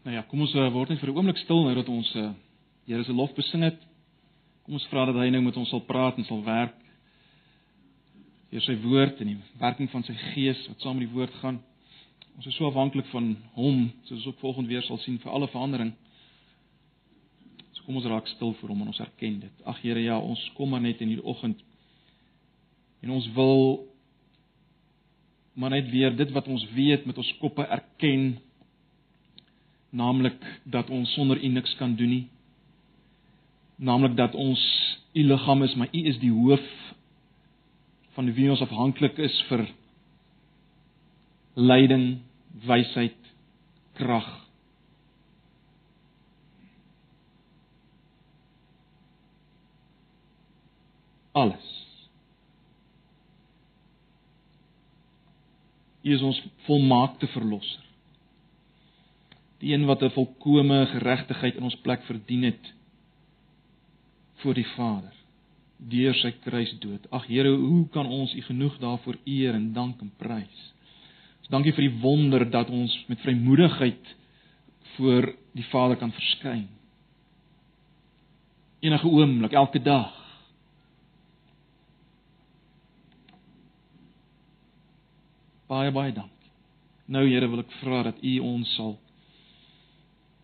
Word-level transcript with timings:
Nou 0.00 0.14
ja, 0.16 0.22
kom 0.24 0.40
ons 0.40 0.52
uh, 0.56 0.70
word 0.72 0.88
net 0.88 1.00
vir 1.02 1.10
'n 1.12 1.16
oomblik 1.16 1.40
stil 1.42 1.66
nou 1.66 1.74
dat 1.76 1.88
ons 1.88 2.14
uh, 2.16 2.30
Here 2.88 3.04
se 3.04 3.12
lof 3.12 3.34
besing 3.36 3.62
het. 3.62 3.76
Kom 4.64 4.74
ons 4.74 4.86
vra 4.90 5.04
dat 5.06 5.14
hy 5.14 5.28
nou 5.30 5.42
met 5.44 5.56
ons 5.56 5.68
sal 5.68 5.82
praat 5.86 6.16
en 6.18 6.24
sal 6.24 6.40
werk. 6.42 6.74
Deur 8.50 8.64
sy 8.64 8.74
woord 8.82 9.20
en 9.20 9.28
die 9.30 9.36
werking 9.60 9.90
van 9.92 10.02
sy 10.02 10.14
gees 10.32 10.58
wat 10.66 10.80
saam 10.80 10.96
met 10.98 11.06
die 11.06 11.14
woord 11.14 11.34
gaan. 11.42 11.60
Ons 12.36 12.46
is 12.46 12.56
so 12.56 12.66
afhanklik 12.66 13.06
van 13.12 13.36
hom, 13.54 13.92
soos 14.08 14.16
ons 14.18 14.26
ook 14.26 14.40
volgende 14.40 14.72
weer 14.72 14.82
sal 14.82 14.98
sien 15.04 15.20
vir 15.22 15.30
alle 15.30 15.48
verandering. 15.52 15.92
So 17.76 17.84
kom 17.84 18.00
ons 18.00 18.08
raak 18.10 18.26
stil 18.32 18.56
vir 18.58 18.72
hom 18.72 18.82
en 18.82 18.90
ons 18.90 19.04
erken 19.04 19.38
dit. 19.44 19.62
Ag 19.64 19.78
Here, 19.84 20.00
ja, 20.00 20.18
ons 20.18 20.50
kom 20.56 20.72
maar 20.72 20.80
net 20.80 21.00
in 21.00 21.12
hierdie 21.12 21.28
oggend. 21.28 21.60
En 23.04 23.10
ons 23.10 23.28
wil 23.36 23.86
maar 25.54 25.70
net 25.70 25.90
weer 25.92 26.16
dit 26.16 26.30
wat 26.32 26.48
ons 26.48 26.66
weet 26.72 27.06
met 27.06 27.18
ons 27.18 27.36
koppe 27.38 27.62
erken 27.68 28.40
naamlik 29.90 30.60
dat 30.64 30.90
ons 30.90 31.12
sonder 31.12 31.42
U 31.42 31.48
niks 31.48 31.74
kan 31.76 31.94
doen 31.96 32.08
nie. 32.08 32.28
Naamlik 33.76 34.16
dat 34.16 34.34
ons 34.34 34.60
U 35.12 35.22
liggaam 35.26 35.62
is, 35.62 35.74
maar 35.74 35.88
U 35.92 36.04
is 36.06 36.18
die 36.18 36.32
hoof 36.32 36.66
van 38.14 38.32
wie 38.34 38.50
ons 38.50 38.62
afhanklik 38.62 39.18
is 39.18 39.34
vir 39.48 39.66
leiding, 41.54 42.20
wysheid, 42.66 43.16
krag. 43.98 44.28
Alles. 51.32 51.66
U 56.02 56.14
is 56.14 56.22
ons 56.22 56.38
volmaakte 56.66 57.28
verlosser 57.34 57.89
die 59.60 59.74
een 59.74 59.84
wat 59.86 60.02
'n 60.02 60.10
volkomme 60.10 60.86
geregtigheid 60.86 61.56
in 61.56 61.62
ons 61.62 61.80
plek 61.84 62.02
verdien 62.02 62.42
het 62.42 62.74
voor 64.40 64.54
die 64.54 64.66
Vader 64.76 65.12
deur 65.76 66.14
sy 66.14 66.32
kruisdood. 66.44 67.06
Ag 67.10 67.26
Here, 67.26 67.56
hoe 67.56 67.88
kan 67.88 68.06
ons 68.06 68.34
U 68.34 68.42
genoeg 68.42 68.78
daarvoor 68.78 69.16
eer 69.24 69.54
en 69.54 69.72
dank 69.72 70.00
en 70.00 70.12
prys? 70.16 70.72
Ons 71.40 71.48
dankie 71.48 71.72
vir 71.72 71.88
die 71.88 72.00
wonder 72.00 72.44
dat 72.50 72.70
ons 72.70 73.04
met 73.08 73.20
vrymoedigheid 73.20 74.16
voor 74.96 75.32
die 75.56 75.64
Vader 75.64 75.96
kan 75.96 76.12
verskyn. 76.12 76.68
Enige 78.80 79.08
oomblik, 79.08 79.52
elke 79.52 79.80
dag. 79.82 80.12
Baie 85.68 85.92
baie 85.92 86.12
dankie. 86.12 86.52
Nou 87.06 87.24
Here, 87.28 87.48
wil 87.48 87.64
ek 87.64 87.72
vra 87.80 88.02
dat 88.02 88.20
U 88.22 88.38
ons 88.38 88.74
sal 88.76 88.98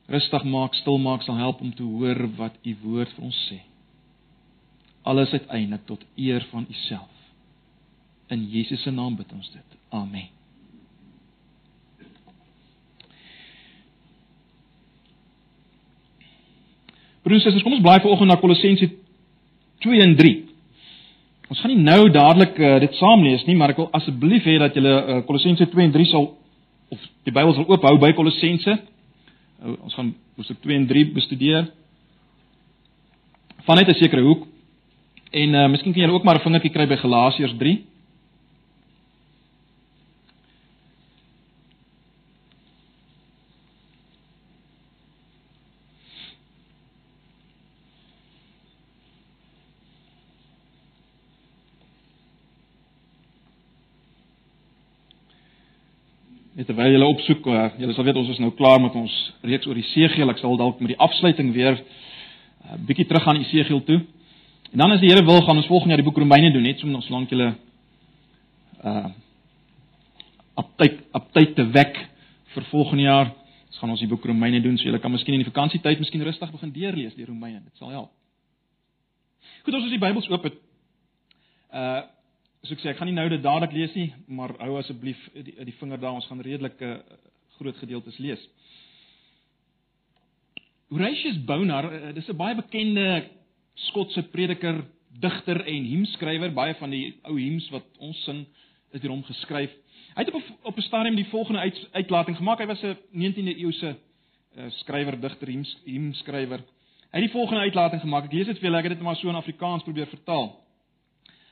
rustig 0.09 0.45
maak, 0.45 0.75
stil 0.75 0.99
maak, 1.03 1.25
sal 1.27 1.39
help 1.41 1.61
om 1.61 1.73
te 1.75 1.83
hoor 1.83 2.29
wat 2.39 2.55
u 2.63 2.77
woord 2.85 3.13
vir 3.17 3.27
ons 3.27 3.43
sê. 3.49 3.61
Alles 5.07 5.35
uiteindelik 5.35 5.87
tot 5.87 6.03
eer 6.17 6.47
van 6.51 6.67
u 6.69 6.79
self. 6.87 7.13
In 8.31 8.49
Jesus 8.51 8.83
se 8.83 8.91
naam 8.91 9.17
bid 9.17 9.33
ons 9.33 9.51
dit. 9.51 9.79
Amen. 9.95 10.29
Broers 17.27 17.43
en 17.43 17.51
susters, 17.51 17.63
kom 17.67 17.75
ons 17.75 17.83
blaai 17.83 18.01
vanoggend 18.01 18.31
na 18.31 18.39
Kolossense 18.39 18.87
2 19.83 20.03
en 20.03 20.13
3. 20.19 20.35
Ons 21.51 21.63
gaan 21.63 21.73
nie 21.75 21.83
nou 21.83 22.11
dadelik 22.15 22.59
uh, 22.59 22.77
dit 22.83 22.99
saam 22.99 23.23
lees 23.27 23.43
nie, 23.47 23.57
maar 23.59 23.73
ek 23.75 23.81
wil 23.83 23.89
asseblief 23.99 24.47
hê 24.47 24.59
dat 24.63 24.75
julle 24.79 24.93
uh, 24.95 25.17
Kolossense 25.27 25.67
2 25.73 25.89
en 25.89 25.95
3 25.95 26.07
sal 26.11 26.29
of 26.95 27.09
die 27.27 27.35
Bybel 27.35 27.55
sal 27.57 27.67
oop 27.67 27.87
hou 27.87 27.97
by 28.03 28.13
Kolossense 28.15 28.77
ons 29.63 29.95
gaan 29.95 30.15
hoofstuk 30.37 30.61
2 30.61 30.77
en 30.77 30.87
3 30.87 31.13
bestudeer. 31.13 31.71
Vanuit 33.65 33.89
'n 33.89 33.95
sekere 33.95 34.23
hoek. 34.23 34.47
En 35.31 35.55
uh 35.55 35.69
miskien 35.69 35.93
kan 35.93 36.03
julle 36.03 36.15
ook 36.15 36.25
maar 36.25 36.37
'n 36.37 36.43
vingertjie 36.43 36.73
kry 36.73 36.87
by 36.87 36.97
Galasiërs 36.97 37.57
3. 37.59 37.85
Net 56.57 56.71
terwyl 56.71 56.95
julle 56.95 57.09
opsoek, 57.13 57.47
uh, 57.53 57.65
julle 57.77 57.93
sal 57.93 58.07
weet 58.07 58.17
ons 58.17 58.31
is 58.33 58.39
nou 58.41 58.49
klaar 58.57 58.79
met 58.81 58.95
ons 58.97 59.13
reeks 59.45 59.67
oor 59.69 59.77
Esegiel. 59.77 60.31
Ek 60.33 60.39
sal 60.41 60.55
dalk 60.57 60.79
met 60.81 60.95
die 60.95 61.03
afsluiting 61.05 61.51
weer 61.53 61.75
'n 61.77 61.83
uh, 61.83 62.73
eh, 62.73 62.79
bietjie 62.89 63.05
terug 63.05 63.25
gaan 63.27 63.37
Esegiel 63.43 63.83
toe. 63.85 63.99
En 64.73 64.79
dan 64.79 64.93
as 64.93 65.01
die 65.01 65.11
Here 65.11 65.25
wil, 65.25 65.43
gaan 65.45 65.57
ons 65.57 65.67
volgende 65.67 65.93
jaar 65.93 66.03
die 66.03 66.09
boek 66.09 66.17
Romeine 66.17 66.53
doen, 66.53 66.63
net 66.63 66.81
so 66.81 66.89
ons 66.89 67.09
lank 67.09 67.31
julle 67.31 67.55
uh 68.85 69.09
aptyd 70.57 71.05
aptyd 71.13 71.55
te 71.55 71.65
wek 71.71 71.95
vir 72.55 72.65
volgende 72.73 73.03
jaar. 73.03 73.35
Ons 73.69 73.79
gaan 73.79 73.91
ons 73.91 74.01
die 74.01 74.09
boek 74.09 74.25
Romeine 74.25 74.61
doen, 74.61 74.79
so 74.79 74.85
julle 74.85 74.99
kan 74.99 75.13
miskien 75.13 75.35
in 75.35 75.45
die 75.45 75.53
vakansietyd 75.53 75.99
miskien 75.99 76.25
rustig 76.25 76.51
begin 76.51 76.73
deurlees 76.73 77.15
die 77.15 77.27
Romeine. 77.27 77.61
Dit 77.65 77.77
sal 77.77 77.91
help. 77.91 78.11
Goed, 79.65 79.75
ons 79.75 79.85
is 79.85 79.91
die 79.91 80.01
Bybels 80.01 80.29
oop 80.31 80.43
het. 80.43 80.57
Uh 81.73 82.16
So 82.67 82.75
ek 82.75 82.81
sê 82.83 82.89
ek 82.91 82.99
gaan 82.99 83.07
nie 83.07 83.15
nou 83.15 83.29
dit 83.31 83.43
dadelik 83.45 83.75
lees 83.77 83.93
nie, 83.95 84.09
maar 84.27 84.57
hou 84.59 84.73
asseblief 84.81 85.19
die 85.37 85.55
die 85.69 85.75
vinger 85.79 86.01
daar, 86.03 86.17
ons 86.19 86.27
gaan 86.27 86.43
redelik 86.43 86.81
'n 86.81 86.85
uh, 86.85 86.97
eh, 86.99 87.19
groot 87.59 87.77
gedeeltes 87.79 88.19
lees. 88.19 88.43
Horatius 90.91 91.39
Bonar, 91.47 91.87
uh, 91.87 92.13
dis 92.13 92.29
'n 92.29 92.37
baie 92.37 92.57
bekende 92.57 93.31
Skotse 93.75 94.23
prediker, 94.33 94.83
digter 95.21 95.63
en 95.67 95.85
hymnskrywer, 95.85 96.51
baie 96.53 96.75
van 96.75 96.91
die 96.91 97.15
ou 97.23 97.37
hymns 97.39 97.71
wat 97.71 97.85
ons 97.99 98.25
sing 98.25 98.47
is 98.93 99.01
deur 99.01 99.11
hom 99.11 99.23
geskryf. 99.23 99.71
Hy 100.17 100.25
het 100.25 100.35
op 100.35 100.43
op 100.63 100.77
'n 100.77 100.83
stadium 100.83 101.15
die 101.15 101.31
volgende 101.31 101.61
uit, 101.61 101.89
uitlating 101.93 102.37
gemaak. 102.37 102.59
Hy 102.59 102.67
was 102.67 102.83
'n 102.83 102.97
19de 103.13 103.59
eeuse 103.59 103.97
uh, 104.57 104.71
skrywer, 104.71 105.21
digter, 105.21 105.49
hymnskrywer. 105.85 106.61
Hy 107.13 107.21
het 107.21 107.31
die 107.31 107.39
volgende 107.39 107.63
uitlating 107.63 108.01
gemaak. 108.01 108.25
Ek 108.25 108.33
lees 108.33 108.47
dit 108.47 108.59
vir 108.59 108.65
julle, 108.69 108.79
ek 108.79 108.89
het 108.89 108.99
dit 108.99 109.03
maar 109.03 109.17
so 109.17 109.29
in 109.29 109.35
Afrikaans 109.35 109.83
probeer 109.83 110.07
vertaal. 110.07 110.66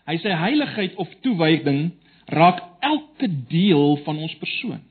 Hy 0.05 0.19
sê 0.21 0.35
heiligheid 0.37 0.99
of 1.01 1.09
toewyding 1.25 1.95
raak 2.29 2.61
elke 2.85 3.29
deel 3.49 3.97
van 4.05 4.19
ons 4.21 4.35
persoon. 4.41 4.83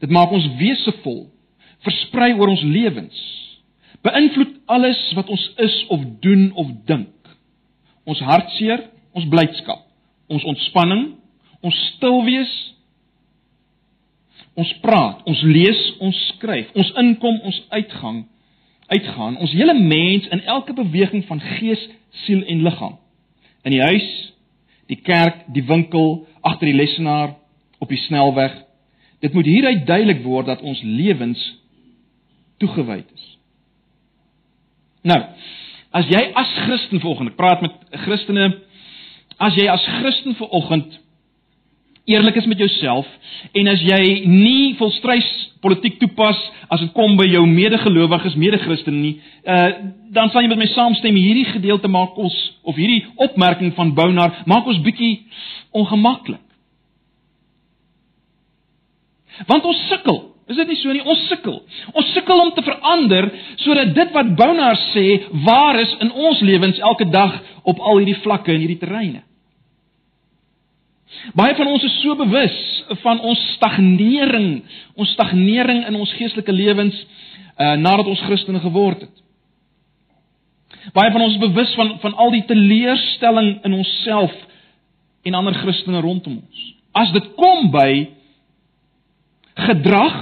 Dit 0.00 0.12
maak 0.12 0.32
ons 0.32 0.46
wesevol, 0.60 1.26
versprei 1.84 2.32
oor 2.38 2.52
ons 2.52 2.64
lewens. 2.64 3.18
Beïnvloed 4.04 4.54
alles 4.72 5.00
wat 5.18 5.28
ons 5.28 5.44
is 5.60 5.76
of 5.92 6.04
doen 6.24 6.48
of 6.56 6.70
dink. 6.88 7.12
Ons 8.08 8.22
hartseer, 8.24 8.86
ons 9.12 9.28
blydskap, 9.28 9.82
ons 10.32 10.46
ontspanning, 10.48 11.10
ons 11.60 11.80
stil 11.90 12.22
wees, 12.24 12.52
ons 14.56 14.70
praat, 14.80 15.20
ons 15.28 15.42
lees, 15.44 15.80
ons 16.00 16.22
skryf, 16.30 16.72
ons 16.72 16.94
inkom, 17.02 17.36
ons 17.44 17.60
uitgang, 17.76 18.24
uitgaan, 18.88 19.36
ons 19.36 19.52
hele 19.56 19.76
mens 19.76 20.26
in 20.32 20.40
elke 20.48 20.72
beweging 20.76 21.26
van 21.28 21.42
gees, 21.58 21.84
siel 22.24 22.40
en 22.48 22.64
liggaam 22.64 22.96
in 23.62 23.74
die 23.74 23.82
huis, 23.82 24.08
die 24.90 24.98
kerk, 25.04 25.44
die 25.54 25.64
winkel, 25.66 26.26
agter 26.40 26.66
die 26.70 26.76
lesenaar, 26.76 27.36
op 27.80 27.88
die 27.88 28.00
snelweg. 28.06 28.54
Dit 29.20 29.32
moet 29.36 29.48
hieruit 29.48 29.86
duidelik 29.86 30.22
word 30.24 30.48
dat 30.50 30.62
ons 30.64 30.80
lewens 30.82 31.40
toegewyd 32.60 33.06
is. 33.14 33.26
Nou, 35.02 35.20
as 35.96 36.08
jy 36.12 36.20
as 36.36 36.50
Christen 36.66 37.00
volgende, 37.00 37.32
ek 37.32 37.40
praat 37.40 37.62
met 37.64 37.76
Christene, 38.04 38.50
as 39.40 39.56
jy 39.56 39.68
as 39.72 39.86
Christen 40.00 40.36
vanoggend 40.38 40.98
eerlik 42.10 42.36
is 42.40 42.48
met 42.50 42.58
jouself 42.58 43.06
en 43.56 43.70
as 43.72 43.82
jy 43.86 44.02
nie 44.28 44.74
volstrys 44.78 45.28
politiek 45.64 45.98
toepas 46.00 46.38
as 46.72 46.82
dit 46.82 46.92
kom 46.96 47.16
by 47.18 47.26
jou 47.28 47.42
medegelowiges, 47.48 48.36
mede-Christene 48.40 49.00
nie, 49.00 49.16
uh 49.44 49.96
dan 50.10 50.26
sal 50.32 50.42
jy 50.42 50.48
met 50.50 50.58
my 50.58 50.66
saamstem 50.72 51.14
hierdie 51.14 51.46
gedeelte 51.52 51.86
maak 51.86 52.16
ons 52.18 52.34
of 52.66 52.74
hierdie 52.74 53.04
opmerking 53.22 53.70
van 53.76 53.92
Bounar 53.94 54.40
maak 54.50 54.66
ons 54.66 54.80
bietjie 54.82 55.20
ongemaklik. 55.70 56.42
Want 59.46 59.68
ons 59.70 59.84
sukkel, 59.86 60.18
is 60.50 60.58
dit 60.58 60.72
nie 60.72 60.78
so 60.80 60.92
nie? 60.92 61.04
Ons 61.06 61.22
sukkel. 61.30 61.60
Ons 61.94 62.10
sukkel 62.16 62.42
om 62.42 62.50
te 62.56 62.64
verander 62.66 63.30
sodat 63.62 63.94
dit 63.94 64.12
wat 64.16 64.34
Bounar 64.40 64.78
sê 64.90 65.06
waar 65.46 65.78
is 65.80 65.94
in 66.02 66.10
ons 66.10 66.42
lewens 66.42 66.82
elke 66.90 67.06
dag 67.12 67.38
op 67.62 67.78
al 67.78 68.02
hierdie 68.02 68.18
vlakke 68.24 68.50
en 68.52 68.64
hierdie 68.64 68.80
terreine. 68.82 69.22
Baie 71.34 71.54
van 71.58 71.66
ons 71.66 71.84
is 71.84 71.96
so 72.00 72.14
bewus 72.16 72.58
van 73.02 73.20
ons 73.26 73.40
stagnering, 73.56 74.62
ons 74.94 75.10
stagnering 75.16 75.82
in 75.88 75.98
ons 75.98 76.12
geestelike 76.18 76.54
lewens 76.54 76.96
uh 77.60 77.74
nadat 77.76 78.08
ons 78.08 78.22
Christene 78.24 78.60
geword 78.62 79.02
het. 79.04 79.16
Baie 80.96 81.10
van 81.12 81.20
ons 81.20 81.34
is 81.36 81.42
bewus 81.42 81.74
van 81.76 81.96
van 82.00 82.14
al 82.14 82.32
die 82.34 82.44
teleurstelling 82.48 83.58
in 83.68 83.76
onsself 83.76 84.32
en 85.26 85.36
ander 85.36 85.58
Christene 85.60 86.00
rondom 86.00 86.38
ons. 86.40 86.62
As 86.96 87.12
dit 87.12 87.26
kom 87.36 87.68
by 87.74 87.90
gedrag 89.66 90.16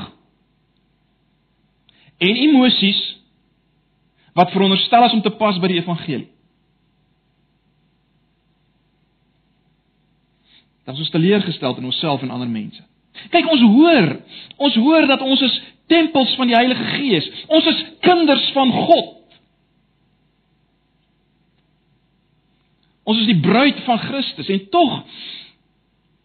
en 2.18 2.42
emosies 2.48 2.98
wat 4.34 4.50
veronderstel 4.54 5.06
is 5.06 5.14
om 5.14 5.22
te 5.22 5.34
pas 5.38 5.58
by 5.62 5.70
die 5.70 5.80
evangelie. 5.82 6.28
Dan 10.88 10.96
is 10.96 11.02
ons 11.04 11.10
teleurgestel 11.10 11.76
in 11.76 11.84
onsself 11.84 12.22
en 12.22 12.30
ander 12.30 12.48
mense. 12.48 12.80
Kyk, 13.28 13.44
ons 13.52 13.60
hoor, 13.60 14.06
ons 14.56 14.78
hoor 14.80 15.04
dat 15.10 15.20
ons 15.20 15.42
is 15.44 15.58
tempels 15.92 16.32
van 16.40 16.48
die 16.48 16.56
Heilige 16.56 16.86
Gees. 16.94 17.28
Ons 17.52 17.68
is 17.68 17.82
kinders 18.00 18.46
van 18.56 18.72
God. 18.72 19.36
Ons 23.04 23.20
is 23.20 23.28
die 23.28 23.36
bruid 23.44 23.84
van 23.84 24.00
Christus 24.00 24.48
en 24.48 24.64
tog 24.72 24.96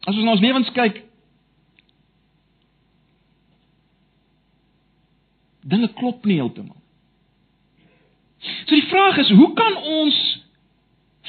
as 0.07 0.15
ons 0.15 0.23
na 0.23 0.37
ons 0.37 0.47
lewens 0.47 0.71
kyk 0.79 1.03
dinge 5.75 5.91
klop 5.99 6.23
nie 6.23 6.39
heeltemal. 6.39 6.79
So 8.63 8.75
die 8.79 8.87
vraag 8.87 9.25
is, 9.27 9.35
hoe 9.35 9.53
kan 9.59 9.75
ons 9.99 10.25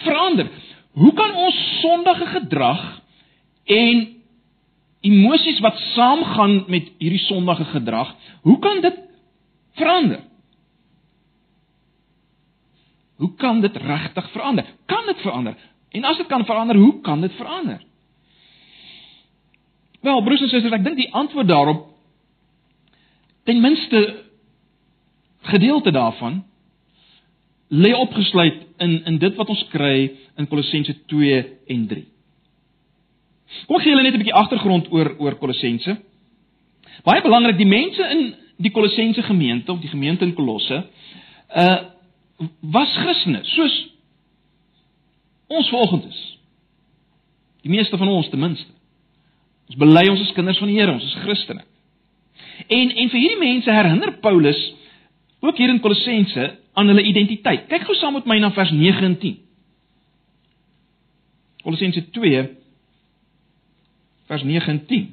verander? 0.06 0.54
Hoe 1.02 1.16
kan 1.18 1.34
ons 1.34 1.64
sondige 1.82 2.36
gedrag 2.38 2.92
en 3.64 4.06
emosies 5.00 5.60
wat 5.60 5.76
saamgaan 5.76 6.64
met 6.66 6.90
hierdie 6.98 7.22
sondige 7.26 7.64
gedrag, 7.64 8.14
hoe 8.42 8.58
kan 8.58 8.80
dit 8.80 9.00
verander? 9.72 10.20
Hoe 13.16 13.34
kan 13.34 13.60
dit 13.60 13.76
regtig 13.76 14.30
verander? 14.30 14.64
Kan 14.86 15.06
dit 15.06 15.20
verander? 15.20 15.56
En 15.90 16.04
as 16.04 16.16
dit 16.16 16.26
kan 16.26 16.44
verander, 16.44 16.76
hoe 16.76 17.00
kan 17.00 17.20
dit 17.20 17.32
verander? 17.32 17.82
Wel, 20.00 20.22
broers 20.22 20.40
en 20.40 20.48
susters, 20.48 20.74
ek 20.74 20.84
dink 20.84 20.98
die 21.00 21.12
antwoord 21.12 21.48
daarop 21.48 21.86
ten 23.44 23.60
minste 23.60 24.00
gedeelte 25.52 25.92
daarvan 25.92 26.42
lê 27.68 27.92
opgesluit 27.96 28.60
in 28.84 29.04
in 29.04 29.18
dit 29.18 29.36
wat 29.36 29.48
ons 29.48 29.64
kry 29.72 30.10
in 30.36 30.48
Kolossense 30.48 30.96
2 31.12 31.40
en 31.66 31.86
3. 31.88 32.04
Kom 33.66 33.80
gee 33.80 33.90
julle 33.90 34.02
net 34.02 34.14
'n 34.14 34.22
bietjie 34.22 34.34
agtergrond 34.34 34.90
oor 34.92 35.14
oor 35.18 35.38
Kolossense. 35.38 35.96
Baie 37.04 37.22
belangrik, 37.22 37.56
die 37.56 37.66
mense 37.66 38.10
in 38.10 38.34
die 38.56 38.70
Kolossense 38.70 39.22
gemeente 39.22 39.72
of 39.72 39.80
die 39.80 39.88
gemeente 39.88 40.24
in 40.24 40.34
Kolosse, 40.34 40.84
uh 41.56 41.78
was 42.60 42.96
Christene, 42.96 43.40
soos 43.42 43.74
ons 45.46 45.68
vanoggend 45.68 46.04
is. 46.04 46.38
Die 47.62 47.70
meeste 47.70 47.96
van 47.96 48.08
ons 48.08 48.28
ten 48.28 48.40
minste. 48.40 48.72
Ons 49.68 49.78
bely 49.78 50.08
ons 50.10 50.20
is 50.20 50.32
kinders 50.32 50.58
van 50.58 50.68
die 50.68 50.80
Here, 50.80 50.92
ons 50.92 51.04
is 51.04 51.14
Christene. 51.22 51.62
En 52.66 52.90
en 52.90 53.12
vir 53.12 53.20
hierdie 53.20 53.40
mense 53.40 53.70
herinner 53.70 54.18
Paulus 54.20 54.60
ook 55.40 55.56
hier 55.56 55.68
in 55.68 55.80
Kolossense 55.80 56.58
aan 56.74 56.90
hulle 56.90 57.06
identiteit. 57.06 57.68
Kyk 57.70 57.86
gou 57.86 57.94
saam 57.94 58.18
met 58.18 58.26
my 58.26 58.38
na 58.42 58.50
vers 58.52 58.70
9 58.74 59.04
en 59.04 59.16
10. 59.18 59.38
Kolossense 61.62 62.04
2 62.10 62.44
vers 64.30 64.44
9 64.46 64.72
en 64.72 64.80
10. 64.86 65.08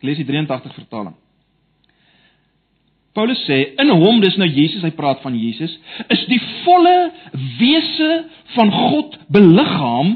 Ek 0.00 0.06
lees 0.08 0.20
die 0.22 0.28
83 0.28 0.78
vertaling. 0.78 1.16
Paulus 3.12 3.40
sê 3.44 3.58
in 3.82 3.90
hom 3.90 4.20
dis 4.22 4.36
nou 4.38 4.46
Jesus, 4.48 4.84
hy 4.86 4.92
praat 4.96 5.20
van 5.24 5.34
Jesus, 5.36 5.72
is 6.14 6.22
die 6.30 6.40
volle 6.64 6.96
wese 7.58 8.10
van 8.54 8.70
God 8.72 9.18
beliggaam. 9.34 10.14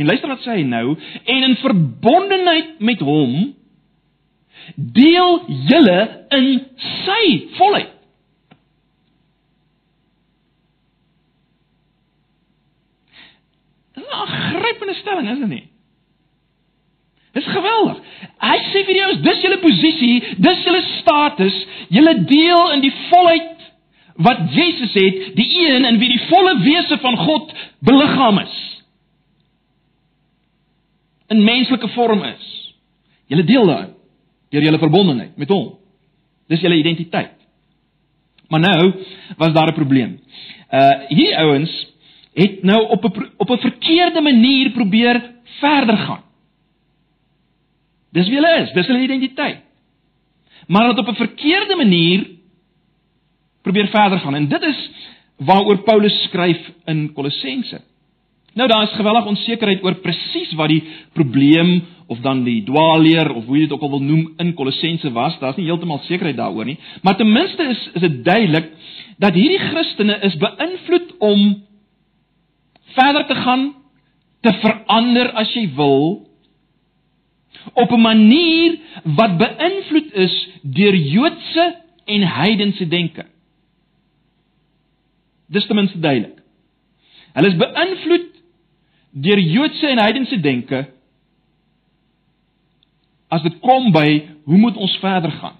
En 0.00 0.08
luister 0.08 0.32
wat 0.32 0.42
sê 0.42 0.56
hy 0.56 0.64
nou, 0.66 0.96
en 0.96 1.48
in 1.50 1.58
verbondenheid 1.60 2.80
met 2.82 3.04
hom 3.04 3.52
deel 4.76 5.40
julle 5.68 5.98
in 6.38 6.48
sy 7.04 7.24
volheid. 7.58 7.91
'n 14.12 14.26
grypende 14.52 14.94
stelling, 14.94 15.30
is 15.30 15.38
dit 15.38 15.48
nie? 15.48 15.68
Dis 17.32 17.46
geweldig. 17.48 18.00
Hy 18.44 18.58
sê 18.72 18.84
vir 18.84 18.96
jou, 18.96 19.12
dis 19.24 19.42
julle 19.42 19.58
posisie, 19.62 20.36
dis 20.36 20.64
julle 20.66 20.82
status, 20.98 21.66
julle 21.88 22.14
deel 22.28 22.72
in 22.76 22.80
die 22.84 22.92
volheid 23.08 23.48
wat 24.22 24.42
Jesus 24.52 24.92
het, 24.92 25.22
die 25.36 25.48
een 25.64 25.86
in 25.88 25.98
wie 25.98 26.10
die 26.12 26.26
volle 26.28 26.58
wese 26.60 26.98
van 27.00 27.16
God 27.16 27.54
beliggaam 27.80 28.38
is. 28.42 28.58
In 31.32 31.44
menslike 31.44 31.88
vorm 31.88 32.24
is. 32.28 32.74
Julle 33.32 33.44
deel 33.48 33.66
daarin 33.66 33.94
deur 34.52 34.66
julle 34.66 34.78
verbondenheid 34.78 35.36
met 35.40 35.48
hom. 35.48 35.78
Dis 36.52 36.60
julle 36.60 36.76
identiteit. 36.76 37.38
Maar 38.52 38.60
nou 38.60 38.92
was 39.40 39.52
daar 39.52 39.72
'n 39.72 39.74
probleem. 39.74 40.20
Uh 40.68 41.08
hierdie 41.08 41.36
ouens 41.38 41.91
het 42.34 42.62
nou 42.62 42.88
op 42.88 43.04
'n 43.04 43.30
op 43.36 43.50
'n 43.50 43.58
verkeerde 43.58 44.20
manier 44.20 44.70
probeer 44.70 45.32
verder 45.60 45.96
gaan. 45.96 46.22
Dis 48.12 48.28
wie 48.28 48.36
hulle 48.40 48.62
is, 48.62 48.72
dis 48.72 48.86
hulle 48.86 49.02
identiteit. 49.02 49.60
Maar 50.66 50.80
hulle 50.80 50.94
het 50.94 51.08
op 51.08 51.14
'n 51.14 51.26
verkeerde 51.26 51.76
manier 51.76 52.26
probeer 53.62 53.88
verder 53.88 54.18
gaan 54.18 54.34
en 54.34 54.48
dit 54.48 54.62
is 54.62 54.90
waaroor 55.36 55.82
Paulus 55.82 56.22
skryf 56.22 56.70
in 56.84 57.12
Kolossense. 57.12 57.80
Nou 58.54 58.68
daar 58.68 58.82
is 58.82 58.92
geweldig 58.92 59.26
onsekerheid 59.26 59.84
oor 59.84 59.94
presies 59.94 60.52
wat 60.52 60.68
die 60.68 60.82
probleem 61.12 61.82
of 62.06 62.18
dan 62.20 62.42
die 62.44 62.62
dwaalleer 62.64 63.32
of 63.32 63.44
hoe 63.44 63.56
jy 63.56 63.62
dit 63.62 63.72
ook 63.72 63.82
al 63.82 63.90
wil 63.90 64.02
noem 64.02 64.32
in 64.36 64.54
Kolossense 64.54 65.12
was. 65.12 65.38
Daar's 65.38 65.56
nie 65.56 65.64
heeltemal 65.64 66.02
sekerheid 66.04 66.36
daaroor 66.36 66.68
nie, 66.68 66.78
maar 67.02 67.16
ten 67.16 67.32
minste 67.32 67.62
is 67.62 67.90
is 67.94 68.00
dit 68.00 68.24
duidelik 68.24 68.70
dat 69.18 69.34
hierdie 69.34 69.58
Christene 69.58 70.18
is 70.20 70.36
beïnvloed 70.36 71.16
om 71.18 71.62
verder 72.96 73.26
te 73.26 73.34
gaan, 73.34 73.74
te 74.40 74.52
verander 74.62 75.32
as 75.38 75.52
jy 75.54 75.68
wil 75.76 76.26
op 77.72 77.90
'n 77.90 78.00
manier 78.00 78.78
wat 79.04 79.36
beïnvloed 79.38 80.12
is 80.12 80.48
deur 80.62 80.96
Joodse 80.96 81.76
en 82.04 82.22
heidense 82.22 82.88
denke. 82.88 83.26
Dis 85.46 85.66
ten 85.66 85.76
minste 85.76 85.98
duidelik. 85.98 86.42
Hulle 87.32 87.48
is 87.48 87.56
beïnvloed 87.56 88.28
deur 89.10 89.38
Joodse 89.38 89.86
en 89.86 89.98
heidense 89.98 90.40
denke 90.40 90.88
as 93.28 93.42
dit 93.42 93.58
kom 93.64 93.92
by 93.92 94.28
hoe 94.44 94.58
moet 94.58 94.76
ons 94.76 94.96
verder 95.00 95.30
gaan? 95.30 95.56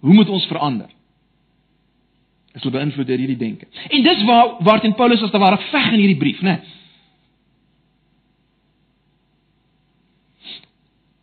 Hoe 0.00 0.14
moet 0.14 0.28
ons 0.28 0.46
verander? 0.46 0.88
Is 2.54 2.64
hulle 2.64 2.74
beïnvloed 2.74 3.06
deur 3.06 3.22
hierdie 3.22 3.38
denke. 3.38 3.68
En 3.88 4.02
dis 4.02 4.22
waar 4.26 4.56
waarteen 4.66 4.96
Paulus 4.98 5.22
as 5.22 5.30
te 5.30 5.38
ware 5.38 5.58
veg 5.70 5.92
in 5.92 6.00
hierdie 6.02 6.18
brief, 6.18 6.40
né? 6.42 6.58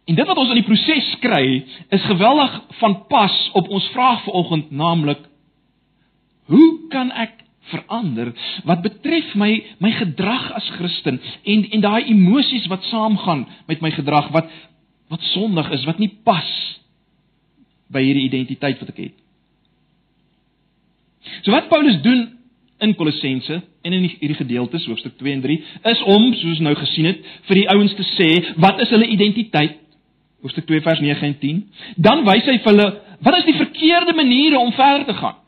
En 0.07 0.15
dit 0.15 0.27
wat 0.27 0.39
ons 0.39 0.53
in 0.53 0.61
die 0.61 0.67
proses 0.67 1.07
kry, 1.19 1.65
is 1.91 2.05
geweldig 2.07 2.53
van 2.79 2.95
pas 3.11 3.35
op 3.59 3.67
ons 3.67 3.89
vraag 3.91 4.23
vanoggend, 4.23 4.71
naamlik 4.71 5.25
hoe 6.47 6.69
kan 6.93 7.11
ek 7.11 7.43
verander 7.67 8.31
wat 8.63 8.85
betref 8.85 9.33
my 9.35 9.49
my 9.83 9.91
gedrag 9.97 10.45
as 10.55 10.69
Christen 10.77 11.19
en 11.43 11.65
en 11.75 11.83
daai 11.83 12.07
emosies 12.13 12.69
wat 12.71 12.87
saamgaan 12.87 13.43
met 13.67 13.83
my 13.83 13.91
gedrag 13.91 14.31
wat 14.31 14.47
wat 15.11 15.23
sondig 15.33 15.69
is, 15.75 15.83
wat 15.87 15.99
nie 15.99 16.11
pas 16.23 16.47
by 17.91 18.01
hierdie 18.03 18.27
identiteit 18.27 18.79
wat 18.79 18.91
ek 18.91 19.03
het. 19.05 19.15
So 21.41 21.51
wat 21.51 21.69
Paulus 21.71 22.01
doen 22.01 22.27
in 22.79 22.93
Kolossense 22.95 23.61
en 23.81 23.93
in 23.93 24.05
hierdie 24.05 24.37
gedeeltes 24.37 24.85
hoofstuk 24.85 25.17
2 25.17 25.33
en 25.33 25.41
3 25.41 25.57
is 25.91 26.03
om 26.13 26.29
soos 26.37 26.61
nou 26.61 26.75
gesien 26.77 27.09
het 27.09 27.25
vir 27.49 27.61
die 27.61 27.67
ouens 27.73 27.95
te 27.97 28.05
sê 28.13 28.29
wat 28.61 28.81
is 28.85 28.93
hulle 28.93 29.07
identiteit? 29.09 29.79
Hoofstuk 30.45 30.67
2 30.69 30.83
vers 30.85 31.01
9 31.01 31.25
en 31.25 31.37
10 31.41 31.63
dan 32.07 32.23
wys 32.27 32.45
hy 32.45 32.59
vir 32.59 32.71
hulle 32.73 32.87
wat 33.25 33.39
is 33.39 33.47
die 33.49 33.57
verkeerde 33.57 34.13
maniere 34.13 34.59
om 34.59 34.73
verder 34.77 35.07
te 35.07 35.17
gaan? 35.17 35.39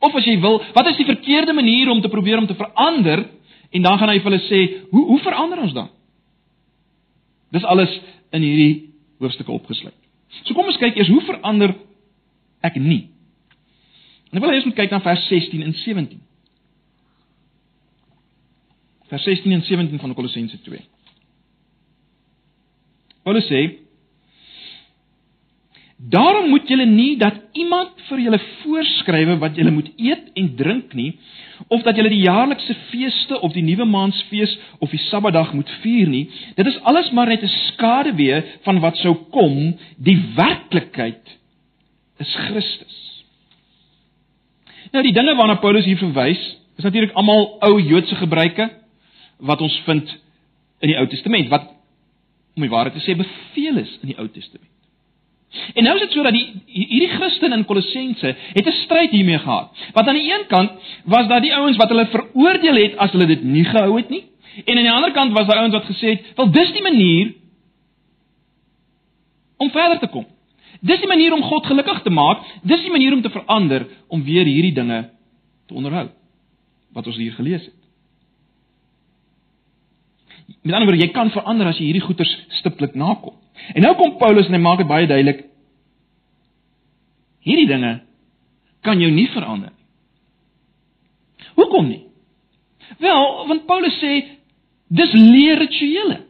Of 0.00 0.14
as 0.16 0.26
jy 0.30 0.38
wil 0.40 0.62
wat 0.76 0.88
is 0.92 1.00
die 1.00 1.08
verkeerde 1.08 1.52
maniere 1.52 1.92
om 1.92 2.00
te 2.00 2.12
probeer 2.12 2.40
om 2.40 2.48
te 2.48 2.56
verander? 2.56 3.26
En 3.70 3.82
dan 3.84 3.98
gaan 3.98 4.08
hy 4.08 4.20
vir 4.22 4.30
hulle 4.30 4.44
sê 4.46 4.60
hoe 4.92 5.04
hoe 5.12 5.20
verander 5.26 5.60
ons 5.60 5.76
dan? 5.76 5.90
Dis 7.52 7.64
alles 7.64 7.92
in 8.32 8.44
hierdie 8.44 8.74
hoofstukke 9.20 9.52
opgesluit. 9.52 9.96
So 10.44 10.54
kom 10.54 10.68
ons 10.68 10.80
kyk 10.80 10.96
eers 10.96 11.10
hoe 11.12 11.24
verander 11.26 11.74
ek 12.64 12.76
nie. 12.80 13.08
En 14.30 14.38
ek 14.38 14.44
wil 14.44 14.52
eers 14.52 14.66
moet 14.68 14.76
kyk 14.76 14.92
na 14.92 15.00
vers 15.00 15.26
16 15.30 15.62
en 15.64 15.74
17. 15.74 16.20
Vers 19.08 19.24
16 19.24 19.52
en 19.52 19.62
17 19.64 20.00
van 20.02 20.14
Kolossense 20.14 20.60
2. 20.60 20.80
Paulus 23.24 23.48
sê: 23.48 23.62
Daarom 25.98 26.48
moet 26.48 26.68
julle 26.68 26.86
nie 26.86 27.16
dat 27.18 27.40
iemand 27.58 27.96
vir 28.06 28.20
julle 28.22 28.38
voorskrywe 28.60 29.34
wat 29.42 29.56
julle 29.58 29.72
moet 29.74 29.88
eet 29.96 30.28
en 30.38 30.52
drink 30.56 30.92
nie, 30.94 31.16
of 31.66 31.82
dat 31.82 31.98
julle 31.98 32.12
die 32.12 32.22
jaarlikse 32.22 32.76
feeste 32.92 33.40
of 33.40 33.56
die 33.56 33.64
nuwe 33.66 33.88
maansfees 33.88 34.54
of 34.78 34.92
die 34.94 35.02
Sabbatdag 35.08 35.50
moet 35.56 35.72
vier 35.82 36.06
nie. 36.08 36.28
Dit 36.54 36.70
is 36.70 36.78
alles 36.86 37.10
maar 37.10 37.26
net 37.32 37.42
'n 37.42 37.50
skaduwee 37.72 38.42
van 38.62 38.80
wat 38.80 38.96
sou 38.96 39.14
kom. 39.34 39.74
Die 39.96 40.20
werklikheid 40.36 41.36
is 42.18 42.34
Christus. 42.46 43.07
Nou 44.92 45.02
die 45.04 45.12
dinge 45.12 45.34
waarna 45.36 45.58
Paulus 45.62 45.84
hier 45.84 45.98
verwys, 46.00 46.40
is 46.78 46.86
natuurlik 46.86 47.12
almal 47.18 47.58
ou 47.66 47.74
Joodse 47.80 48.16
gebruike 48.16 48.68
wat 49.48 49.60
ons 49.60 49.76
vind 49.86 50.08
in 50.82 50.92
die 50.92 50.96
Ou 50.98 51.06
Testament 51.10 51.50
wat 51.52 51.68
om 52.56 52.64
die 52.64 52.72
waarheid 52.72 52.96
te 52.96 53.04
sê 53.04 53.16
beveel 53.18 53.82
is 53.82 53.92
in 54.02 54.12
die 54.12 54.18
Ou 54.18 54.26
Testament. 54.32 54.70
En 55.74 55.86
nou 55.86 55.94
is 55.96 56.04
dit 56.04 56.12
so 56.12 56.22
dat 56.26 56.36
die 56.36 56.44
hierdie 56.66 57.10
Christen 57.14 57.54
in 57.56 57.64
Kolossense 57.68 58.34
het 58.36 58.66
'n 58.66 58.78
stryd 58.84 59.10
hiermee 59.10 59.38
gehad. 59.38 59.70
Want 59.92 60.08
aan 60.08 60.18
die 60.20 60.32
een 60.32 60.46
kant 60.46 60.70
was 61.04 61.28
daar 61.28 61.40
die 61.40 61.54
ouens 61.54 61.76
wat 61.76 61.88
hulle 61.88 62.06
veroordeel 62.06 62.76
het 62.76 62.96
as 62.96 63.12
hulle 63.12 63.26
dit 63.26 63.42
nie 63.42 63.64
gehou 63.64 63.96
het 63.96 64.10
nie, 64.10 64.24
en 64.64 64.76
aan 64.76 64.82
die 64.82 64.92
ander 64.92 65.12
kant 65.12 65.32
was 65.32 65.46
daar 65.46 65.58
ouens 65.58 65.74
wat 65.74 65.84
gesê 65.84 66.08
het, 66.08 66.36
"Wel, 66.36 66.50
dis 66.50 66.72
die 66.72 66.82
manier 66.82 67.34
om 69.56 69.70
verder 69.70 69.98
te 69.98 70.06
kom. 70.06 70.26
Dis 70.80 71.00
die 71.00 71.10
manier 71.10 71.34
om 71.34 71.42
God 71.42 71.66
gelukkig 71.66 72.02
te 72.02 72.10
maak, 72.10 72.44
dis 72.62 72.84
die 72.84 72.92
manier 72.94 73.12
om 73.12 73.22
te 73.22 73.32
verander 73.34 73.86
om 74.08 74.22
weer 74.22 74.46
hierdie 74.46 74.74
dinge 74.74 75.10
te 75.66 75.74
onderhou 75.74 76.08
wat 76.94 77.06
ons 77.06 77.16
hier 77.16 77.32
gelees 77.32 77.64
het." 77.64 77.74
Met 80.62 80.74
ander 80.74 80.88
woorde, 80.88 81.02
jy 81.02 81.12
kan 81.12 81.30
verander 81.30 81.66
as 81.66 81.78
jy 81.78 81.90
hierdie 81.90 82.04
goeters 82.04 82.30
stiptelik 82.60 82.94
nakom. 82.94 83.34
En 83.74 83.82
nou 83.82 83.94
kom 83.98 84.16
Paulus 84.20 84.46
en 84.48 84.56
hy 84.56 84.60
maak 84.62 84.82
dit 84.82 84.88
baie 84.88 85.06
duidelik. 85.06 85.44
Hierdie 87.44 87.68
dinge 87.68 88.00
kan 88.86 89.00
jou 89.00 89.10
nie 89.12 89.28
verander 89.34 89.72
nie. 89.72 89.78
Hoekom 91.58 91.88
nie? 91.88 92.04
Wel, 93.02 93.24
want 93.50 93.66
Paulus 93.66 93.96
sê 94.00 94.14
dis 94.88 95.12
leer 95.12 95.58
rituele. 95.60 96.22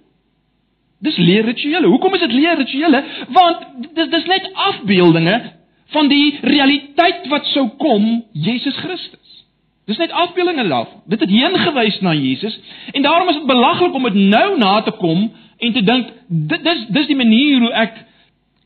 Dis 0.99 1.17
leer 1.17 1.45
rituele. 1.45 1.87
Hoekom 1.87 2.15
is 2.15 2.21
dit 2.21 2.33
leer 2.33 2.57
rituele? 2.57 3.05
Want 3.29 3.67
dis 3.95 4.09
dis 4.11 4.25
net 4.25 4.51
afbeeldinge 4.55 5.53
van 5.95 6.09
die 6.09 6.39
realiteit 6.43 7.29
wat 7.31 7.47
sou 7.55 7.69
kom, 7.79 8.09
Jesus 8.33 8.77
Christus. 8.77 9.45
Dis 9.89 9.97
net 9.97 10.11
afbeeldinge 10.11 10.67
daarvan. 10.69 11.03
Dit 11.07 11.21
het 11.21 11.31
heen 11.31 11.57
gewys 11.59 12.01
na 12.01 12.15
Jesus 12.15 12.59
en 12.93 13.03
daarom 13.03 13.29
is 13.29 13.39
dit 13.39 13.47
belaglik 13.47 13.95
om 13.95 14.03
dit 14.03 14.15
nou 14.15 14.59
na 14.59 14.81
te 14.83 14.91
kom 14.91 15.31
en 15.59 15.73
te 15.73 15.83
dink 15.83 16.11
dit 16.27 16.65
dis 16.65 16.85
dis 16.89 17.07
die 17.07 17.17
manier 17.17 17.63
hoe 17.63 17.73
ek 17.73 18.05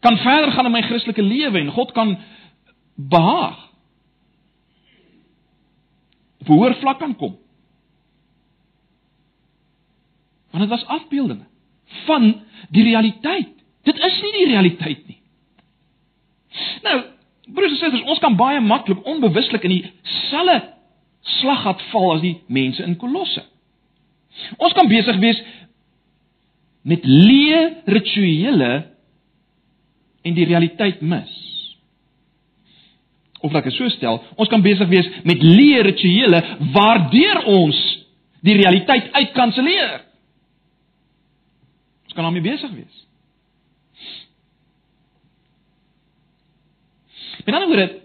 kan 0.03 0.17
verder 0.19 0.51
gaan 0.53 0.67
in 0.67 0.75
my 0.75 0.83
Christelike 0.83 1.23
lewe 1.23 1.61
en 1.61 1.71
God 1.71 1.93
kan 1.93 2.17
behaag. 2.97 3.61
Op 6.41 6.47
hoër 6.47 6.75
vlak 6.81 6.99
kan 6.99 7.15
kom. 7.17 7.37
Want 10.51 10.65
dit 10.65 10.73
was 10.73 10.87
afbeeldinge 10.87 11.52
van 12.07 12.29
die 12.73 12.85
realiteit. 12.87 13.55
Dit 13.87 13.99
is 13.99 14.21
nie 14.23 14.33
die 14.39 14.51
realiteit 14.53 15.07
nie. 15.09 15.19
Nou, 16.85 16.99
broers 17.55 17.73
en 17.73 17.81
susters, 17.81 18.05
ons 18.11 18.21
kan 18.23 18.37
baie 18.39 18.61
maklik 18.61 19.03
onbewuslik 19.09 19.65
in 19.67 19.77
dieselfde 19.79 20.61
slaggat 21.39 21.83
val 21.93 22.17
as 22.17 22.23
die 22.25 22.37
mense 22.51 22.83
in 22.83 22.97
Kolosse. 22.99 23.45
Ons 24.59 24.75
kan 24.77 24.89
besig 24.91 25.19
wees 25.23 25.39
met 26.89 27.05
leë 27.07 27.63
rituele 27.95 28.73
en 30.27 30.35
die 30.35 30.47
realiteit 30.49 31.03
mis. 31.03 31.33
Of 33.43 33.55
laat 33.55 33.67
ek 33.67 33.75
so 33.75 33.91
stel, 33.91 34.21
ons 34.39 34.51
kan 34.51 34.63
besig 34.63 34.89
wees 34.91 35.09
met 35.27 35.43
leë 35.43 35.83
rituele 35.89 36.41
waardeur 36.75 37.43
ons 37.51 37.79
die 38.43 38.57
realiteit 38.59 39.11
uitkanselleer. 39.15 40.01
Ons 42.13 42.19
kan 42.19 42.27
daarmee 42.29 42.45
besig 42.45 42.73
wees. 42.77 42.97
En 47.49 47.57
dan 47.57 47.69
word 47.71 47.87
dit 47.87 48.01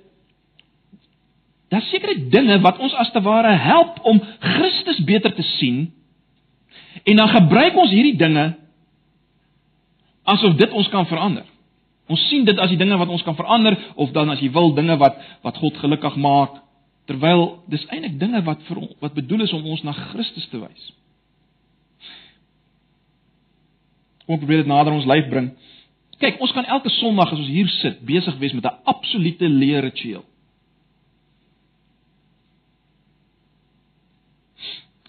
Daar 1.67 1.83
sekerre 1.83 2.29
dinge 2.31 2.59
wat 2.63 2.77
ons 2.79 2.93
as 2.95 3.11
te 3.11 3.21
ware 3.21 3.51
help 3.59 3.99
om 4.07 4.21
Christus 4.39 5.01
beter 5.03 5.33
te 5.35 5.43
sien. 5.43 5.89
En 7.03 7.15
dan 7.15 7.27
gebruik 7.27 7.75
ons 7.75 7.91
hierdie 7.91 8.15
dinge 8.15 8.45
asof 10.23 10.55
dit 10.55 10.71
ons 10.71 10.87
kan 10.89 11.07
verander. 11.07 11.43
Ons 12.07 12.23
sien 12.29 12.45
dit 12.47 12.59
as 12.59 12.71
die 12.71 12.79
dinge 12.79 12.95
wat 12.97 13.11
ons 13.11 13.23
kan 13.23 13.35
verander 13.35 13.75
of 13.95 14.15
dan 14.15 14.31
as 14.31 14.39
jy 14.39 14.47
wil 14.55 14.71
dinge 14.75 14.95
wat 14.99 15.19
wat 15.43 15.59
God 15.59 15.75
gelukkig 15.83 16.15
maak 16.15 16.55
terwyl 17.07 17.63
dis 17.71 17.83
eintlik 17.91 18.15
dinge 18.19 18.41
wat 18.47 18.63
vir 18.67 18.81
wat 19.03 19.15
bedoel 19.15 19.43
is 19.43 19.53
om 19.55 19.67
ons 19.67 19.83
na 19.83 19.91
Christus 19.91 20.47
te 20.47 20.63
wys. 20.63 20.87
Kom 24.27 24.39
probeer 24.41 24.63
dit 24.63 24.69
nader 24.69 24.93
ons 24.93 25.07
lyf 25.07 25.29
bring. 25.31 25.51
Kyk, 26.17 26.41
ons 26.41 26.51
kan 26.51 26.65
elke 26.65 26.89
Sondag 26.97 27.31
as 27.31 27.39
ons 27.39 27.51
hier 27.51 27.69
sit 27.79 28.01
besig 28.05 28.37
wees 28.41 28.53
met 28.53 28.65
'n 28.65 28.79
absolute 28.85 29.47
leer 29.47 29.81
ritueel. 29.81 30.25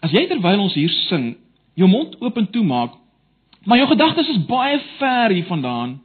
As 0.01 0.13
jy 0.13 0.27
terwyl 0.29 0.61
ons 0.61 0.75
hier 0.75 0.91
sing, 1.09 1.37
jou 1.75 1.89
mond 1.89 2.17
oop 2.23 2.37
en 2.37 2.51
toe 2.51 2.65
maak 2.65 2.95
Maar 3.69 3.77
jou 3.77 3.89
gedagtes 3.89 4.29
is 4.29 4.45
baie 4.45 4.81
ver 4.99 5.31
hiervandaan. 5.31 6.03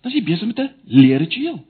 Dan 0.00 0.10
is 0.10 0.16
jy 0.16 0.24
besig 0.24 0.46
met 0.46 0.58
'n 0.58 0.74
leer 0.84 1.18
ritueel. 1.18 1.64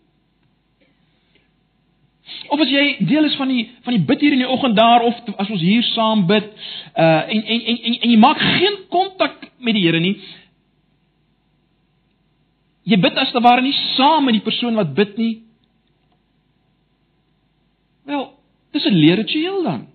Of 2.48 2.60
as 2.60 2.70
jy 2.72 2.84
deel 3.08 3.24
is 3.24 3.36
van 3.36 3.48
die 3.48 3.64
van 3.86 3.96
die 3.96 4.04
bid 4.04 4.20
hier 4.20 4.36
in 4.36 4.42
die 4.44 4.48
oggend 4.48 4.76
daar 4.76 5.04
of 5.06 5.20
as 5.36 5.50
ons 5.50 5.62
hier 5.64 5.84
saam 5.94 6.26
bid, 6.28 6.48
uh 6.94 7.22
en 7.28 7.42
en 7.42 7.60
en 7.60 7.78
en, 7.78 7.98
en 8.02 8.10
jy 8.10 8.18
maak 8.20 8.40
geen 8.40 8.78
kontak 8.92 9.48
met 9.58 9.74
die 9.74 9.84
Here 9.86 10.00
nie. 10.00 10.16
Jy 12.88 13.00
bid 13.00 13.20
as 13.20 13.32
te 13.32 13.40
ware 13.44 13.62
nie 13.64 13.76
saam 13.96 14.24
met 14.28 14.38
die 14.38 14.44
persoon 14.44 14.76
wat 14.80 14.94
bid 14.96 15.16
nie. 15.20 15.34
Wel, 18.08 18.32
dis 18.72 18.84
'n 18.84 18.94
leer 18.94 19.16
ritueel 19.16 19.62
dan. 19.62 19.86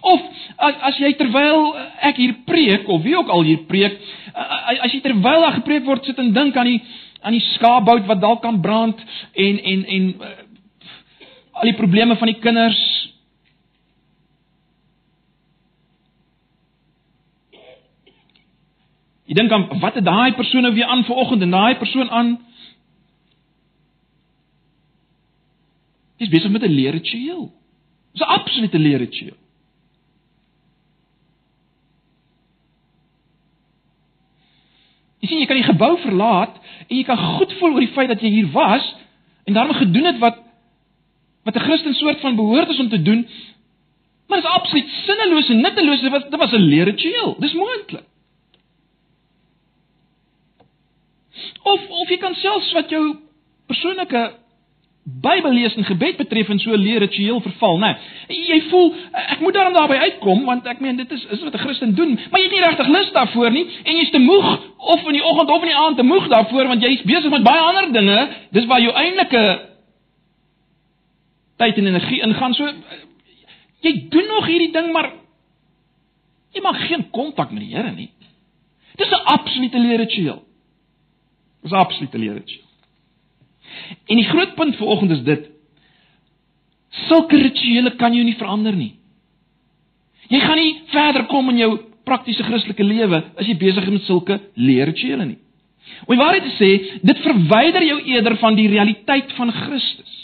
Of 0.00 0.20
as 0.56 0.74
as 0.88 0.98
jy 0.98 1.12
terwyl 1.18 1.74
ek 2.00 2.16
hier 2.16 2.34
preek 2.48 2.88
of 2.88 3.02
wie 3.02 3.16
ook 3.16 3.28
al 3.28 3.42
hier 3.42 3.64
preek, 3.68 3.98
as 4.32 4.92
jy 4.92 5.00
terwyl 5.04 5.44
daar 5.44 5.58
gepreek 5.60 5.84
word 5.84 6.04
sit 6.04 6.18
en 6.18 6.32
dink 6.32 6.56
aan 6.56 6.70
die 6.70 6.80
aan 7.20 7.32
die 7.32 7.44
skaapbout 7.54 8.06
wat 8.06 8.20
dalk 8.20 8.42
kan 8.42 8.60
brand 8.60 9.00
en 9.32 9.62
en 9.62 9.84
en 9.84 10.14
uh, 10.20 10.30
al 11.52 11.70
die 11.70 11.76
probleme 11.76 12.16
van 12.16 12.26
die 12.26 12.38
kinders. 12.40 12.80
Jy 19.26 19.34
dink 19.34 19.52
aan 19.52 19.68
wat 19.80 19.94
het 19.98 20.04
daai 20.06 20.34
persoon 20.34 20.62
nou 20.62 20.74
weer 20.74 20.86
aan 20.86 21.04
vanoggend 21.04 21.42
en 21.42 21.50
daai 21.50 21.76
persoon 21.76 22.10
aan? 22.10 22.36
Dis 26.16 26.28
besig 26.28 26.50
met 26.50 26.62
'n 26.62 26.72
leer 26.72 26.92
ritueel. 26.92 27.52
Dis 28.12 28.22
'n 28.22 28.30
absolute 28.38 28.78
leer 28.78 28.98
Jy 35.26 35.32
sien 35.32 35.40
jy 35.42 35.46
kan 35.50 35.58
die 35.58 35.66
gebou 35.66 35.96
verlaat 36.04 36.58
en 36.86 36.92
jy 36.94 37.02
kan 37.02 37.18
goed 37.18 37.50
voel 37.58 37.72
oor 37.74 37.82
die 37.82 37.94
feit 37.96 38.12
dat 38.12 38.20
jy 38.22 38.30
hier 38.30 38.50
was 38.54 38.84
en 39.50 39.56
daarmee 39.56 39.80
gedoen 39.80 40.06
het 40.06 40.20
wat 40.22 40.36
wat 41.46 41.56
'n 41.56 41.64
Christen 41.66 41.94
soort 41.94 42.20
van 42.20 42.36
behoort 42.36 42.68
is 42.68 42.78
om 42.78 42.88
te 42.88 43.02
doen. 43.02 43.26
Maar 44.28 44.38
dit 44.40 44.46
is 44.46 44.54
absoluut 44.54 44.88
sinneloos 45.06 45.48
en 45.48 45.60
nutteloos. 45.60 46.00
Dit 46.00 46.10
was 46.10 46.22
dit 46.30 46.38
was 46.38 46.52
'n 46.52 46.68
leer 46.70 46.84
ritueel. 46.84 47.36
Dis 47.38 47.52
moontlik. 47.52 48.02
Of 51.62 51.88
of 51.88 52.08
jy 52.08 52.16
kan 52.16 52.34
selfs 52.34 52.72
wat 52.72 52.90
jou 52.90 53.16
persoonlike 53.66 54.32
Bybel 55.06 55.52
lees 55.54 55.74
en 55.78 55.84
gebed 55.86 56.16
betref 56.18 56.48
en 56.50 56.58
so 56.58 56.74
leer 56.74 56.98
ritueel 56.98 57.38
verval, 57.40 57.76
né? 57.78 57.92
Nee, 58.26 58.40
jy 58.48 58.56
voel 58.72 58.88
ek 59.12 59.42
moet 59.44 59.54
daarom 59.54 59.76
daarby 59.76 60.00
uitkom 60.02 60.42
want 60.48 60.66
ek 60.66 60.80
meen 60.82 60.98
dit 60.98 61.12
is 61.14 61.22
is 61.30 61.44
wat 61.46 61.54
'n 61.54 61.62
Christen 61.62 61.94
doen, 61.94 62.18
maar 62.30 62.40
jy 62.40 62.48
het 62.48 62.56
nie 62.56 62.64
regtig 62.64 62.88
lus 62.88 63.12
daarvoor 63.12 63.50
nie 63.50 63.66
en 63.84 63.96
jy's 63.96 64.10
te 64.10 64.18
moeg 64.18 64.48
of 64.78 65.06
in 65.06 65.12
die 65.12 65.22
oggend 65.22 65.50
of 65.50 65.62
in 65.62 65.70
die 65.70 65.78
aand 65.84 65.96
te 65.96 66.02
moeg 66.02 66.26
daarvoor 66.28 66.66
want 66.66 66.82
jy's 66.82 67.02
besig 67.02 67.30
met 67.30 67.42
baie 67.42 67.60
ander 67.60 67.92
dinge. 67.92 68.28
Dis 68.50 68.66
waar 68.66 68.80
jou 68.80 68.92
eintlike 68.92 69.44
tyd 71.56 71.78
en 71.78 71.86
energie 71.86 72.20
ingaan. 72.22 72.54
So 72.54 72.66
jy 73.80 74.08
doen 74.10 74.26
nog 74.26 74.46
hierdie 74.46 74.72
ding 74.72 74.92
maar 74.92 75.12
jy 76.50 76.60
maak 76.62 76.82
geen 76.88 77.10
kontak 77.10 77.50
met 77.50 77.62
die 77.62 77.76
Here 77.76 77.92
nie. 77.92 78.10
Dis 78.96 79.10
'n 79.10 79.24
absolute 79.24 79.78
leer 79.78 79.98
ritueel. 79.98 80.42
Dis 81.62 81.70
'n 81.70 81.74
absolute 81.76 82.18
leer 82.18 82.34
ritueel. 82.34 82.65
En 84.06 84.16
die 84.16 84.28
groot 84.28 84.54
punt 84.54 84.76
vanoggend 84.76 85.10
is 85.10 85.22
dit: 85.26 85.48
sulke 87.06 87.36
rituele 87.36 87.96
kan 87.96 88.14
jou 88.14 88.24
nie 88.24 88.36
verander 88.38 88.76
nie. 88.76 88.94
Jy 90.28 90.40
gaan 90.42 90.58
nie 90.58 90.74
verder 90.90 91.26
kom 91.30 91.50
in 91.52 91.60
jou 91.62 91.72
praktiese 92.06 92.46
Christelike 92.46 92.84
lewe 92.86 93.22
as 93.36 93.46
jy 93.46 93.56
besig 93.58 93.86
is 93.86 93.98
met 93.98 94.06
sulke 94.06 94.38
leerrituele 94.54 95.26
nie. 95.26 95.40
Om 96.06 96.14
die 96.14 96.22
waarheid 96.22 96.46
te 96.46 96.54
sê, 96.58 96.70
dit 97.06 97.20
verwyder 97.22 97.84
jou 97.86 97.98
eerder 98.10 98.36
van 98.40 98.56
die 98.58 98.66
realiteit 98.70 99.32
van 99.38 99.52
Christus. 99.54 100.14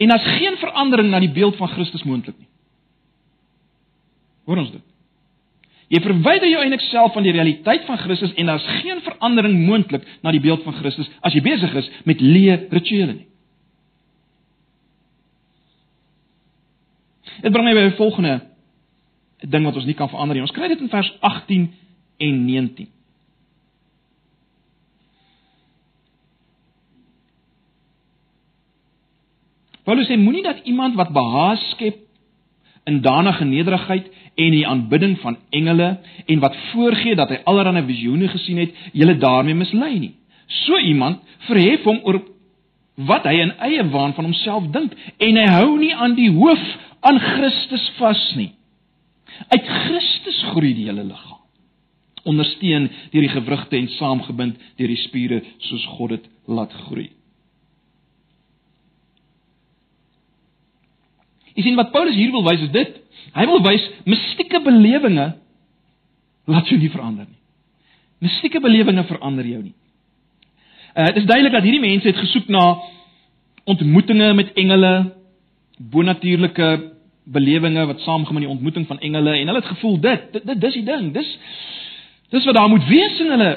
En 0.00 0.08
daar's 0.08 0.28
geen 0.38 0.56
verandering 0.56 1.10
na 1.10 1.20
die 1.20 1.32
beeld 1.34 1.58
van 1.58 1.68
Christus 1.74 2.06
moontlik 2.08 2.38
nie. 2.38 2.48
Hoor 4.48 4.62
ons 4.62 4.70
dit? 4.72 4.86
Jy 5.90 5.98
verwyder 6.04 6.46
jou 6.46 6.60
eintlik 6.62 6.84
self 6.86 7.16
van 7.16 7.24
die 7.26 7.34
realiteit 7.34 7.82
van 7.88 7.98
Christus 7.98 8.34
en 8.38 8.46
daar's 8.46 8.66
geen 8.78 9.00
verandering 9.02 9.56
moontlik 9.66 10.04
na 10.22 10.30
die 10.30 10.42
beeld 10.42 10.62
van 10.62 10.76
Christus 10.78 11.10
as 11.26 11.34
jy 11.34 11.42
besig 11.42 11.74
is 11.80 11.90
met 12.06 12.22
leë 12.22 12.60
rituele 12.70 13.16
nie. 13.16 13.26
Dit 17.40 17.52
bring 17.52 17.66
my 17.66 17.74
by 17.74 17.88
die 17.88 17.98
volgende 17.98 18.36
ding 19.50 19.66
wat 19.66 19.78
ons 19.80 19.88
nie 19.88 19.96
kan 19.98 20.10
verander 20.12 20.36
nie. 20.36 20.44
Ons 20.44 20.54
kry 20.54 20.68
dit 20.70 20.80
in 20.84 20.92
vers 20.92 21.10
18 21.26 21.66
en 22.20 22.40
19. 22.46 22.90
Paulus 29.88 30.06
sê 30.06 30.20
moenie 30.20 30.44
dat 30.46 30.60
iemand 30.70 30.94
wat 31.00 31.10
behaas 31.16 31.64
skep 31.72 32.04
in 32.90 33.00
danige 33.04 33.44
nederigheid 33.44 34.10
en 34.34 34.54
die 34.54 34.66
aanbidding 34.66 35.16
van 35.22 35.38
engele 35.50 35.90
en 36.26 36.42
wat 36.42 36.56
voorgee 36.72 37.16
dat 37.18 37.30
hy 37.32 37.40
allerlei 37.44 37.84
visioene 37.86 38.28
gesien 38.28 38.58
het, 38.62 38.74
julle 38.92 39.16
daarmee 39.18 39.54
mislei 39.54 39.98
nie. 39.98 40.14
So 40.64 40.78
iemand 40.78 41.22
verhef 41.46 41.86
hom 41.86 42.00
oor 42.04 42.20
wat 43.08 43.26
hy 43.28 43.36
in 43.40 43.52
eie 43.64 43.84
waan 43.92 44.14
van 44.16 44.28
homself 44.28 44.70
dink 44.74 44.96
en 45.18 45.38
hy 45.40 45.46
hou 45.54 45.76
nie 45.78 45.92
aan 45.94 46.16
die 46.18 46.30
hoof 46.34 46.64
aan 47.06 47.20
Christus 47.20 47.86
vas 47.98 48.24
nie. 48.36 48.50
Uit 49.48 49.68
Christus 49.84 50.42
groei 50.50 50.74
die 50.76 50.88
hele 50.90 51.06
liggaam. 51.06 51.38
Ondersteun 52.28 52.90
deur 53.12 53.24
die 53.24 53.32
gewrigte 53.32 53.78
en 53.78 53.88
saamgebind 53.96 54.58
deur 54.76 54.92
die 54.92 55.00
spiere 55.06 55.40
soos 55.68 55.86
God 55.96 56.16
dit 56.16 56.28
laat 56.50 56.74
groei. 56.86 57.08
Jy 61.60 61.66
sien 61.66 61.76
wat 61.76 61.92
Paulus 61.92 62.16
hier 62.16 62.32
wil 62.32 62.46
wys 62.46 62.62
is 62.64 62.72
dit. 62.72 62.94
Hy 63.36 63.44
wil 63.50 63.60
wys 63.66 63.82
mistieke 64.08 64.62
belewinge 64.64 65.26
laat 66.50 66.70
jou 66.72 66.78
nie 66.80 66.88
verander 66.88 67.26
nie. 67.28 67.36
Mistieke 68.24 68.62
belewinge 68.64 69.04
verander 69.10 69.44
jou 69.44 69.60
nie. 69.66 69.74
Uh 70.96 71.10
dit 71.12 71.20
is 71.20 71.28
duidelik 71.28 71.52
dat 71.52 71.66
hierdie 71.68 71.82
mense 71.84 72.08
het 72.08 72.16
gesoek 72.16 72.48
na 72.48 72.64
ontmoetings 73.68 74.34
met 74.40 74.54
engele, 74.58 74.94
bonatuurlike 75.92 76.70
belewinge 77.28 77.86
wat 77.86 78.00
saamgaan 78.00 78.40
met 78.40 78.46
die 78.46 78.52
ontmoeting 78.52 78.86
van 78.88 78.98
engele 79.04 79.36
en 79.36 79.52
hulle 79.52 79.60
het 79.60 79.72
gevoel 79.74 80.00
dit 80.00 80.32
dit, 80.32 80.46
dit 80.46 80.60
dis 80.60 80.78
die 80.80 80.86
ding. 80.88 81.12
Dis 81.12 81.38
dis 82.32 82.44
wat 82.48 82.56
daar 82.56 82.72
moet 82.72 82.88
wees 82.88 83.20
in 83.20 83.34
hulle 83.36 83.50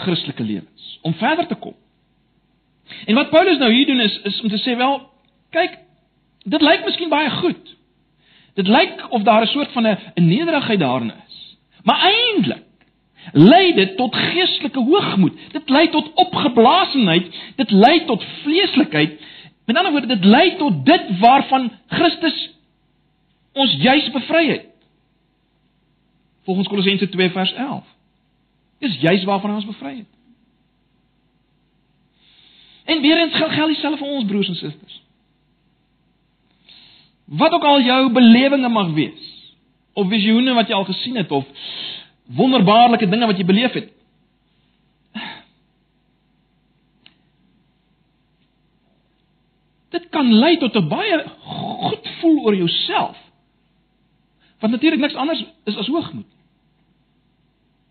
Christelike 0.00 0.42
lewens 0.42 0.98
om 1.02 1.14
verder 1.14 1.46
te 1.46 1.60
kom. 1.60 1.76
En 3.06 3.14
wat 3.14 3.30
Paulus 3.30 3.58
nou 3.58 3.72
hier 3.72 3.86
doen 3.86 4.00
is 4.00 4.20
is 4.24 4.40
om 4.40 4.48
te 4.48 4.62
sê 4.64 4.76
wel, 4.76 5.02
kyk, 5.50 5.78
Dit 6.46 6.62
lyk 6.62 6.84
miskien 6.86 7.10
baie 7.10 7.30
goed. 7.40 7.74
Dit 8.54 8.68
lyk 8.68 9.06
of 9.10 9.22
daar 9.22 9.42
'n 9.42 9.46
soort 9.46 9.72
van 9.72 9.86
'n 9.86 9.98
nederigheid 10.14 10.78
daarin 10.78 11.12
is. 11.26 11.56
Maar 11.82 12.00
eintlik 12.00 12.64
lei 13.32 13.74
dit 13.74 13.96
tot 13.96 14.14
geestelike 14.14 14.80
hoogmoed. 14.80 15.38
Dit 15.52 15.68
lei 15.68 15.90
tot 15.90 16.12
opgeblaasenheid, 16.14 17.34
dit 17.56 17.70
lei 17.70 18.04
tot 18.04 18.24
vleeslikheid. 18.42 19.20
Met 19.64 19.76
ander 19.76 19.92
woorde, 19.92 20.06
dit 20.06 20.24
lei 20.24 20.56
tot 20.56 20.86
dit 20.86 21.18
waarvan 21.18 21.72
Christus 21.86 22.50
ons 23.52 23.72
juis 23.72 24.10
bevry 24.10 24.48
het. 24.48 24.66
Volgens 26.44 26.68
Kolossense 26.68 27.08
2 27.08 27.30
vers 27.30 27.52
11. 27.52 27.84
Dis 28.78 29.00
juis 29.00 29.24
waarvan 29.24 29.54
ons 29.54 29.66
bevry 29.66 29.96
het. 29.96 30.14
En 32.84 33.00
weer 33.00 33.18
eens 33.18 33.34
geld 33.34 33.68
dieselfde 33.68 33.98
vir 33.98 34.08
ons 34.08 34.24
broers 34.24 34.48
en 34.48 34.54
susters. 34.54 35.05
Wat 37.26 37.52
ook 37.52 37.64
al 37.64 37.80
jou 37.80 38.12
belewinge 38.12 38.68
mag 38.68 38.92
wees 38.94 39.34
of 39.92 40.08
visioene 40.08 40.54
wat 40.54 40.68
jy 40.68 40.74
al 40.74 40.84
gesien 40.84 41.16
het 41.16 41.30
of 41.30 41.46
wonderbaarlike 42.36 43.08
dinge 43.08 43.26
wat 43.26 43.38
jy 43.38 43.44
beleef 43.44 43.72
het. 43.72 43.92
Dit 49.90 50.08
kan 50.14 50.32
lei 50.32 50.56
tot 50.58 50.76
'n 50.76 50.88
baie 50.88 51.24
goed 51.42 52.08
voel 52.20 52.38
oor 52.44 52.56
jouself. 52.56 53.16
Want 54.60 54.72
natuurlik 54.72 55.00
niks 55.00 55.14
anders 55.14 55.44
is 55.64 55.76
as 55.76 55.86
hoogmoed. 55.86 56.26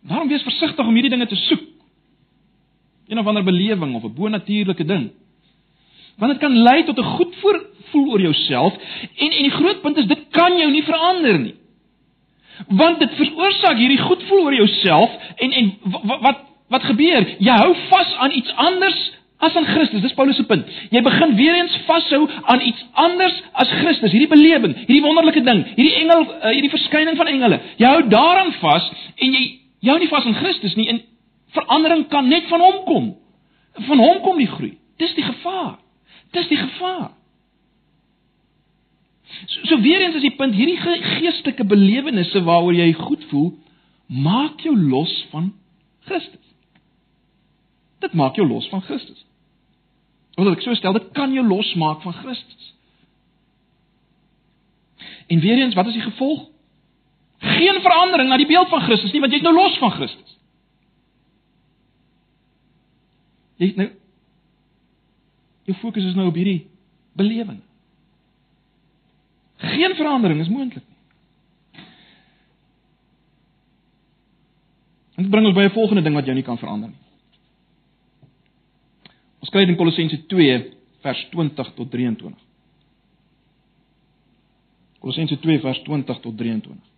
Daarom 0.02 0.28
wees 0.28 0.44
versigtig 0.44 0.86
om 0.86 0.94
hierdie 0.94 1.10
dinge 1.10 1.28
te 1.28 1.36
soek. 1.36 1.64
Een 3.08 3.20
of 3.20 3.26
ander 3.26 3.44
belewing 3.44 3.96
of 3.96 4.04
'n 4.04 4.14
bonatuurlike 4.14 4.86
ding. 4.86 5.12
Want 6.18 6.32
dit 6.32 6.42
kan 6.42 6.58
lei 6.58 6.84
tot 6.84 6.98
'n 6.98 7.04
goed 7.04 7.36
voel 7.92 8.12
oor 8.12 8.22
jouself 8.22 8.74
en 9.16 9.32
en 9.32 9.42
die 9.42 9.52
groot 9.52 9.82
punt 9.82 9.98
is 9.98 10.06
dit 10.06 10.20
kan 10.32 10.58
jou 10.58 10.72
nie 10.72 10.84
verander 10.84 11.40
nie. 11.40 11.56
Want 12.68 13.00
dit 13.00 13.12
veroorsaak 13.16 13.78
hierdie 13.78 14.02
goed 14.02 14.24
voel 14.24 14.44
oor 14.44 14.54
jouself 14.54 15.12
en 15.36 15.52
en 15.52 15.74
wat 15.92 16.22
wat 16.22 16.38
wat 16.70 16.84
gebeur? 16.84 17.28
Jy 17.40 17.58
hou 17.62 17.76
vas 17.90 18.16
aan 18.16 18.32
iets 18.32 18.54
anders 18.56 19.12
as 19.38 19.56
aan 19.56 19.66
Christus. 19.66 20.02
Dis 20.02 20.14
Paulus 20.14 20.36
se 20.36 20.46
punt. 20.46 20.66
Jy 20.90 21.02
begin 21.02 21.36
weer 21.36 21.56
eens 21.56 21.78
vashou 21.86 22.30
aan 22.44 22.62
iets 22.62 22.86
anders 22.94 23.36
as 23.54 23.70
Christus. 23.82 24.12
Hierdie 24.12 24.32
belewing, 24.32 24.76
hierdie 24.86 25.04
wonderlike 25.04 25.44
ding, 25.44 25.66
hierdie 25.76 25.94
engel, 26.02 26.26
uh, 26.26 26.50
hierdie 26.56 26.72
verskyning 26.74 27.18
van 27.18 27.28
engele. 27.28 27.60
Jy 27.78 27.92
hou 27.92 28.08
daaraan 28.10 28.54
vas 28.62 28.90
en 29.16 29.34
jy 29.34 29.44
jy 29.86 29.92
hou 29.92 30.00
nie 30.02 30.10
vas 30.10 30.26
aan 30.26 30.40
Christus 30.40 30.76
nie 30.76 30.88
en 30.90 31.02
verandering 31.54 32.08
kan 32.10 32.28
net 32.28 32.48
van 32.50 32.64
hom 32.64 32.84
kom. 32.86 33.10
Van 33.88 34.00
hom 34.00 34.22
kom 34.24 34.40
die 34.42 34.50
groei. 34.50 34.78
Dis 34.98 35.14
die 35.16 35.24
gevaar. 35.24 35.76
Dis 36.36 36.50
die 36.52 36.60
gevaar. 36.60 37.12
So, 39.46 39.68
so 39.72 39.82
weer 39.82 40.02
eens 40.04 40.16
is 40.20 40.26
die 40.26 40.36
punt 40.36 40.56
hierdie 40.56 40.80
geestelike 40.80 41.66
belewennisse 41.68 42.44
waaroor 42.46 42.76
jy 42.76 42.92
goed 43.00 43.24
voel, 43.32 43.54
maak 44.06 44.62
jou 44.64 44.76
los 44.78 45.14
van 45.32 45.54
Christus. 46.06 46.44
Dit 48.04 48.14
maak 48.14 48.38
jou 48.38 48.46
los 48.48 48.68
van 48.70 48.84
Christus. 48.86 49.24
Wat 50.36 50.52
ek 50.52 50.66
so 50.66 50.76
stel, 50.76 50.96
dit 50.98 51.12
kan 51.16 51.32
jou 51.34 51.46
losmaak 51.48 52.02
van 52.04 52.16
Christus. 52.20 52.72
En 55.32 55.40
weer 55.40 55.62
eens, 55.62 55.76
wat 55.76 55.88
is 55.88 55.96
die 55.96 56.04
gevolg? 56.04 56.50
Geen 57.40 57.80
verandering 57.82 58.30
na 58.30 58.38
die 58.38 58.50
beeld 58.50 58.70
van 58.70 58.84
Christus 58.84 59.14
nie, 59.14 59.22
want 59.24 59.34
jy 59.34 59.40
is 59.40 59.46
nou 59.46 59.56
los 59.56 59.78
van 59.80 59.94
Christus. 59.96 60.34
Jy 63.64 63.72
nou 63.80 63.90
jou 65.66 65.78
fokus 65.82 66.06
is 66.06 66.18
nou 66.18 66.28
op 66.30 66.38
hierdie 66.38 66.68
belewing. 67.18 67.62
Geen 69.58 69.96
verandering 69.96 70.42
is 70.44 70.52
moontlik 70.52 70.84
nie. 70.84 70.94
Dit 75.16 75.30
bring 75.32 75.48
ons 75.48 75.56
by 75.56 75.64
'n 75.64 75.72
volgende 75.78 76.02
ding 76.04 76.16
wat 76.16 76.26
jou 76.26 76.36
nie 76.36 76.44
kan 76.44 76.58
verander 76.58 76.90
nie. 76.90 77.04
Ons 79.40 79.50
kry 79.50 79.60
dit 79.60 79.70
in 79.70 79.78
Kolossense 79.78 80.26
2 80.26 80.72
vers 81.02 81.28
20 81.30 81.74
tot 81.74 81.92
23. 81.92 82.34
Kolossense 85.00 85.40
2 85.40 85.60
vers 85.60 85.82
20 85.84 86.20
tot 86.20 86.38
23. 86.38 86.95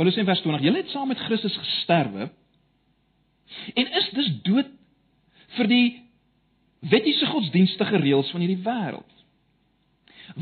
Paulus 0.00 0.14
sê 0.16 0.22
in 0.22 0.30
vers 0.30 0.40
20: 0.40 0.62
"Julle 0.64 0.80
het 0.80 0.88
saam 0.88 1.08
met 1.12 1.18
Christus 1.20 1.56
gesterwe 1.60 2.30
en 3.74 3.86
is 4.00 4.06
dus 4.16 4.28
dood 4.42 4.70
vir 5.56 5.66
die 5.68 5.88
wettiese 6.88 7.26
godsdienstige 7.26 7.98
reëls 8.00 8.30
van 8.32 8.40
hierdie 8.40 8.62
wêreld. 8.64 9.12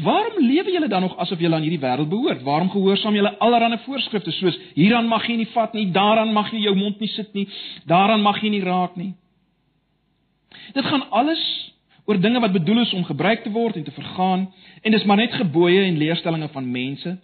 Waarom 0.04 0.44
lewe 0.44 0.70
julle 0.70 0.88
dan 0.88 1.02
nog 1.02 1.16
asof 1.16 1.40
julle 1.40 1.54
aan 1.56 1.66
hierdie 1.66 1.82
wêreld 1.82 2.08
behoort? 2.08 2.42
Waarom 2.46 2.70
gehoorsaam 2.70 3.14
julle 3.18 3.34
allerlei 3.38 3.80
voorskrifte 3.82 4.30
soos 4.30 4.58
hieraan 4.76 5.08
mag 5.10 5.26
jy 5.26 5.40
nie 5.40 5.50
vat 5.50 5.74
nie, 5.74 5.88
daaraan 5.90 6.32
mag 6.32 6.52
jy 6.52 6.62
jou 6.68 6.76
mond 6.76 7.00
nie 7.00 7.10
sit 7.16 7.34
nie, 7.34 7.48
daaraan 7.86 8.22
mag 8.22 8.38
jy 8.42 8.52
nie 8.54 8.62
raak 8.62 8.94
nie? 8.96 9.14
Dit 10.76 10.84
gaan 10.84 11.08
alles 11.10 11.42
oor 12.04 12.20
dinge 12.20 12.40
wat 12.40 12.52
bedoel 12.52 12.84
is 12.86 12.94
om 12.94 13.04
gebruik 13.04 13.42
te 13.42 13.50
word 13.50 13.76
en 13.76 13.84
te 13.84 13.96
vergaan 13.96 14.52
en 14.82 14.92
dis 14.92 15.04
maar 15.04 15.18
net 15.18 15.34
gebooie 15.34 15.82
en 15.88 15.98
leerstellings 15.98 16.52
van 16.52 16.70
mense. 16.70 17.18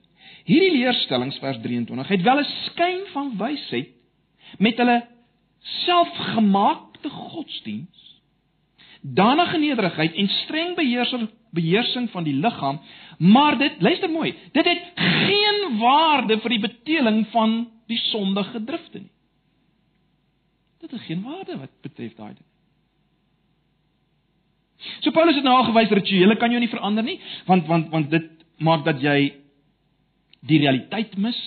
Hierdie 0.45 0.75
leerstellings 0.77 1.39
vers 1.41 1.59
23 1.65 2.09
het 2.09 2.23
wel 2.23 2.41
'n 2.41 2.51
skyn 2.69 3.01
van 3.13 3.33
wysheid 3.39 3.89
met 4.59 4.77
hulle 4.77 5.07
selfgemaakte 5.61 7.09
godsdiens, 7.09 8.21
danige 9.01 9.59
nederigheid 9.59 10.15
en 10.15 10.29
streng 10.29 10.75
beheerser 10.77 11.29
beheersing 11.51 12.11
van 12.11 12.25
die 12.25 12.35
liggaam, 12.35 12.81
maar 13.19 13.59
dit 13.59 13.73
luister 13.79 14.11
mooi, 14.11 14.35
dit 14.53 14.65
het 14.65 14.83
geen 14.97 15.79
waarde 15.79 16.41
vir 16.41 16.51
die 16.51 16.61
beteling 16.61 17.27
van 17.31 17.71
die 17.87 17.99
sondige 17.99 18.65
drifte 18.65 18.99
nie. 18.99 19.13
Dit 20.81 20.91
het 20.91 21.01
geen 21.01 21.23
waarde 21.23 21.59
wat 21.59 21.71
betref 21.81 22.15
daai 22.15 22.35
ding. 22.35 22.49
So 25.01 25.11
Paulus 25.11 25.39
het 25.39 25.45
nou 25.45 25.57
al 25.57 25.71
gewys 25.71 25.89
rituele 25.89 26.37
kan 26.37 26.51
jou 26.51 26.61
nie 26.61 26.69
verander 26.69 27.05
nie, 27.05 27.21
want 27.47 27.67
want 27.67 27.89
want 27.91 28.11
dit 28.11 28.31
maak 28.59 28.85
dat 28.85 29.01
jy 29.01 29.44
die 30.49 30.61
realiteit 30.63 31.17
mis. 31.21 31.39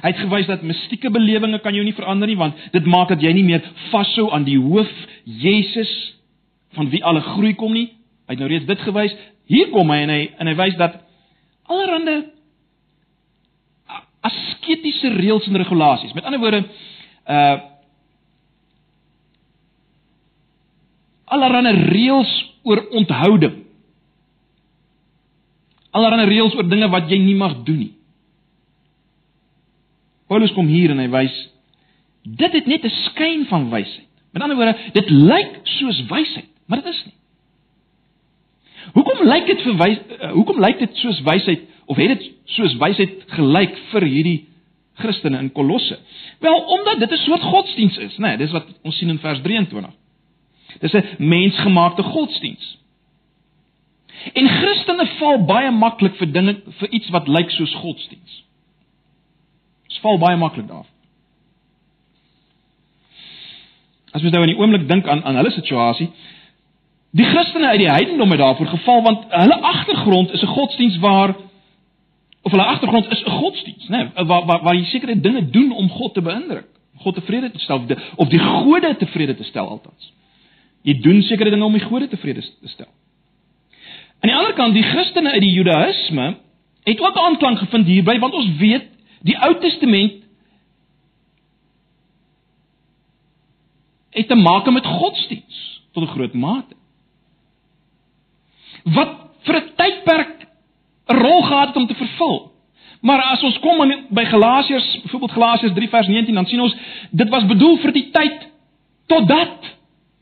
Hy 0.00 0.12
het 0.12 0.22
gewys 0.22 0.48
dat 0.48 0.62
mistieke 0.66 1.10
belewinge 1.12 1.60
kan 1.64 1.74
jou 1.74 1.84
nie 1.84 1.96
verander 1.96 2.30
nie, 2.30 2.38
want 2.38 2.58
dit 2.72 2.86
maak 2.86 3.10
dat 3.12 3.22
jy 3.22 3.32
nie 3.36 3.46
meer 3.46 3.64
vashou 3.90 4.30
aan 4.34 4.46
die 4.46 4.58
hoof 4.60 4.90
Jesus 5.24 5.90
van 6.78 6.90
wie 6.92 7.02
alle 7.04 7.22
groei 7.34 7.54
kom 7.58 7.74
nie. 7.74 7.90
Hy 8.26 8.36
het 8.36 8.42
nou 8.42 8.50
reeds 8.50 8.68
dit 8.68 8.84
gewys. 8.86 9.16
Hier 9.50 9.70
kom 9.74 9.90
hy 9.90 10.04
en 10.04 10.12
hy 10.14 10.20
en 10.38 10.50
hy 10.50 10.54
wys 10.58 10.76
dat 10.78 11.00
allerhande 11.70 12.20
asketiese 14.26 15.10
reëls 15.16 15.48
en 15.48 15.58
regulasies. 15.58 16.14
Met 16.14 16.28
ander 16.28 16.42
woorde, 16.42 16.64
uh 17.26 17.58
allerlei 21.30 21.70
reëls 21.86 22.30
oor 22.66 22.80
onthouding. 22.98 23.60
Allerlei 25.90 26.26
reëls 26.26 26.54
oor 26.54 26.68
dinge 26.68 26.88
wat 26.88 27.08
jy 27.10 27.18
nie 27.18 27.36
mag 27.38 27.62
doen 27.66 27.78
nie. 27.78 27.94
Paulus 30.30 30.52
kom 30.54 30.68
hier 30.70 30.90
en 30.94 30.98
hy 31.02 31.08
wys 31.10 31.38
dit 32.22 32.52
het 32.52 32.66
net 32.66 32.84
'n 32.84 32.96
skyn 33.10 33.46
van 33.46 33.70
wysheid. 33.70 34.08
Met 34.32 34.42
ander 34.42 34.56
woorde, 34.56 34.76
dit 34.92 35.10
lyk 35.10 35.60
soos 35.62 36.06
wysheid, 36.06 36.50
maar 36.66 36.82
dit 36.82 36.92
is 36.92 37.02
nie. 37.04 37.14
Hoekom 38.92 39.26
lyk 39.26 39.46
dit 39.46 39.62
vir 39.62 39.76
wys 39.76 39.98
uh, 39.98 40.30
hoekom 40.32 40.60
lyk 40.60 40.78
dit 40.78 40.96
soos 40.96 41.20
wysheid 41.26 41.60
of 41.86 41.96
het 41.96 42.08
dit 42.08 42.30
soos 42.44 42.76
wysheid 42.80 43.24
gelyk 43.26 43.76
vir 43.90 44.06
hierdie 44.06 44.38
Christene 45.00 45.38
in 45.38 45.52
Kolosse? 45.52 45.98
Wel, 46.40 46.58
omdat 46.76 46.98
dit 46.98 47.10
'n 47.10 47.24
soort 47.24 47.42
godsdiens 47.42 47.96
is, 47.98 48.16
né? 48.18 48.28
Nee, 48.28 48.36
dis 48.36 48.50
wat 48.50 48.66
ons 48.82 48.96
sien 48.96 49.08
in 49.08 49.18
vers 49.18 49.40
23. 49.40 49.90
Dis 50.80 50.92
'n 50.92 51.04
mensgemaakte 51.18 52.02
godsdiens. 52.02 52.78
En 54.32 54.48
Christene 54.48 55.06
val 55.18 55.44
baie 55.48 55.70
maklik 55.70 56.16
vir 56.20 56.32
dinge 56.32 56.56
vir 56.78 56.88
iets 56.96 57.10
wat 57.14 57.28
lyk 57.28 57.50
soos 57.50 57.74
godsdiens. 57.82 58.42
Dit 59.88 60.00
val 60.04 60.18
baie 60.18 60.36
maklik 60.36 60.68
daar. 60.68 60.88
As 64.10 64.22
mens 64.22 64.34
nou 64.34 64.42
in 64.42 64.52
die 64.52 64.58
oomblik 64.58 64.88
dink 64.88 65.08
aan 65.08 65.22
aan 65.24 65.38
hulle 65.38 65.52
situasie, 65.54 66.08
die 67.10 67.26
Christene 67.26 67.72
uit 67.72 67.82
die 67.84 67.90
heidendom 67.90 68.30
het 68.30 68.42
daarvoor 68.42 68.72
geval 68.74 69.02
want 69.02 69.24
hulle 69.30 69.60
agtergrond 69.72 70.32
is 70.32 70.42
'n 70.42 70.54
godsdiens 70.56 70.98
waar 70.98 71.34
of 72.42 72.50
hulle 72.50 72.64
agtergrond 72.64 73.10
is 73.10 73.24
'n 73.24 73.30
godsdiens, 73.30 73.88
né, 73.88 73.96
nee, 73.96 74.24
waar 74.24 74.44
waar 74.46 74.62
waar 74.62 74.74
jy 74.74 74.84
sekere 74.84 75.20
dinge 75.20 75.50
doen 75.50 75.72
om 75.72 75.88
God 75.88 76.14
te 76.14 76.22
beïndruk, 76.22 76.66
God 76.96 77.14
tevrede 77.14 77.50
te 77.50 77.58
stel 77.58 77.86
of 78.16 78.28
die 78.28 78.38
gode 78.38 78.96
tevrede 78.96 79.36
te 79.36 79.44
stel 79.44 79.68
altans. 79.68 80.12
Jy 80.82 81.00
doen 81.00 81.22
sekere 81.22 81.50
dinge 81.50 81.64
om 81.64 81.72
die 81.72 81.84
gode 81.84 82.08
tevrede 82.08 82.40
te 82.40 82.68
stel. 82.68 82.88
Aan 84.20 84.28
die 84.28 84.36
ander 84.36 84.54
kant, 84.54 84.74
die 84.76 84.84
Christene 84.84 85.32
uit 85.32 85.44
die 85.44 85.52
Judaïsme 85.52 86.34
het 86.84 87.00
ook 87.00 87.16
aanklank 87.16 87.58
gevind 87.58 87.86
hierby 87.86 88.18
want 88.18 88.34
ons 88.34 88.50
weet 88.60 88.88
die 89.24 89.36
Ou 89.36 89.54
Testament 89.60 90.20
het 94.10 94.28
te 94.28 94.36
maak 94.36 94.68
met 94.72 94.86
godsdiens 94.86 95.58
tot 95.92 96.02
'n 96.02 96.12
groot 96.12 96.34
mate. 96.34 96.74
Wat 98.84 99.16
vir 99.44 99.56
'n 99.56 99.72
tydperk 99.76 100.46
'n 101.08 101.16
rol 101.16 101.42
gehad 101.42 101.68
het 101.68 101.76
om 101.76 101.86
te 101.86 101.94
vervul. 101.94 102.52
Maar 103.00 103.22
as 103.22 103.42
ons 103.42 103.58
kom 103.58 103.78
by 104.10 104.24
Galasiërs, 104.24 105.00
byvoorbeeld 105.02 105.32
Galasiërs 105.32 105.74
3 105.74 105.88
vers 105.88 106.06
19, 106.06 106.34
dan 106.34 106.46
sien 106.46 106.60
ons 106.60 106.74
dit 107.10 107.28
was 107.28 107.46
bedoel 107.46 107.78
vir 107.78 107.92
die 107.92 108.10
tyd 108.10 108.48
totdat 109.06 109.76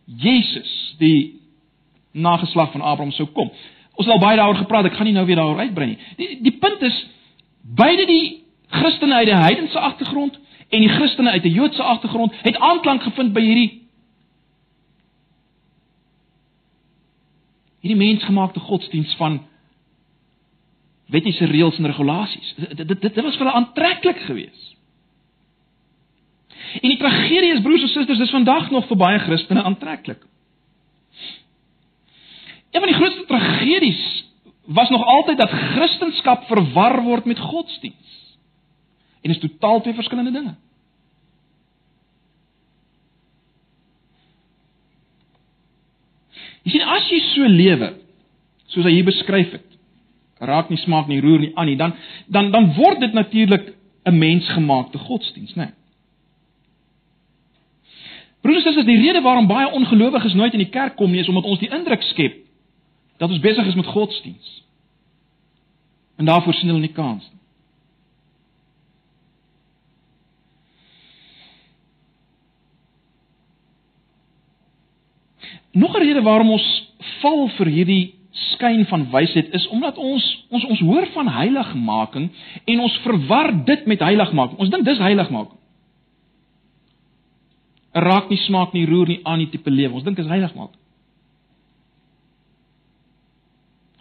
Jesus, 0.04 0.94
die 0.98 1.40
nageslag 2.12 2.72
van 2.72 2.80
Abraham 2.80 3.12
sou 3.12 3.28
kom. 3.28 3.50
Ons 3.98 4.06
het 4.06 4.14
al 4.14 4.22
baie 4.22 4.36
daaroor 4.38 4.60
gepraat, 4.60 4.86
ek 4.86 4.94
gaan 4.94 5.08
nie 5.10 5.16
nou 5.16 5.24
weer 5.26 5.40
daaroor 5.40 5.64
uitbrei 5.64 5.88
nie. 5.90 5.98
Die 6.20 6.28
die 6.46 6.54
punt 6.62 6.84
is 6.86 6.98
beide 7.78 8.04
die 8.06 8.44
Christene 8.70 9.14
uit 9.14 9.26
die 9.26 9.40
heidense 9.40 9.80
agtergrond 9.80 10.38
en 10.68 10.84
die 10.84 10.92
Christene 10.92 11.34
uit 11.34 11.42
die 11.42 11.52
Joodse 11.52 11.82
agtergrond 11.82 12.36
het 12.44 12.56
aanklank 12.62 13.02
gevind 13.02 13.32
by 13.34 13.42
hierdie 13.42 13.68
hierdie 17.82 17.98
mensgemaakte 17.98 18.60
godsdiens 18.60 19.16
van 19.18 19.40
wettiese 21.08 21.48
reëls 21.48 21.78
en 21.78 21.90
regulasies. 21.90 22.54
Dit 22.76 22.86
dit 22.88 23.00
dit 23.00 23.22
was 23.24 23.36
vir 23.36 23.46
hulle 23.46 23.58
aantreklik 23.62 24.22
geweest. 24.28 24.74
En 26.82 26.88
die 26.90 26.98
tragedie 27.00 27.54
is 27.54 27.62
broers 27.64 27.82
en 27.82 27.88
susters, 27.88 28.18
dis 28.18 28.34
vandag 28.34 28.70
nog 28.70 28.86
vir 28.86 28.98
baie 29.00 29.18
Christene 29.24 29.62
aantreklik. 29.62 30.20
Een 32.78 32.84
van 32.84 32.92
die 32.92 33.00
grootste 33.00 33.24
tragedies 33.26 34.24
was 34.64 34.88
nog 34.88 35.04
altyd 35.04 35.38
dat 35.38 35.50
Christendom 35.50 36.38
verwar 36.46 37.02
word 37.02 37.24
met 37.24 37.38
godsdiens. 37.38 38.36
En 39.20 39.30
is 39.30 39.38
totaal 39.38 39.80
twee 39.80 39.94
verskillende 39.94 40.30
dinge. 40.30 40.54
Jy 46.62 46.70
sien 46.70 46.86
as 46.86 47.10
jy 47.10 47.18
so 47.32 47.50
lewe 47.50 47.92
soos 48.68 48.84
hy 48.84 48.92
hier 48.92 49.06
beskryf 49.08 49.50
het, 49.56 49.78
raak 50.38 50.68
nie 50.68 50.78
smaak 50.78 51.08
nie, 51.08 51.22
roer 51.24 51.40
nie 51.40 51.54
aan 51.56 51.66
nie, 51.66 51.76
dan 51.76 51.96
dan 52.26 52.50
dan 52.52 52.74
word 52.76 53.00
dit 53.00 53.12
natuurlik 53.12 53.72
'n 54.04 54.18
mensgemaakte 54.18 54.98
godsdiens, 54.98 55.54
né? 55.54 55.64
Nee. 55.64 55.72
Broers 58.40 58.56
en 58.56 58.62
susters, 58.62 58.86
die 58.86 59.00
rede 59.06 59.20
waarom 59.20 59.46
baie 59.46 59.70
ongelowiges 59.70 60.34
nooit 60.34 60.52
in 60.52 60.62
die 60.62 60.70
kerk 60.70 60.96
kom 60.96 61.10
nie 61.10 61.20
is 61.20 61.28
omdat 61.28 61.44
ons 61.44 61.58
die 61.58 61.70
indruk 61.70 62.02
skep 62.02 62.47
dat 63.18 63.30
ons 63.30 63.40
besig 63.42 63.66
is 63.66 63.74
met 63.74 63.86
godsdiens. 63.86 64.62
En 66.16 66.24
daarvoor 66.24 66.54
sien 66.54 66.70
hulle 66.70 66.80
nie 66.80 66.92
kans 66.92 67.22
nie. 67.30 67.36
Nog 75.72 75.94
'n 75.94 76.02
rede 76.02 76.22
waarom 76.22 76.50
ons 76.50 76.92
val 77.20 77.48
vir 77.48 77.66
hierdie 77.66 78.14
skyn 78.30 78.86
van 78.86 79.10
wysheid 79.10 79.54
is 79.54 79.68
omdat 79.68 79.96
ons 79.96 80.46
ons 80.48 80.64
ons 80.64 80.80
hoor 80.80 81.06
van 81.06 81.28
heiligmaking 81.28 82.30
en 82.64 82.80
ons 82.80 82.98
verwar 82.98 83.64
dit 83.64 83.86
met 83.86 84.00
heiligmaking. 84.00 84.58
Ons 84.58 84.70
dink 84.70 84.84
dis 84.84 84.98
heiligmaking 84.98 85.58
raak 88.00 88.28
nie 88.30 88.40
smaak 88.46 88.74
nie, 88.76 88.86
roer 88.86 89.08
nie 89.08 89.20
aan 89.24 89.40
nie 89.42 89.48
tipe 89.52 89.70
lewe. 89.70 89.98
Ons 89.98 90.06
dink 90.06 90.18
is 90.20 90.30
heilig 90.30 90.54
maak. 90.56 90.74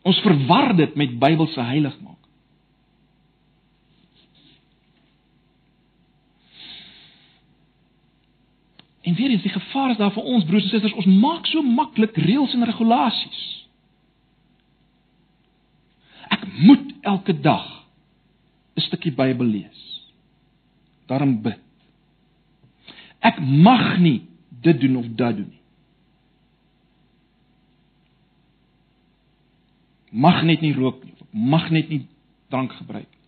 Ons 0.07 0.19
verwar 0.23 0.71
dit 0.77 0.95
met 0.95 1.17
Bybelse 1.19 1.61
heilig 1.67 1.97
maak. 1.99 2.15
En 9.07 9.15
weer 9.15 9.29
eens 9.29 9.41
die 9.43 9.51
gevaar 9.51 9.93
is 9.93 9.99
daar 9.99 10.11
vir 10.11 10.23
ons 10.23 10.45
broers 10.47 10.63
en 10.67 10.69
susters, 10.69 10.95
ons 10.99 11.19
maak 11.21 11.47
so 11.47 11.63
maklik 11.63 12.15
reëls 12.19 12.55
en 12.55 12.67
regulasies. 12.67 13.43
Ek 16.35 16.43
moet 16.59 16.91
elke 17.07 17.35
dag 17.39 17.67
'n 18.75 18.83
stukkie 18.87 19.11
Bybel 19.15 19.47
lees. 19.47 19.83
Daarom 21.07 21.41
bid. 21.41 21.59
Ek 23.19 23.39
mag 23.39 23.97
nie 23.99 24.27
dit 24.61 24.79
doen 24.79 24.97
of 24.97 25.07
dat 25.15 25.35
doen 25.35 25.49
nie. 25.49 25.56
Mag 30.17 30.41
net 30.47 30.63
nie 30.65 30.73
rook 30.73 31.03
nie, 31.06 31.13
mag 31.32 31.69
net 31.69 31.91
nie 31.93 32.01
drank 32.49 32.73
gebruik 32.80 33.06
nie. 33.06 33.23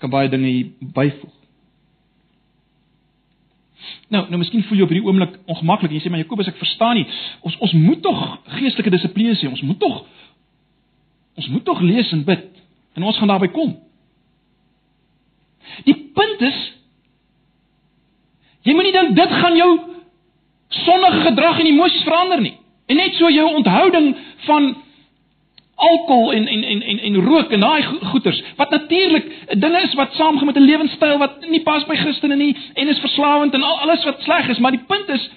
Ek 0.00 0.06
kan 0.06 0.12
baie 0.14 0.30
dinge 0.32 0.50
byvoeg. 0.96 1.36
Nou, 4.10 4.24
nou 4.30 4.38
miskien 4.40 4.62
voel 4.66 4.80
jy 4.80 4.84
op 4.86 4.90
hierdie 4.90 5.06
oomblik 5.06 5.34
ongemaklik 5.50 5.92
en 5.92 5.98
jy 5.98 6.02
sê 6.02 6.10
maar 6.10 6.22
Jakobus, 6.22 6.48
ek 6.50 6.58
verstaan 6.58 6.96
nie. 6.98 7.04
Ons 7.46 7.58
ons 7.62 7.74
moet 7.78 8.00
tog 8.02 8.22
geestelike 8.56 8.94
dissipline 8.94 9.36
hê. 9.36 9.50
Ons 9.50 9.62
moet 9.66 9.78
tog 9.82 10.00
ons 11.40 11.46
moet 11.52 11.64
tog 11.64 11.78
lees 11.84 12.10
en 12.12 12.24
bid. 12.26 12.48
En 12.98 13.06
ons 13.06 13.18
gaan 13.20 13.30
daarby 13.30 13.48
kom. 13.54 13.76
Die 15.86 15.94
punt 16.16 16.42
is 16.48 16.58
jy 18.66 18.74
moenie 18.76 18.96
dink 18.96 19.14
dit 19.16 19.36
gaan 19.40 19.56
jou 19.56 19.70
sondige 20.70 21.20
gedrag 21.20 21.58
en 21.58 21.66
emosies 21.66 22.02
verander 22.06 22.40
nie. 22.40 22.56
En 22.86 22.96
net 22.96 23.14
so 23.14 23.30
jou 23.30 23.46
onthouding 23.54 24.16
van 24.46 24.70
alkohol 25.74 26.32
en 26.32 26.46
en 26.46 26.64
en 26.64 26.82
en 26.82 26.98
en 26.98 27.20
rook 27.24 27.52
en 27.52 27.60
daai 27.60 27.82
goeters 27.82 28.42
wat 28.56 28.70
natuurlik 28.70 29.26
dinge 29.58 29.80
is 29.82 29.94
wat 29.94 30.14
saamgaan 30.14 30.46
met 30.46 30.56
'n 30.56 30.68
lewenstyl 30.70 31.18
wat 31.18 31.48
nie 31.48 31.62
pas 31.62 31.86
by 31.86 31.96
Christene 31.96 32.36
nie 32.36 32.56
en 32.74 32.88
is 32.88 32.98
verslawend 32.98 33.54
en 33.54 33.62
al, 33.62 33.78
alles 33.78 34.04
wat 34.04 34.22
sleg 34.22 34.48
is, 34.48 34.58
maar 34.58 34.70
die 34.70 34.84
punt 34.86 35.08
is 35.08 35.30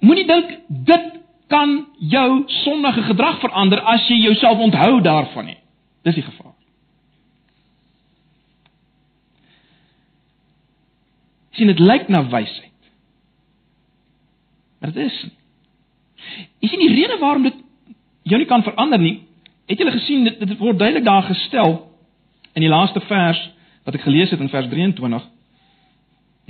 moenie 0.00 0.26
dink 0.26 0.58
dit 0.68 1.10
kan 1.46 1.86
jou 1.98 2.42
sondige 2.46 3.02
gedrag 3.02 3.38
verander 3.40 3.80
as 3.80 4.08
jy 4.08 4.16
jouself 4.16 4.58
onthou 4.58 5.00
daarvan 5.00 5.44
nie. 5.44 5.58
Dis 6.02 6.14
die 6.14 6.22
gevaar. 6.22 6.52
sien 11.52 11.66
dit 11.66 11.78
lyk 11.78 12.08
na 12.08 12.24
wysheid. 12.32 12.71
Maar 14.82 14.92
dit 14.92 15.04
is. 15.04 15.26
Is 16.58 16.72
nie 16.76 16.88
rede 16.90 17.18
waarom 17.18 17.42
dit 17.42 17.54
jou 18.22 18.38
nie 18.38 18.48
kan 18.50 18.62
verander 18.62 18.98
nie. 18.98 19.20
Het 19.70 19.78
julle 19.78 19.94
gesien 19.94 20.24
dit 20.26 20.40
dit 20.40 20.58
word 20.58 20.78
duidelik 20.78 21.04
daar 21.06 21.22
gestel 21.22 21.76
in 22.52 22.66
die 22.66 22.70
laaste 22.70 23.00
vers 23.06 23.38
wat 23.86 23.94
ek 23.94 24.02
gelees 24.02 24.34
het 24.34 24.42
in 24.42 24.50
vers 24.50 24.66
23. 24.70 25.28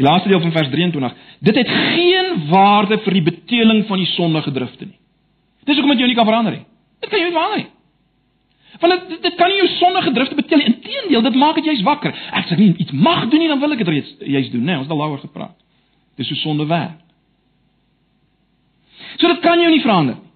Die 0.01 0.07
laaste 0.07 0.33
deel 0.33 0.41
van 0.41 0.55
vers 0.57 0.73
23. 0.73 1.13
Dit 1.45 1.61
het 1.61 1.69
geen 1.69 2.33
waarde 2.49 2.99
vir 3.05 3.19
die 3.19 3.25
beteeling 3.29 3.85
van 3.87 4.01
die 4.01 4.09
sondige 4.15 4.53
drifte 4.53 4.89
nie. 4.89 4.99
Dis 5.69 5.77
hoekom 5.77 5.93
dit 5.93 6.03
jou 6.03 6.09
nie 6.09 6.17
kan 6.17 6.29
verander 6.29 6.57
nie. 6.57 6.65
Dit 7.05 7.13
kan 7.13 7.21
jou 7.21 7.29
nie 7.29 7.37
verander 7.37 7.63
nie. 7.63 7.71
Want 8.81 9.09
dit 9.13 9.23
dit 9.29 9.37
kan 9.37 9.53
nie 9.53 9.61
jou 9.61 9.69
sondige 9.77 10.15
drifte 10.17 10.41
beteel 10.41 10.65
nie. 10.65 10.73
Inteendeel, 10.73 11.29
dit 11.29 11.41
maak 11.45 11.61
dit 11.61 11.69
jy's 11.69 11.85
wakker. 11.85 12.17
Ek 12.33 12.49
sê 12.49 12.57
nie 12.57 12.73
iets 12.81 12.97
mag 12.97 13.29
doen 13.29 13.45
nie, 13.45 13.53
dan 13.53 13.61
wil 13.61 13.77
ek 13.77 13.85
dit 13.85 13.93
reeds 13.93 14.17
jy's 14.25 14.49
doen, 14.55 14.65
né? 14.65 14.73
Nee, 14.73 14.81
ons 14.81 14.89
het 14.89 14.97
al 14.97 15.05
daaroor 15.05 15.21
gepraat. 15.21 15.57
Dis 16.17 16.33
so 16.33 16.41
sonde 16.41 16.65
werk. 16.73 16.97
So 19.17 19.29
dit 19.29 19.43
kan 19.45 19.61
jou 19.61 19.71
nie 19.71 19.83
verander 19.85 20.15
nie. 20.15 20.31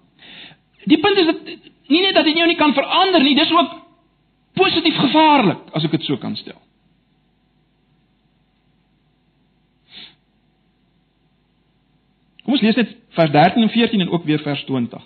Die 0.87 0.99
punt 1.03 1.17
is 1.17 1.25
dat 1.25 1.49
nie 1.91 2.01
net 2.01 2.15
dat 2.15 2.25
dit 2.27 2.37
jou 2.37 2.47
nie 2.47 2.59
kan 2.59 2.73
verander 2.73 3.23
nie, 3.23 3.35
dis 3.35 3.51
ook 3.51 3.75
positief 4.57 4.95
gevaarlik 4.97 5.75
as 5.75 5.85
ek 5.85 5.97
dit 5.97 6.07
so 6.07 6.17
kan 6.21 6.35
stel. 6.39 6.59
Kom 12.47 12.55
ons 12.55 12.63
lees 12.63 12.79
net 12.79 12.95
vers 13.17 13.31
13 13.33 13.65
en 13.65 13.73
14 13.73 14.05
en 14.05 14.11
ook 14.15 14.27
weer 14.27 14.39
vers 14.39 14.63
20. 14.69 15.03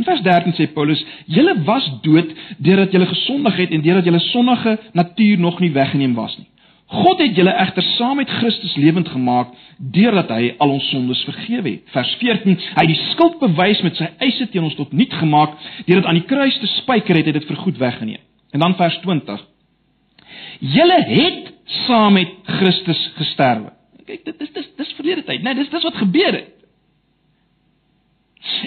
In 0.00 0.06
vers 0.08 0.22
13 0.24 0.56
sê 0.56 0.66
Paulus: 0.72 1.04
"Julle 1.26 1.54
was 1.64 1.86
dood 2.02 2.32
deurdat 2.58 2.92
julle 2.92 3.06
gesondig 3.06 3.56
het 3.56 3.70
en 3.70 3.82
deurdat 3.82 4.04
julle 4.04 4.20
sondige 4.20 4.78
natuur 4.92 5.38
nog 5.38 5.60
nie 5.60 5.70
weggeneem 5.72 6.14
was 6.14 6.36
nie. 6.38 6.48
God 6.92 7.20
het 7.22 7.36
julle 7.36 7.52
egter 7.56 7.84
saam 7.96 8.18
met 8.20 8.30
Christus 8.30 8.74
lewend 8.76 9.08
gemaak 9.08 9.54
deurdat 9.94 10.28
hy 10.34 10.50
al 10.60 10.74
ons 10.74 10.88
sondes 10.92 11.22
vergewe 11.24 11.70
het." 11.70 11.92
Vers 11.94 12.14
14: 12.20 12.58
"Hy 12.74 12.84
het 12.84 12.90
die 12.92 13.04
skuld 13.10 13.38
bewys 13.40 13.80
met 13.82 13.96
sy 13.96 14.10
eise 14.18 14.48
teen 14.48 14.66
ons 14.68 14.76
tot 14.76 14.92
niet 14.92 15.12
gemaak 15.12 15.56
deurdat 15.86 16.10
aan 16.10 16.20
die 16.20 16.28
kruis 16.28 16.58
te 16.58 16.66
spyker 16.66 17.16
het, 17.16 17.26
het 17.26 17.40
dit 17.40 17.48
vergoed 17.48 17.78
weggeneem." 17.78 18.20
En 18.52 18.60
dan 18.60 18.76
vers 18.76 18.98
20: 19.00 19.46
"Julle 20.60 21.02
het 21.02 21.52
saam 21.86 22.12
met 22.12 22.28
Christus 22.44 23.12
gesterwe." 23.16 23.72
Kyk, 24.04 24.24
dit 24.24 24.40
is 24.40 24.52
dis 24.52 24.68
dis 24.76 24.92
verlede 24.92 25.24
tyd, 25.24 25.40
né? 25.40 25.42
Nee, 25.42 25.54
dis 25.54 25.70
dis 25.70 25.82
wat 25.82 25.96
gebeur 25.96 26.32
het 26.32 26.61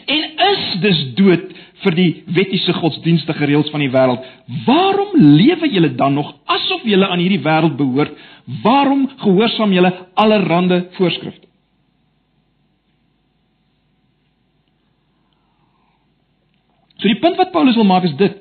en 0.05 0.23
is 0.51 0.65
dus 0.81 0.99
dood 1.17 1.53
vir 1.83 1.95
die 1.97 2.11
wettiese 2.35 2.73
godsdienstige 2.73 3.45
reëls 3.45 3.71
van 3.73 3.83
die 3.83 3.91
wêreld. 3.91 4.23
Waarom 4.65 5.15
lewe 5.19 5.69
julle 5.69 5.91
dan 5.95 6.13
nog 6.13 6.33
asof 6.45 6.85
julle 6.87 7.07
aan 7.07 7.19
hierdie 7.19 7.43
wêreld 7.43 7.75
behoort? 7.77 8.15
Waarom 8.63 9.07
gehoorsaam 9.17 9.73
julle 9.75 9.91
allerlei 10.13 10.85
voorskrifte? 10.97 11.45
So 16.95 17.11
die 17.11 17.19
punt 17.19 17.37
wat 17.37 17.51
Paulus 17.51 17.75
wil 17.75 17.85
maak 17.85 18.07
is 18.07 18.15
dit. 18.17 18.37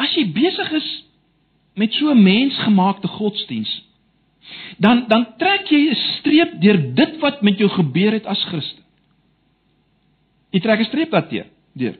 As 0.00 0.12
jy 0.14 0.28
besig 0.32 0.72
is 0.78 0.88
met 1.74 1.92
so 1.96 2.12
'n 2.12 2.22
mensgemaakte 2.22 3.08
godsdiens, 3.08 3.72
dan 4.78 5.04
dan 5.08 5.26
trek 5.38 5.68
jy 5.68 5.90
'n 5.90 5.94
streep 5.94 6.60
deur 6.60 6.94
dit 6.94 7.18
wat 7.20 7.42
met 7.42 7.58
jou 7.58 7.68
gebeur 7.68 8.12
het 8.12 8.26
as 8.26 8.44
Christen. 8.44 8.84
Jy 10.50 10.60
trek 10.60 10.80
'n 10.80 10.84
streep 10.84 11.10
daardeur, 11.10 11.46
deur. 11.74 11.96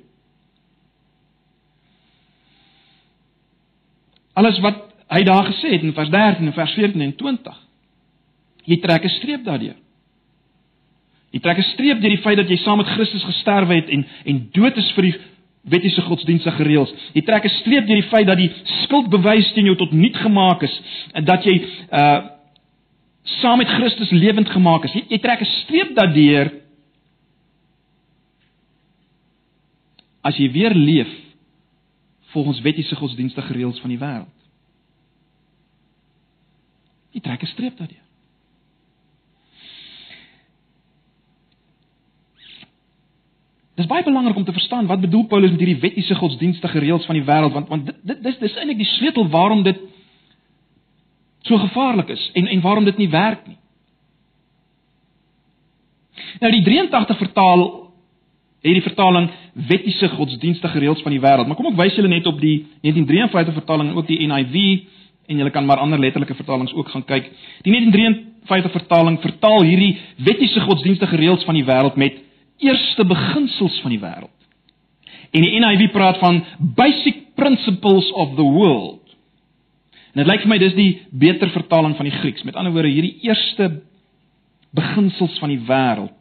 Alles 4.33 4.59
wat 4.61 4.91
hy 5.09 5.23
daar 5.23 5.45
gesê 5.45 5.75
het 5.75 5.83
in 5.83 5.93
vers 5.93 6.11
13 6.11 6.47
en 6.47 6.53
vers 6.53 6.73
14 6.73 7.01
en 7.01 7.17
20. 7.17 7.59
Jy 8.65 8.77
trek 8.81 9.05
'n 9.05 9.09
streep 9.09 9.45
daardeur. 9.45 9.77
Jy 11.31 11.41
trek 11.41 11.59
'n 11.59 11.63
streep 11.73 12.01
deur 12.01 12.11
die 12.11 12.23
feit 12.23 12.37
dat 12.37 12.49
jy 12.49 12.57
saam 12.57 12.77
met 12.77 12.87
Christus 12.87 13.25
gesterwe 13.25 13.75
het 13.75 13.89
en 13.89 14.07
en 14.25 14.49
dood 14.53 14.77
is 14.77 14.91
vir 14.93 15.03
die 15.03 15.15
wettiese 15.63 16.03
godsdienstige 16.03 16.63
reëls. 16.63 16.93
Jy 17.13 17.23
trek 17.23 17.45
'n 17.45 17.49
streep 17.61 17.87
deur 17.87 18.01
die 18.01 18.11
feit 18.11 18.27
dat 18.27 18.37
die 18.39 18.51
skuldbewys 18.85 19.53
teen 19.53 19.65
jou 19.65 19.77
tot 19.77 19.93
niet 19.93 20.17
gemaak 20.17 20.63
is 20.63 20.81
en 21.13 21.25
dat 21.25 21.45
jy 21.45 21.65
uh 21.93 22.21
saam 23.22 23.59
met 23.59 23.68
Christus 23.68 24.11
lewend 24.11 24.48
gemaak 24.48 24.85
is. 24.85 24.92
Jy, 24.92 25.04
jy 25.09 25.18
trek 25.18 25.40
'n 25.40 25.44
streep 25.44 25.94
daardeur 25.94 26.52
as 30.20 30.37
jy 30.37 30.50
weer 30.52 30.74
leef 30.74 31.11
volgens 32.33 32.61
wettiese 32.61 32.96
godsdienstige 32.96 33.52
reëls 33.52 33.80
van 33.80 33.90
die 33.90 33.98
wêreld. 33.98 34.38
Jy 37.11 37.20
trek 37.20 37.42
'n 37.42 37.46
streep 37.46 37.76
daardeur. 37.76 38.06
Dit 43.80 43.88
is 43.88 43.94
baie 43.94 44.04
belangrik 44.04 44.37
om 44.37 44.44
te 44.44 44.52
verstaan 44.52 44.87
wat 44.87 45.00
bedoel 45.00 45.26
Paulus 45.26 45.50
met 45.50 45.59
hierdie 45.59 45.80
wettiese 45.80 46.14
godsdienstige 46.14 46.78
reëls 46.78 47.06
van 47.09 47.14
die 47.14 47.24
wêreld 47.24 47.52
want 47.52 47.68
want 47.68 47.87
dit 47.87 48.22
dis 48.22 48.38
dis 48.38 48.56
eintlik 48.56 48.76
die 48.76 48.90
sleutel 48.98 49.28
waarom 49.28 49.62
dit 49.62 49.78
so 51.42 51.59
gevaarlik 51.59 52.09
is 52.09 52.31
en 52.35 52.46
en 52.46 52.61
waarom 52.61 52.85
dit 52.85 52.96
nie 52.96 53.09
werk 53.11 53.46
nie. 53.46 53.59
Nou 56.40 56.53
die 56.53 56.62
83 56.64 57.18
vertaal 57.18 57.62
het 58.61 58.76
die 58.76 58.85
vertaling 58.85 59.31
wettiese 59.53 60.09
godsdienstige 60.09 60.79
reëls 60.79 61.03
van 61.03 61.14
die 61.14 61.20
wêreld, 61.20 61.48
maar 61.48 61.57
kom 61.57 61.70
ek 61.72 61.79
wys 61.79 61.96
julle 61.96 62.11
net 62.12 62.26
op 62.29 62.40
die 62.40 62.66
1953 62.85 63.57
vertaling 63.57 63.90
en 63.90 63.96
ook 63.96 64.09
die 64.09 64.20
NIV 64.29 64.57
en 65.31 65.40
julle 65.40 65.53
kan 65.55 65.64
maar 65.64 65.81
ander 65.81 65.98
letterlike 65.98 66.35
vertalings 66.35 66.74
ook 66.74 66.90
gaan 66.92 67.05
kyk. 67.07 67.31
Die 67.62 67.72
1953 67.72 68.74
vertaling 68.74 69.20
vertaal 69.22 69.62
hierdie 69.62 69.94
wettiese 70.26 70.61
godsdienstige 70.66 71.16
reëls 71.16 71.46
van 71.46 71.57
die 71.57 71.64
wêreld 71.64 71.96
met 71.96 72.18
eerste 72.61 73.05
beginsels 73.05 73.81
van 73.81 73.94
die 73.94 74.03
wêreld. 74.03 74.37
En 75.31 75.46
die 75.46 75.61
NIV 75.62 75.90
praat 75.94 76.18
van 76.18 76.42
basic 76.59 77.22
principles 77.35 78.11
of 78.12 78.35
the 78.37 78.44
world. 78.44 79.00
En 80.11 80.23
dit 80.23 80.27
lyk 80.27 80.42
vir 80.42 80.51
my 80.51 80.59
dis 80.59 80.75
die 80.75 80.90
beter 81.11 81.51
vertaling 81.55 81.94
van 81.96 82.09
die 82.09 82.16
Grieks. 82.18 82.42
Met 82.42 82.57
ander 82.59 82.73
woorde, 82.75 82.90
hierdie 82.90 83.18
eerste 83.29 83.70
beginsels 84.75 85.38
van 85.38 85.53
die 85.53 85.61
wêreld. 85.66 86.16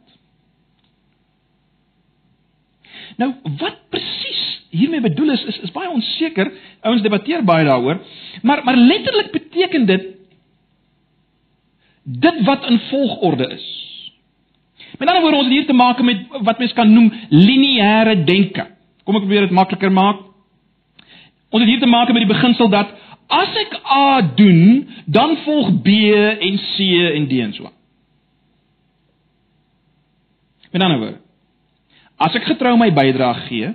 Nou, 3.18 3.32
wat 3.58 3.82
presies 3.90 4.44
hiermee 4.70 5.02
bedoel 5.02 5.34
is 5.34 5.42
is, 5.50 5.58
is 5.66 5.74
baie 5.74 5.90
onseker. 5.90 6.52
Ouens 6.86 7.02
debatteer 7.02 7.44
baie 7.44 7.66
daaroor. 7.66 8.00
Maar 8.42 8.64
maar 8.64 8.76
letterlik 8.78 9.32
beteken 9.32 9.86
dit 9.86 10.08
dit 12.02 12.40
wat 12.44 12.66
in 12.66 12.80
volgorde 12.88 13.46
is. 13.54 13.66
Met 14.98 15.08
ander 15.08 15.22
woorde, 15.22 15.36
ons 15.36 15.46
het 15.46 15.54
hier 15.54 15.66
te 15.66 15.72
maak 15.72 16.00
met 16.02 16.26
wat 16.42 16.58
mens 16.58 16.72
kan 16.72 16.92
noem 16.92 17.12
lineêre 17.28 18.24
denke. 18.24 18.66
Kom 19.04 19.16
ek 19.16 19.26
probeer 19.26 19.46
dit 19.46 19.54
makliker 19.54 19.92
maak. 19.92 20.26
Ons 21.50 21.62
het 21.62 21.70
hier 21.70 21.82
te 21.82 21.90
maak 21.90 22.12
met 22.12 22.24
die 22.24 22.32
beginsel 22.32 22.68
dat 22.70 22.90
As 23.30 23.54
ek 23.62 23.76
A 23.86 24.20
doen, 24.36 24.88
dan 25.06 25.36
volg 25.44 25.70
B 25.84 25.94
en 26.18 26.58
C 26.58 26.88
en 27.14 27.28
D 27.30 27.38
en 27.44 27.52
so. 27.54 27.70
Met 30.70 30.82
ander 30.82 30.98
woorde, 30.98 31.20
as 32.20 32.34
ek 32.38 32.46
getrou 32.50 32.76
my 32.78 32.90
bydrae 32.94 33.46
gee, 33.48 33.70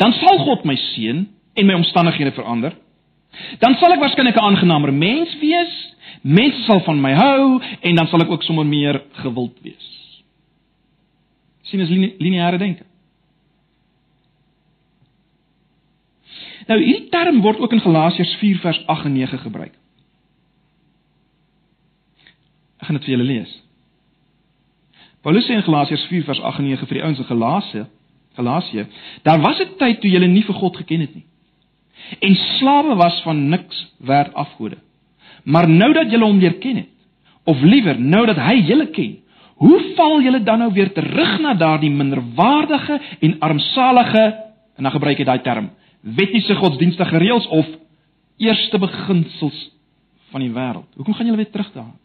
dan 0.00 0.14
sal 0.18 0.40
God 0.46 0.64
my 0.66 0.76
seën 0.94 1.24
en 1.54 1.66
my 1.68 1.76
omstandighede 1.78 2.34
verander. 2.34 2.74
Dan 3.62 3.76
sal 3.80 3.92
ek 3.94 4.02
waarskynlik 4.02 4.36
'n 4.38 4.46
aangenaamer 4.46 4.92
mens 4.92 5.34
wees. 5.42 5.74
Mense 6.22 6.62
sal 6.64 6.80
van 6.80 7.00
my 7.00 7.12
hou 7.12 7.60
en 7.80 7.94
dan 7.94 8.06
sal 8.06 8.22
ek 8.22 8.30
ook 8.30 8.42
sommer 8.42 8.66
meer 8.66 9.02
gewild 9.12 9.58
wees. 9.62 9.90
sien 11.62 11.80
as 11.80 11.88
lineêre 11.88 12.58
denke. 12.58 12.84
Nou 16.68 16.78
hierdie 16.80 17.10
term 17.12 17.40
word 17.44 17.60
ook 17.60 17.72
in 17.76 17.82
Galasiërs 17.84 18.36
4 18.40 18.60
vers 18.62 18.80
8 18.86 19.04
en 19.10 19.12
9 19.18 19.38
gebruik. 19.38 19.74
Ek 22.80 22.88
gaan 22.88 22.98
dit 22.98 23.06
vir 23.08 23.16
julle 23.16 23.28
lees. 23.28 23.52
Paulus 25.24 25.46
sê 25.48 25.56
in 25.56 25.64
Galasiërs 25.66 26.06
4 26.10 26.24
vers 26.28 26.40
8 26.40 26.62
en 26.62 26.68
9 26.70 26.88
vir 26.88 27.00
die 27.00 27.04
ouens 27.04 27.20
in 27.20 27.28
Galasië, 27.28 27.84
Galasië, 28.34 28.86
daar 29.22 29.40
was 29.40 29.60
'n 29.60 29.76
tyd 29.78 30.00
toe 30.00 30.10
julle 30.10 30.26
nie 30.26 30.42
vir 30.42 30.54
God 30.54 30.76
geken 30.76 31.00
het 31.00 31.14
nie. 31.14 31.24
En 32.20 32.34
slawe 32.34 32.94
was 32.94 33.22
van 33.22 33.48
niks 33.48 33.92
werd 33.98 34.34
afgode. 34.34 34.76
Maar 35.44 35.68
nou 35.68 35.92
dat 35.92 36.10
julle 36.10 36.24
hom 36.24 36.38
leer 36.38 36.58
ken 36.58 36.76
het, 36.76 36.88
of 37.44 37.60
liewer 37.60 38.00
nou 38.00 38.26
dat 38.26 38.36
hy 38.36 38.54
julle 38.54 38.86
ken, 38.90 39.18
hoe 39.54 39.94
val 39.96 40.20
julle 40.22 40.42
dan 40.42 40.58
nou 40.58 40.72
weer 40.72 40.92
terug 40.92 41.40
na 41.40 41.54
daardie 41.54 41.90
minderwaardige 41.90 43.00
en 43.20 43.38
armsalige 43.38 44.24
en 44.76 44.82
dan 44.82 44.92
gebruik 44.92 45.18
hy 45.18 45.24
daai 45.24 45.42
term 45.42 45.70
wettiese 46.04 46.54
godsdienstige 46.54 47.16
reëls 47.18 47.46
of 47.48 47.68
eerste 48.36 48.78
beginsels 48.78 49.70
van 50.30 50.42
die 50.44 50.52
wêreld. 50.52 50.90
Hoekom 50.98 51.14
gaan 51.14 51.26
julle 51.26 51.40
weer 51.40 51.50
terug 51.50 51.72
daaraan? 51.72 52.00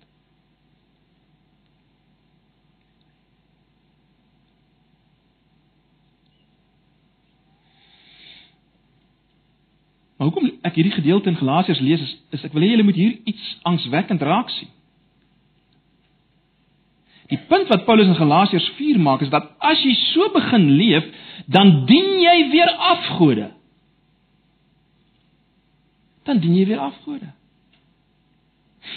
Maar 10.20 10.28
hoekom 10.28 10.50
ek 10.68 10.76
hierdie 10.76 10.94
gedeelte 10.94 11.32
in 11.32 11.38
Galasiërs 11.40 11.80
lees 11.80 12.02
is, 12.04 12.16
is 12.36 12.42
ek 12.44 12.52
wil 12.56 12.66
hê 12.66 12.74
julle 12.74 12.84
moet 12.84 12.98
hier 13.00 13.14
iets 13.24 13.54
angswekkend 13.68 14.24
raak 14.28 14.50
sien. 14.52 14.68
Die 17.32 17.40
punt 17.48 17.70
wat 17.72 17.86
Paulus 17.88 18.10
in 18.10 18.18
Galasiërs 18.18 18.68
4 18.76 19.00
maak 19.00 19.24
is 19.24 19.32
dat 19.32 19.48
as 19.64 19.80
jy 19.86 19.94
so 20.10 20.28
begin 20.34 20.66
leef, 20.76 21.08
dan 21.48 21.86
dien 21.88 22.18
jy 22.20 22.36
weer 22.52 22.72
afgode. 22.92 23.48
Dan 26.30 26.42
dien 26.44 26.56
jy 26.60 26.68
weer 26.70 26.82
afgode. 26.86 27.32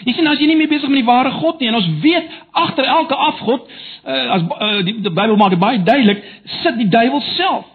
Jy 0.04 0.14
sien 0.16 0.28
as 0.30 0.40
jy 0.40 0.48
nie 0.50 0.56
meer 0.58 0.70
besig 0.70 0.90
met 0.90 1.00
die 1.00 1.08
ware 1.08 1.32
God 1.38 1.60
nie 1.60 1.68
en 1.70 1.78
ons 1.78 1.88
weet 2.04 2.30
agter 2.62 2.88
elke 2.88 3.16
afgod 3.28 3.68
uh, 3.68 4.36
as 4.36 4.44
uh, 4.44 4.80
die, 4.86 4.96
die 5.04 5.12
Bybel 5.12 5.36
maak 5.40 5.54
dit 5.54 5.60
baie 5.62 5.80
duidelik, 5.84 6.22
sit 6.62 6.78
die 6.80 6.88
duiwel 6.92 7.22
self. 7.34 7.68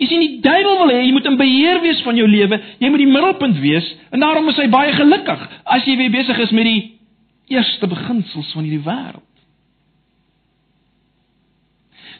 Jy 0.00 0.08
sien 0.10 0.22
die 0.24 0.40
duiwel 0.42 0.80
wil 0.80 0.90
hê 0.90 1.04
jy 1.04 1.12
moet 1.14 1.28
in 1.30 1.38
beheer 1.38 1.80
wees 1.84 2.02
van 2.06 2.18
jou 2.18 2.26
lewe, 2.30 2.58
jy 2.82 2.90
moet 2.90 3.02
die 3.02 3.10
middelpunt 3.10 3.60
wees 3.62 3.86
en 4.10 4.24
daarom 4.24 4.50
is 4.50 4.58
hy 4.58 4.66
baie 4.72 4.94
gelukkig 4.96 5.46
as 5.76 5.86
jy 5.86 5.96
weer 6.00 6.14
besig 6.14 6.42
is 6.46 6.54
met 6.56 6.66
die 6.66 6.80
eerste 7.54 7.90
beginsels 7.90 8.50
van 8.56 8.66
hierdie 8.66 8.82
wêreld. 8.86 9.22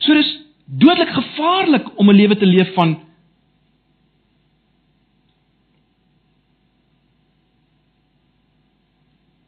So 0.05 0.15
dis 0.15 0.31
dodelik 0.67 1.11
gevaarlik 1.15 1.91
om 1.99 2.11
'n 2.11 2.19
lewe 2.21 2.37
te 2.37 2.47
leef 2.47 2.75
van 2.75 2.99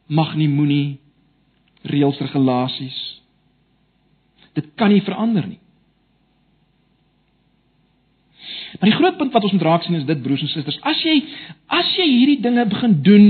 mag 0.09 0.33
nie 0.35 0.49
moenie 0.49 0.99
reëls 1.87 2.19
regulasies. 2.19 2.97
Dit 4.57 4.73
kan 4.79 4.91
nie 4.91 5.03
verander 5.05 5.45
nie. 5.47 5.59
Maar 8.79 8.89
die 8.89 8.97
groot 8.97 9.17
punt 9.17 9.33
wat 9.33 9.43
ons 9.43 9.53
moet 9.55 9.65
raak 9.65 9.85
sien 9.85 9.97
is 9.97 10.07
dit 10.07 10.21
broers 10.23 10.41
en 10.45 10.51
susters, 10.51 10.79
as 10.87 10.99
jy 11.03 11.15
as 11.79 11.93
jy 11.97 12.07
hierdie 12.09 12.41
dinge 12.43 12.65
begin 12.69 12.95
doen 13.05 13.27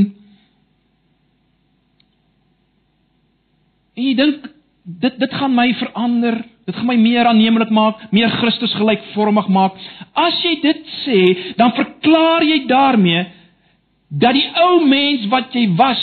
en 3.96 4.04
jy 4.04 4.14
dink 4.20 4.50
dit 4.84 5.20
dit 5.22 5.36
gaan 5.40 5.54
my 5.56 5.68
verander, 5.80 6.40
dit 6.68 6.76
gaan 6.76 6.90
my 6.90 6.98
meer 7.00 7.30
aanneemlik 7.30 7.72
maak, 7.74 8.02
meer 8.16 8.32
Christus 8.40 8.74
gelykvormig 8.78 9.50
maak. 9.54 9.76
As 10.18 10.40
jy 10.44 10.56
dit 10.64 10.88
sê, 11.04 11.20
dan 11.60 11.76
verklaar 11.78 12.46
jy 12.48 12.64
daarmee 12.70 13.28
dat 14.10 14.34
die 14.34 14.48
ou 14.66 14.80
mens 14.90 15.28
wat 15.30 15.54
jy 15.54 15.68
was 15.78 16.02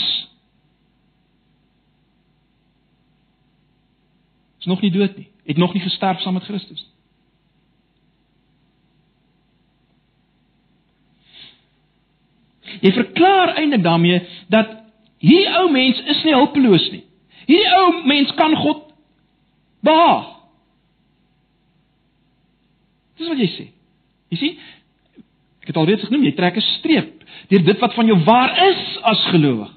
is 4.66 4.72
nog 4.72 4.82
nie 4.82 4.90
dood 4.90 5.16
nie, 5.16 5.28
het 5.46 5.56
nog 5.56 5.72
nie 5.72 5.82
gesterf 5.82 6.20
saam 6.20 6.34
met 6.34 6.44
Christus 6.44 6.82
nie. 6.82 6.92
Jy 12.82 12.92
verklaar 12.92 13.54
eintlik 13.56 13.84
daarmee 13.84 14.24
dat 14.52 14.72
hierdie 15.22 15.52
ou 15.60 15.68
mens 15.72 16.00
is 16.10 16.24
nie 16.26 16.34
hulpeloos 16.34 16.88
nie. 16.90 17.04
Hierdie 17.46 17.76
ou 17.78 18.02
mens 18.10 18.34
kan 18.36 18.56
God 18.58 18.82
behaag. 19.86 20.32
Dis 23.16 23.30
wat 23.30 23.40
jy 23.40 23.48
sê. 23.54 23.68
Jy 24.34 24.40
sien? 24.42 24.58
Ek 25.62 25.70
het 25.70 25.78
alreeds 25.80 26.04
genoem, 26.10 26.26
jy 26.26 26.34
trek 26.36 26.58
'n 26.58 26.68
streep 26.74 27.12
deur 27.48 27.62
dit 27.62 27.78
wat 27.78 27.94
van 27.94 28.06
jou 28.06 28.18
waar 28.26 28.52
is 28.68 28.98
as 29.02 29.24
gelowig. 29.30 29.70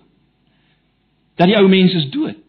Dat 1.38 1.48
die 1.48 1.58
ou 1.58 1.68
mens 1.70 1.94
is 1.94 2.10
dood. 2.10 2.49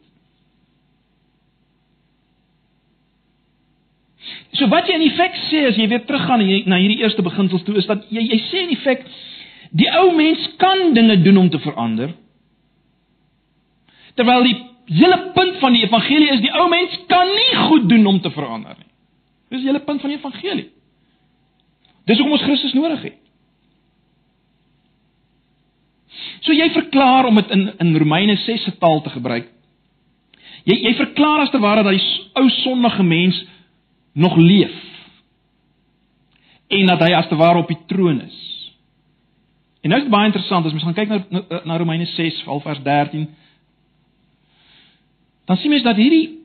So 4.61 4.69
wat 4.69 4.89
jy 4.89 5.01
in 5.01 5.09
effek 5.09 5.37
sê 5.49 5.65
as 5.71 5.81
jy 5.81 5.89
weer 5.89 6.05
teruggaan 6.05 6.45
na 6.69 6.77
hierdie 6.77 7.01
eerste 7.01 7.25
beginsels 7.25 7.65
toe 7.65 7.79
is 7.81 7.89
dat 7.89 8.05
jy 8.13 8.27
jy 8.29 8.41
sê 8.51 8.65
in 8.69 8.75
effek 8.77 9.07
Die 9.71 9.87
ou 10.01 10.11
mens 10.17 10.49
kan 10.59 10.91
dinge 10.95 11.21
doen 11.23 11.37
om 11.37 11.51
te 11.51 11.59
verander. 11.63 12.11
Terwyl 14.19 14.43
die 14.49 14.57
hele 14.91 15.19
punt 15.35 15.61
van 15.63 15.77
die 15.77 15.85
evangelie 15.87 16.33
is 16.35 16.43
die 16.43 16.53
ou 16.59 16.67
mens 16.71 16.97
kan 17.11 17.29
nie 17.31 17.57
goed 17.69 17.87
doen 17.89 18.07
om 18.11 18.19
te 18.21 18.33
verander 18.35 18.75
nie. 18.75 18.89
Dis 19.51 19.63
die 19.63 19.71
hele 19.71 19.85
punt 19.87 20.03
van 20.03 20.11
die 20.11 20.19
evangelie. 20.19 20.69
Dis 22.11 22.19
hoekom 22.19 22.35
ons 22.35 22.47
Christus 22.47 22.75
nodig 22.75 23.05
het. 23.07 23.19
So 26.43 26.57
jy 26.57 26.67
verklaar 26.75 27.29
om 27.29 27.39
dit 27.39 27.55
in 27.55 27.69
in 27.79 27.97
Romeine 28.03 28.35
6 28.43 28.67
se 28.67 28.77
taal 28.83 29.03
te 29.05 29.15
gebruik. 29.15 29.47
Jy 30.67 30.81
jy 30.83 30.95
verklaar 30.99 31.45
as 31.45 31.55
te 31.55 31.63
ware 31.63 31.87
dat 31.87 31.95
die 31.95 32.31
ou 32.35 32.49
sondige 32.59 33.07
mens 33.07 33.39
nog 34.13 34.37
leef. 34.37 34.77
En 36.69 36.87
dat 36.87 37.01
hy 37.01 37.13
as 37.15 37.29
te 37.29 37.37
ware 37.37 37.59
op 37.59 37.69
die 37.69 37.79
troon 37.87 38.21
is. 38.21 38.39
En 39.81 39.89
nou 39.89 40.01
is 40.01 40.07
dit 40.07 40.13
baie 40.13 40.29
interessant 40.29 40.67
as 40.67 40.73
mens 40.73 40.85
gaan 40.85 40.99
kyk 40.99 41.09
na 41.09 41.23
na, 41.29 41.63
na 41.65 41.79
Romeine 41.81 42.07
6 42.07 42.43
vers 42.47 42.83
13. 42.83 43.29
Dan 45.45 45.57
sien 45.57 45.71
mens 45.71 45.83
dat 45.83 45.97
hierdie 45.97 46.39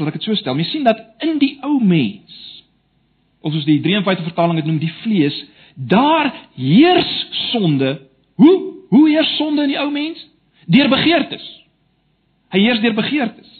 laat 0.00 0.14
ek 0.14 0.20
dit 0.20 0.30
so 0.30 0.38
stel, 0.38 0.56
mens 0.56 0.70
sien 0.72 0.86
dat 0.86 1.00
in 1.24 1.38
die 1.40 1.58
ou 1.66 1.76
mens 1.84 2.38
of 3.40 3.52
soos 3.52 3.66
die 3.68 3.80
53 3.84 4.26
vertaling 4.26 4.58
dit 4.60 4.66
noem, 4.68 4.80
die 4.80 4.92
vlees, 5.00 5.36
daar 5.74 6.28
heers 6.56 7.12
sonde. 7.50 7.94
Hoe 8.40 8.56
hoe 8.90 9.06
heers 9.08 9.36
sonde 9.38 9.62
in 9.64 9.72
die 9.74 9.78
ou 9.80 9.88
mens? 9.92 10.20
Deur 10.66 10.88
begeertes. 10.92 11.44
Hy 12.50 12.60
heers 12.64 12.80
deur 12.82 12.96
begeertes. 12.96 13.50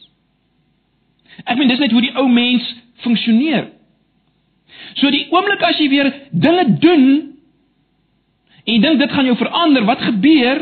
Ek 1.45 1.57
meen 1.59 1.69
dis 1.69 1.81
net 1.83 1.93
hoe 1.93 2.05
die 2.05 2.15
ou 2.19 2.29
mens 2.29 2.67
funksioneer. 3.05 3.71
So 5.01 5.11
die 5.13 5.27
oomblik 5.33 5.63
as 5.67 5.79
jy 5.81 5.89
weer 5.93 6.13
dinge 6.31 6.67
doen 6.83 7.07
En 8.65 8.77
jy 8.77 8.81
dink 8.83 9.01
dit 9.01 9.15
gaan 9.15 9.29
jou 9.29 9.37
verander, 9.41 9.87
wat 9.89 10.03
gebeur? 10.05 10.61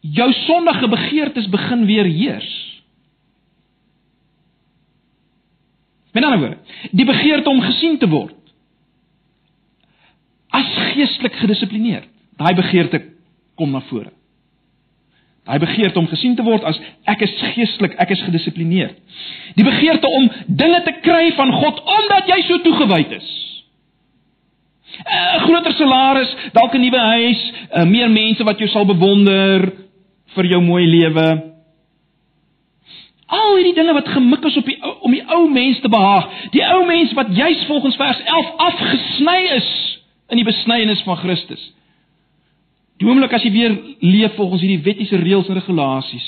Jou 0.00 0.26
sondige 0.46 0.88
begeertes 0.92 1.48
begin 1.52 1.86
weer 1.88 2.08
heers. 2.08 2.50
Met 6.12 6.24
ander 6.26 6.40
woorde, 6.42 6.58
die 6.90 7.06
begeerte 7.06 7.48
om 7.48 7.60
gesien 7.62 7.98
te 7.98 8.08
word 8.10 8.36
as 10.50 10.66
geestelik 10.90 11.36
gedissiplineerd. 11.38 12.08
Daai 12.40 12.56
begeerte 12.58 12.98
kom 13.54 13.70
na 13.70 13.78
vore. 13.86 14.10
Daai 15.48 15.58
begeerte 15.58 15.98
om 15.98 16.08
gesien 16.08 16.36
te 16.36 16.44
word 16.44 16.64
as 16.68 16.78
ek 17.08 17.22
is 17.24 17.36
geestelik, 17.54 17.94
ek 17.98 18.12
is 18.12 18.22
gedissiplineerd. 18.26 18.96
Die 19.56 19.64
begeerte 19.64 20.08
om 20.08 20.28
dinge 20.46 20.82
te 20.84 20.92
kry 21.04 21.30
van 21.38 21.52
God 21.62 21.80
omdat 21.98 22.28
jy 22.28 22.42
so 22.48 22.60
toegewyd 22.66 23.16
is. 23.20 23.30
'n 25.00 25.36
uh, 25.36 25.42
groter 25.46 25.72
salaris, 25.72 26.36
dalk 26.52 26.74
'n 26.74 26.80
nuwe 26.80 26.98
huis, 26.98 27.52
uh, 27.72 27.84
meer 27.84 28.10
mense 28.10 28.44
wat 28.44 28.58
jou 28.58 28.68
sal 28.68 28.84
bewonder 28.84 29.72
vir 30.34 30.46
jou 30.46 30.60
mooi 30.62 30.84
lewe. 30.86 31.26
Al 33.30 33.56
hierdie 33.56 33.74
dinge 33.74 33.94
wat 33.94 34.08
gemik 34.08 34.44
is 34.44 34.56
op 34.56 34.66
die 34.66 34.78
om 35.00 35.12
die 35.14 35.24
ou 35.26 35.48
mens 35.48 35.80
te 35.80 35.88
behaag, 35.88 36.26
die 36.50 36.64
ou 36.66 36.84
mens 36.86 37.12
wat 37.12 37.30
juis 37.36 37.64
volgens 37.66 37.96
vers 37.96 38.22
11 38.24 38.52
afgesny 38.56 39.40
is 39.56 39.68
in 40.28 40.36
die 40.36 40.46
besnydenis 40.46 41.02
van 41.06 41.16
Christus. 41.16 41.62
Die 43.00 43.08
oomblik 43.08 43.32
as 43.32 43.44
jy 43.46 43.50
weer 43.54 43.76
leef 44.04 44.36
volgens 44.36 44.60
hierdie 44.60 44.84
wettiese 44.84 45.16
reëls 45.16 45.48
en 45.48 45.56
regulasies. 45.56 46.26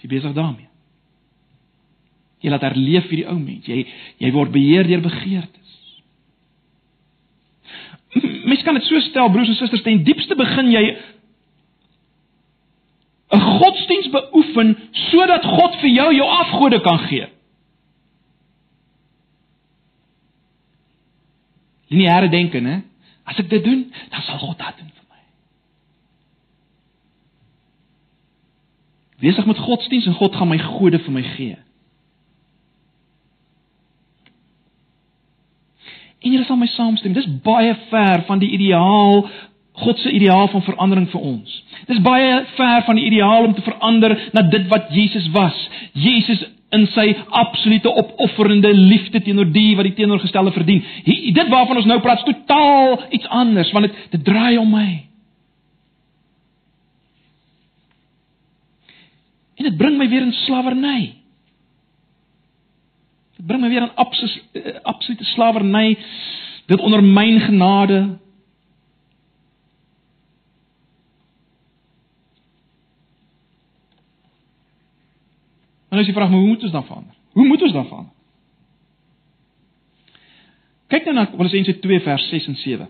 Jy 0.00 0.10
besig 0.12 0.36
daarmee. 0.36 0.68
Jy 2.40 2.52
laat 2.52 2.68
herleef 2.70 3.08
hierdie 3.10 3.26
ou 3.28 3.36
mens. 3.40 3.66
Jy 3.66 3.82
jy 4.22 4.30
word 4.32 4.54
beheer 4.54 4.86
deur 4.88 5.02
begeertes. 5.04 5.58
Mens 8.46 8.62
kan 8.66 8.78
dit 8.78 8.86
so 8.86 9.02
stel 9.08 9.32
broers 9.34 9.50
en 9.50 9.58
susters, 9.58 9.82
ten 9.86 10.04
diepste 10.06 10.38
begin 10.38 10.70
jy 10.70 10.84
'n 13.30 13.42
godsdiens 13.60 14.08
beoefen 14.10 14.76
sodat 15.10 15.44
God 15.44 15.76
vir 15.82 15.90
jou 15.90 16.14
jou 16.14 16.26
afgode 16.26 16.80
kan 16.80 16.98
gee. 17.10 17.26
Lineêre 21.90 22.30
denke, 22.30 22.60
né? 22.60 22.82
As 23.24 23.38
ek 23.38 23.50
dit 23.50 23.64
doen, 23.64 23.84
dan 24.10 24.22
sal 24.26 24.38
God 24.42 24.58
dit 24.58 24.78
doen 24.78 24.92
vir 24.94 25.06
my. 25.10 25.24
Wees 29.26 29.40
ek 29.42 29.50
met 29.50 29.58
godsdiens 29.58 30.06
en 30.06 30.18
God 30.18 30.38
gaan 30.38 30.50
my 30.50 30.58
gode 30.70 31.02
vir 31.02 31.14
my 31.14 31.24
gee. 31.34 31.58
En 36.20 36.34
julle 36.34 36.44
sal 36.44 36.58
my 36.60 36.68
saamstem, 36.68 37.14
dis 37.16 37.28
baie 37.44 37.72
ver 37.88 38.26
van 38.28 38.42
die 38.42 38.50
ideaal 38.56 39.24
God 39.80 39.98
se 39.98 40.10
ideaal 40.12 40.48
van 40.52 40.62
verandering 40.62 41.06
vir 41.08 41.20
ons. 41.24 41.52
Dis 41.88 42.00
baie 42.04 42.32
ver 42.56 42.82
van 42.84 42.98
die 42.98 43.06
ideaal 43.08 43.46
om 43.46 43.54
te 43.56 43.64
verander 43.64 44.12
na 44.36 44.42
dit 44.52 44.66
wat 44.68 44.90
Jesus 44.92 45.28
was. 45.32 45.56
Jesus 45.92 46.42
in 46.70 46.86
sy 46.94 47.06
absolute 47.28 47.90
opofferende 47.90 48.70
liefde 48.74 49.22
teenoor 49.22 49.48
die 49.50 49.74
wat 49.76 49.88
die 49.88 49.96
teenoorgestelde 49.98 50.52
verdien. 50.54 50.82
Hier, 51.04 51.32
dit 51.34 51.48
waarvan 51.50 51.80
ons 51.82 51.88
nou 51.90 51.98
praat, 52.00 52.22
is 52.22 52.34
totaal 52.34 52.98
iets 53.10 53.28
anders 53.28 53.72
want 53.74 53.88
dit 53.88 54.02
dit 54.14 54.24
draai 54.24 54.58
om 54.58 54.70
my. 54.70 54.90
En 59.60 59.66
dit 59.68 59.76
bring 59.76 59.98
my 59.98 60.08
weer 60.08 60.22
in 60.24 60.32
slawerny. 60.46 61.00
Dit 63.36 63.46
bring 63.46 63.60
my 63.60 63.68
weer 63.68 63.82
aan 63.84 63.96
absolute 64.00 64.80
absolute 64.82 65.24
slawerny. 65.34 65.98
Dit 66.66 66.80
ondermyn 66.80 67.40
genade. 67.40 68.00
En 76.00 76.06
as 76.06 76.08
jy 76.08 76.14
vra, 76.16 76.30
hoe 76.32 76.46
moet 76.46 76.62
ons 76.64 76.72
dan 76.72 76.84
verander? 76.86 77.16
Hoe 77.36 77.44
moet 77.44 77.62
ons 77.62 77.72
dan 77.76 77.84
verander? 77.84 78.12
Kyk 80.88 81.04
nou 81.04 81.12
na 81.18 81.26
Kolossense 81.28 81.74
2 81.78 82.00
vers 82.00 82.24
6 82.32 82.46
en 82.48 82.56
7. 82.56 82.86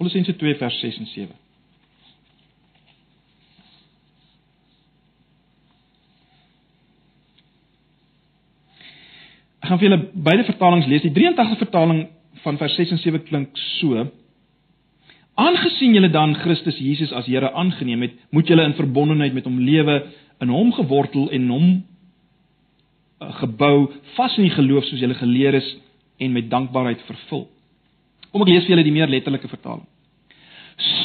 Kolossense 0.00 0.36
2 0.40 0.56
vers 0.64 0.80
6 0.80 0.98
en 1.04 1.12
7. 1.12 1.38
Ek 9.60 9.68
gaan 9.68 9.76
vir 9.76 9.90
julle 9.90 10.04
beide 10.14 10.48
vertalings 10.48 10.88
lees. 10.88 11.04
Die 11.04 11.12
83 11.12 11.66
vertaling 11.68 12.06
van 12.46 12.60
vers 12.60 12.76
6 12.78 12.94
en 12.94 13.02
7 13.02 13.24
klink 13.26 13.58
so: 13.78 14.06
Aangesien 15.36 15.96
julle 15.96 16.08
dan 16.08 16.34
Christus 16.40 16.78
Jesus 16.80 17.12
as 17.12 17.26
Here 17.28 17.50
aangeneem 17.52 18.06
het, 18.06 18.14
moet 18.30 18.48
julle 18.48 18.64
in 18.64 18.76
verbondenheid 18.78 19.34
met 19.36 19.44
hom 19.44 19.58
lewe, 19.60 19.98
in 20.40 20.52
hom 20.52 20.70
gewortel 20.72 21.28
en 21.34 21.50
hom 21.52 21.66
eh, 23.20 23.34
gebou, 23.42 23.90
vas 24.16 24.38
in 24.38 24.48
die 24.48 24.54
geloof 24.54 24.86
soos 24.88 25.02
julle 25.02 25.18
geleer 25.18 25.58
is 25.58 25.68
en 26.22 26.32
met 26.32 26.48
dankbaarheid 26.52 27.02
vervul. 27.08 27.44
Kom 28.32 28.46
ek 28.46 28.52
lees 28.52 28.64
vir 28.64 28.76
julle 28.76 28.86
die 28.86 28.94
meer 28.94 29.12
letterlike 29.12 29.50
vertaling. 29.52 29.84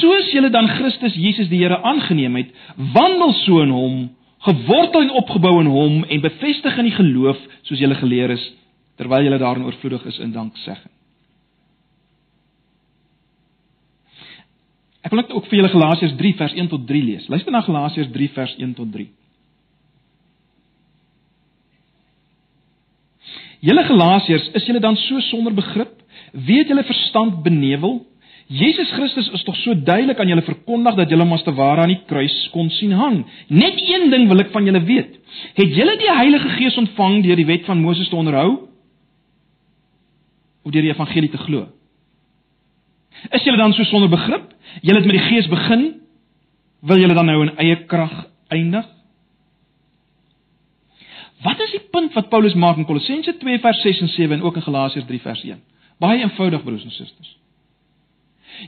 Soos 0.00 0.32
julle 0.32 0.50
dan 0.52 0.68
Christus 0.78 1.16
Jesus 1.16 1.48
die 1.52 1.60
Here 1.60 1.82
aangeneem 1.84 2.40
het, 2.40 2.56
wandel 2.96 3.36
so 3.42 3.60
in 3.64 3.72
hom, 3.72 4.00
gewortel 4.48 5.04
en 5.04 5.14
opgebou 5.20 5.58
in 5.60 5.70
hom 5.72 6.00
en 6.08 6.24
bevestig 6.24 6.80
in 6.80 6.88
die 6.88 6.96
geloof 6.96 7.40
soos 7.68 7.80
julle 7.80 8.00
geleer 8.00 8.32
is, 8.32 8.48
terwyl 9.00 9.24
julle 9.24 9.40
daarin 9.40 9.68
oorvloedig 9.68 10.08
is 10.08 10.20
in 10.24 10.32
danksegging. 10.32 10.92
Ek 15.02 15.10
wil 15.10 15.22
net 15.22 15.32
ook 15.34 15.48
vir 15.50 15.58
julle 15.58 15.72
Galasiërs 15.72 16.14
3 16.18 16.36
vers 16.38 16.54
1 16.54 16.70
tot 16.70 16.86
3 16.86 17.02
lees. 17.02 17.26
Luister 17.32 17.54
na 17.54 17.64
Galasiërs 17.66 18.12
3 18.14 18.30
vers 18.36 18.54
1 18.58 18.76
tot 18.78 18.92
3. 18.94 19.08
Julle 23.62 23.84
Galasiërs, 23.86 24.48
is 24.58 24.64
julle 24.66 24.82
dan 24.82 24.96
so 24.98 25.20
sonder 25.30 25.54
begrip? 25.54 25.98
Weet 26.32 26.70
julle 26.70 26.84
verstand 26.86 27.42
benevel? 27.44 28.00
Jesus 28.52 28.90
Christus 28.92 29.28
is 29.32 29.44
tog 29.46 29.56
so 29.62 29.74
duidelik 29.74 30.18
aan 30.20 30.28
julle 30.28 30.44
verkondig 30.44 30.96
dat 30.98 31.10
julle 31.10 31.24
mas 31.24 31.44
te 31.46 31.54
ware 31.54 31.84
aan 31.84 31.92
die 31.94 32.02
kruis 32.06 32.34
kon 32.52 32.70
sien 32.74 32.92
hang. 32.92 33.22
Net 33.48 33.78
een 33.80 34.10
ding 34.10 34.26
wil 34.28 34.42
ek 34.42 34.50
van 34.54 34.66
julle 34.66 34.82
weet. 34.86 35.14
Het 35.58 35.76
julle 35.78 35.94
die 35.98 36.10
Heilige 36.10 36.50
Gees 36.58 36.78
ontvang 36.78 37.22
deur 37.24 37.38
die 37.38 37.48
wet 37.48 37.64
van 37.66 37.80
Moses 37.80 38.10
te 38.10 38.18
onderhou? 38.18 38.68
Of 40.62 40.74
deur 40.74 40.84
die 40.84 40.92
evangelie 40.92 41.30
te 41.30 41.40
glo? 41.42 41.66
Is 43.30 43.46
julle 43.46 43.60
dan 43.60 43.74
so 43.74 43.86
sonder 43.88 44.10
begrip? 44.12 44.51
Julle 44.80 44.98
het 44.98 45.06
met 45.06 45.18
die 45.18 45.26
Gees 45.28 45.48
begin, 45.48 45.84
wil 46.80 46.98
julle 46.98 47.14
dan 47.14 47.28
nou 47.28 47.42
in 47.44 47.56
eie 47.56 47.76
krag 47.86 48.14
eindig? 48.48 48.88
Wat 51.42 51.60
is 51.60 51.74
die 51.74 51.82
punt 51.90 52.14
wat 52.14 52.30
Paulus 52.30 52.54
maak 52.54 52.78
in 52.78 52.86
Kolossense 52.86 53.36
2 53.38 53.60
vers 53.62 53.80
6 53.82 54.00
en 54.00 54.08
7 54.08 54.36
en 54.36 54.42
ook 54.42 54.56
in 54.56 54.62
Galasiërs 54.62 55.06
3 55.06 55.20
vers 55.20 55.44
1? 55.44 55.62
Baie 55.98 56.22
eenvoudig 56.22 56.62
broers 56.62 56.84
en 56.84 56.94
susters. 56.94 57.36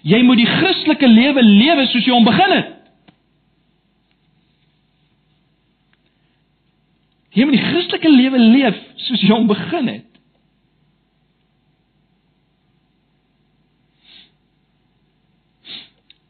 Jy 0.02 0.22
moet 0.22 0.40
die 0.40 0.48
Christelike 0.48 1.08
lewe 1.08 1.42
lewe 1.42 1.86
soos 1.86 2.06
jy 2.06 2.12
hom 2.14 2.26
begin 2.26 2.54
het. 2.56 2.72
Jy 7.34 7.46
moet 7.46 7.58
die 7.58 7.66
Christelike 7.66 8.10
lewe 8.10 8.38
leef 8.38 8.80
soos 9.06 9.22
jy 9.22 9.32
hom 9.32 9.46
begin 9.50 9.90
het. 9.90 10.13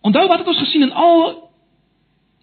Onthou 0.05 0.27
wat 0.29 0.39
het 0.39 0.49
ons 0.53 0.59
gesien 0.59 0.83
in 0.85 0.93
al 0.93 1.51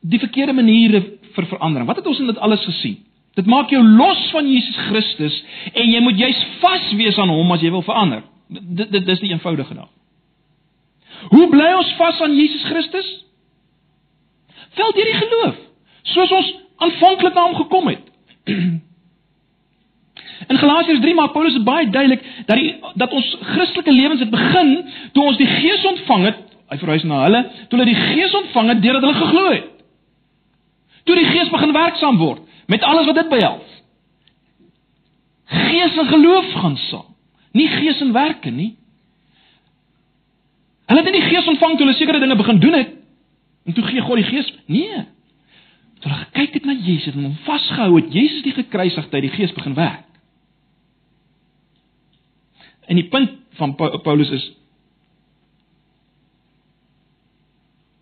die 0.02 0.20
verkeerde 0.20 0.54
maniere 0.54 1.02
vir 1.36 1.46
verandering? 1.46 1.88
Wat 1.88 2.02
het 2.02 2.08
ons 2.10 2.20
in 2.20 2.32
dit 2.32 2.38
alles 2.42 2.64
gesien? 2.66 2.98
Dit 3.38 3.46
maak 3.46 3.70
jou 3.70 3.84
los 3.86 4.22
van 4.34 4.48
Jesus 4.50 4.78
Christus 4.90 5.44
en 5.72 5.92
jy 5.94 6.02
moet 6.04 6.18
juis 6.20 6.40
vas 6.60 6.92
wees 7.00 7.18
aan 7.22 7.30
hom 7.32 7.54
as 7.54 7.62
jy 7.64 7.72
wil 7.72 7.86
verander. 7.86 8.26
Dit 8.50 8.92
dit 8.92 9.06
dis 9.06 9.22
die 9.24 9.32
eenvoudige 9.32 9.78
ding. 9.78 9.90
Hoe 11.30 11.48
bly 11.54 11.70
ons 11.78 11.94
vas 12.00 12.22
aan 12.26 12.36
Jesus 12.36 12.64
Christus? 12.66 13.10
Vel 14.76 14.94
deur 14.98 15.10
die 15.12 15.20
geloof, 15.22 15.58
soos 16.16 16.32
ons 16.34 16.54
aanvanklik 16.82 17.36
na 17.36 17.46
hom 17.46 17.56
gekom 17.62 17.92
het. 17.92 18.08
In 20.52 20.58
Galasiërs 20.58 21.04
3 21.04 21.14
maak 21.16 21.36
Paulus 21.36 21.54
dit 21.54 21.64
baie 21.64 21.90
duidelik 21.94 22.24
dat 22.48 22.58
die 22.58 22.72
dat 22.98 23.12
ons 23.14 23.28
Christelike 23.54 23.94
lewens 23.94 24.24
het 24.24 24.32
begin 24.34 24.72
toe 25.14 25.28
ons 25.30 25.38
die 25.38 25.48
Gees 25.48 25.86
ontvang 25.86 26.26
het 26.32 26.40
Hy 26.72 26.80
verwys 26.80 27.04
na 27.04 27.26
hulle 27.26 27.42
toe 27.68 27.76
hulle 27.80 27.90
die 27.90 28.00
Gees 28.00 28.34
ontvang 28.40 28.72
het 28.72 28.82
deurdat 28.84 29.04
hulle 29.04 29.20
geglo 29.20 29.46
het. 29.52 29.70
Toe 31.04 31.18
die 31.18 31.28
Gees 31.28 31.52
begin 31.52 31.74
werksaam 31.76 32.20
word 32.22 32.46
met 32.72 32.84
alles 32.88 33.10
wat 33.10 33.18
dit 33.20 33.32
behels. 33.32 33.72
Gees 35.52 35.98
en 36.00 36.08
geloof 36.08 36.54
gaan 36.62 36.78
saam. 36.88 37.10
Nie 37.52 37.68
gees 37.68 38.00
en 38.00 38.14
werke 38.16 38.52
nie. 38.56 38.70
Hulle 40.88 41.02
het 41.04 41.10
nie 41.12 41.20
die 41.20 41.28
Gees 41.28 41.50
ontvang 41.52 41.76
toe 41.76 41.86
hulle 41.86 41.98
sekere 42.00 42.22
dinge 42.24 42.40
begin 42.40 42.62
doen 42.64 42.78
het 42.80 42.96
en 43.68 43.76
toe 43.76 43.84
gee 43.86 44.02
God 44.02 44.22
die 44.22 44.30
Gees. 44.30 44.54
Nee. 44.72 45.04
Toe 46.00 46.08
hulle 46.08 46.22
gekyk 46.24 46.56
het 46.56 46.70
na 46.70 46.78
Jesus 46.80 47.14
en 47.14 47.28
hom 47.28 47.36
vasgehou 47.44 48.00
het, 48.00 48.08
Jesus 48.16 48.48
die 48.48 48.56
gekruisigde, 48.56 49.22
die 49.28 49.36
Gees 49.36 49.52
begin 49.54 49.76
werk. 49.76 50.08
En 52.88 52.96
die 52.96 53.10
punt 53.12 53.36
van 53.60 53.76
Paulus 53.76 54.32
is 54.32 54.50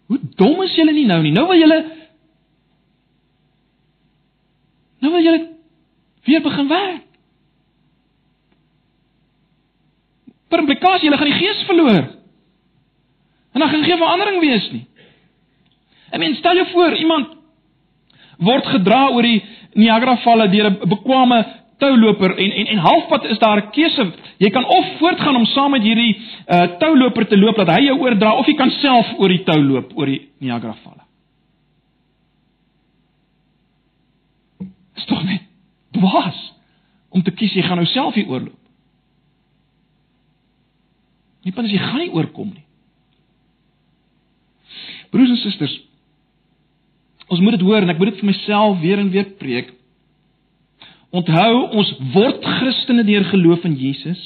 Hoe 0.10 0.20
dom 0.40 0.62
is 0.64 0.76
julle 0.78 0.96
nie 0.96 1.08
nou 1.10 1.22
nie. 1.24 1.34
Nou 1.36 1.46
wil 1.52 1.60
julle 1.60 1.80
Nou 5.00 5.14
wil 5.14 5.24
julle 5.24 5.48
weer 6.28 6.42
begin 6.44 6.68
werk. 6.68 7.06
Per 10.50 10.60
implikasie, 10.60 11.08
julle 11.08 11.18
gaan 11.18 11.30
die 11.30 11.40
gees 11.40 11.62
verloor. 11.70 12.08
En 13.54 13.64
dan 13.64 13.70
gaan 13.70 13.84
geen 13.84 14.02
verandering 14.02 14.40
wees 14.42 14.66
nie. 14.74 14.86
Ek 16.10 16.20
meen, 16.20 16.36
stel 16.36 16.58
jou 16.58 16.68
voor 16.74 16.98
iemand 16.98 17.36
word 18.40 18.68
gedra 18.74 19.10
oor 19.14 19.26
die 19.26 19.44
Niagara 19.78 20.18
valle 20.24 20.50
deur 20.50 20.70
'n 20.70 20.90
bekwame 20.90 21.40
touloper 21.80 22.36
en 22.36 22.52
en 22.52 22.68
en 22.74 22.82
halfpad 22.84 23.26
is 23.26 23.40
daar 23.40 23.62
'n 23.62 23.72
keuse. 23.72 24.12
Jy 24.38 24.50
kan 24.50 24.66
of 24.66 24.86
voortgaan 25.00 25.36
om 25.36 25.46
saam 25.46 25.72
met 25.72 25.82
hierdie 25.82 26.16
uh 26.48 26.78
touloper 26.80 27.28
te 27.28 27.38
loop 27.38 27.56
dat 27.56 27.68
hy 27.68 27.84
jou 27.84 28.00
oordra 28.00 28.34
of 28.34 28.46
jy 28.46 28.56
kan 28.56 28.72
self 28.72 29.08
oor 29.18 29.30
die 29.30 29.44
tou 29.44 29.60
loop 29.64 29.98
oor 29.98 30.06
die 30.06 30.30
Niagara 30.40 30.76
valle. 30.84 31.04
Dis 34.96 35.06
tog 35.06 35.24
net 35.24 35.42
dwaas 35.92 36.54
om 37.10 37.24
te 37.24 37.32
kies 37.32 37.54
jy 37.54 37.62
gaan 37.62 37.78
nou 37.78 37.88
self 37.88 38.14
hier 38.14 38.28
oorloop. 38.28 38.60
Nie 41.44 41.56
pas 41.56 41.72
jy 41.72 41.78
gaan 41.78 42.04
nie 42.04 42.12
oorkom 42.12 42.52
nie. 42.54 42.66
Broers 45.10 45.30
en 45.30 45.38
susters, 45.42 45.80
ons 47.28 47.40
moet 47.42 47.56
dit 47.58 47.66
hoor 47.66 47.82
en 47.82 47.90
ek 47.90 47.98
moet 47.98 48.12
dit 48.12 48.20
vir 48.22 48.30
myself 48.30 48.80
weer 48.82 49.00
en 49.02 49.10
weer 49.10 49.32
preek. 49.40 49.74
Onthou, 51.10 51.54
ons 51.74 51.90
word 52.14 52.44
Christene 52.60 53.04
deur 53.08 53.26
geloof 53.32 53.64
in 53.66 53.76
Jesus. 53.80 54.22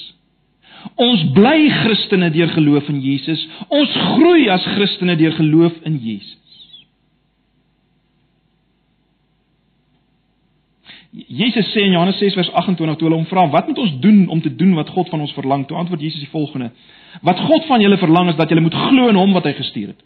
Ons 0.99 1.23
bly 1.35 1.69
Christene 1.83 2.27
deur 2.33 2.51
geloof 2.57 2.89
in 2.91 2.99
Jesus. 3.03 3.43
Ons 3.71 3.93
groei 4.17 4.49
as 4.51 4.65
Christene 4.75 5.15
deur 5.19 5.35
geloof 5.39 5.77
in 5.87 5.99
Jesus. 6.03 6.39
Jesus 11.13 11.67
sê 11.69 11.83
in 11.85 11.93
Johannes 11.93 12.17
6 12.17 12.35
vers 12.39 12.49
28 12.57 12.97
toe 12.97 13.05
hulle 13.05 13.19
hom 13.19 13.27
vra 13.29 13.45
wat 13.53 13.67
moet 13.69 13.79
ons 13.83 13.91
doen 14.01 14.23
om 14.33 14.39
te 14.41 14.49
doen 14.49 14.71
wat 14.73 14.89
God 14.95 15.11
van 15.13 15.21
ons 15.21 15.35
verlang? 15.37 15.67
Toe 15.69 15.77
antwoord 15.77 16.01
Jesus 16.01 16.23
die 16.25 16.31
volgende: 16.31 16.71
Wat 17.21 17.39
God 17.39 17.67
van 17.69 17.83
julle 17.85 17.99
verlang 18.01 18.31
is 18.31 18.39
dat 18.39 18.49
julle 18.49 18.65
moet 18.65 18.79
glo 18.89 19.11
in 19.11 19.19
hom 19.21 19.35
wat 19.37 19.45
hy 19.45 19.53
gestuur 19.59 19.93
het. 19.93 20.01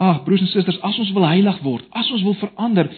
Ag 0.00 0.22
broers 0.24 0.40
en 0.40 0.48
susters, 0.48 0.78
as 0.80 0.98
ons 1.02 1.10
wil 1.12 1.26
heilig 1.28 1.58
word, 1.60 1.84
as 1.92 2.08
ons 2.14 2.22
wil 2.24 2.36
verander, 2.40 2.88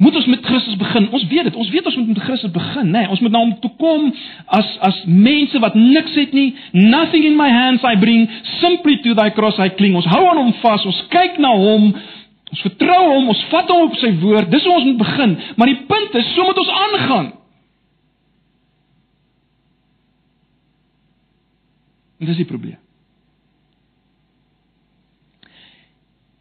moet 0.00 0.16
ons 0.16 0.26
met 0.32 0.44
Christus 0.44 0.76
begin. 0.80 1.10
Ons 1.12 1.26
weet 1.28 1.44
dit. 1.48 1.56
Ons 1.60 1.70
weet 1.72 1.86
ons 1.86 1.96
moet 1.96 2.12
met 2.14 2.22
Christus 2.24 2.52
begin, 2.52 2.86
nê. 2.88 3.02
Nee, 3.02 3.08
ons 3.12 3.20
moet 3.20 3.32
na 3.32 3.40
nou 3.42 3.50
hom 3.50 3.56
toe 3.60 3.70
kom 3.80 4.06
as 4.58 4.70
as 4.88 5.00
mense 5.04 5.60
wat 5.60 5.76
niks 5.76 6.16
het 6.16 6.32
nie. 6.36 6.54
Nothing 6.72 7.26
in 7.28 7.36
my 7.36 7.50
hands 7.52 7.84
I 7.84 7.98
bring, 8.00 8.24
simply 8.62 8.96
to 9.04 9.12
thy 9.18 9.28
cross 9.36 9.60
I 9.60 9.68
cling. 9.76 9.98
Ons 10.00 10.08
hou 10.08 10.22
aan 10.30 10.40
hom 10.40 10.54
vas. 10.62 10.86
Ons 10.88 11.02
kyk 11.12 11.36
na 11.44 11.52
hom. 11.52 11.90
Ons 12.48 12.64
vertrou 12.64 13.02
hom. 13.10 13.28
Ons 13.34 13.44
vat 13.52 13.72
hom 13.74 13.90
op 13.90 14.00
sy 14.00 14.14
woord. 14.22 14.48
Dis 14.52 14.64
hoe 14.64 14.76
ons 14.78 14.88
moet 14.88 15.02
begin. 15.04 15.36
Maar 15.60 15.72
die 15.74 15.80
punt 15.92 16.16
is, 16.22 16.32
so 16.32 16.48
moet 16.48 16.64
ons 16.64 16.74
aangaan. 16.86 17.32
En 22.20 22.32
dis 22.32 22.40
die 22.40 22.48
probleem. 22.48 22.80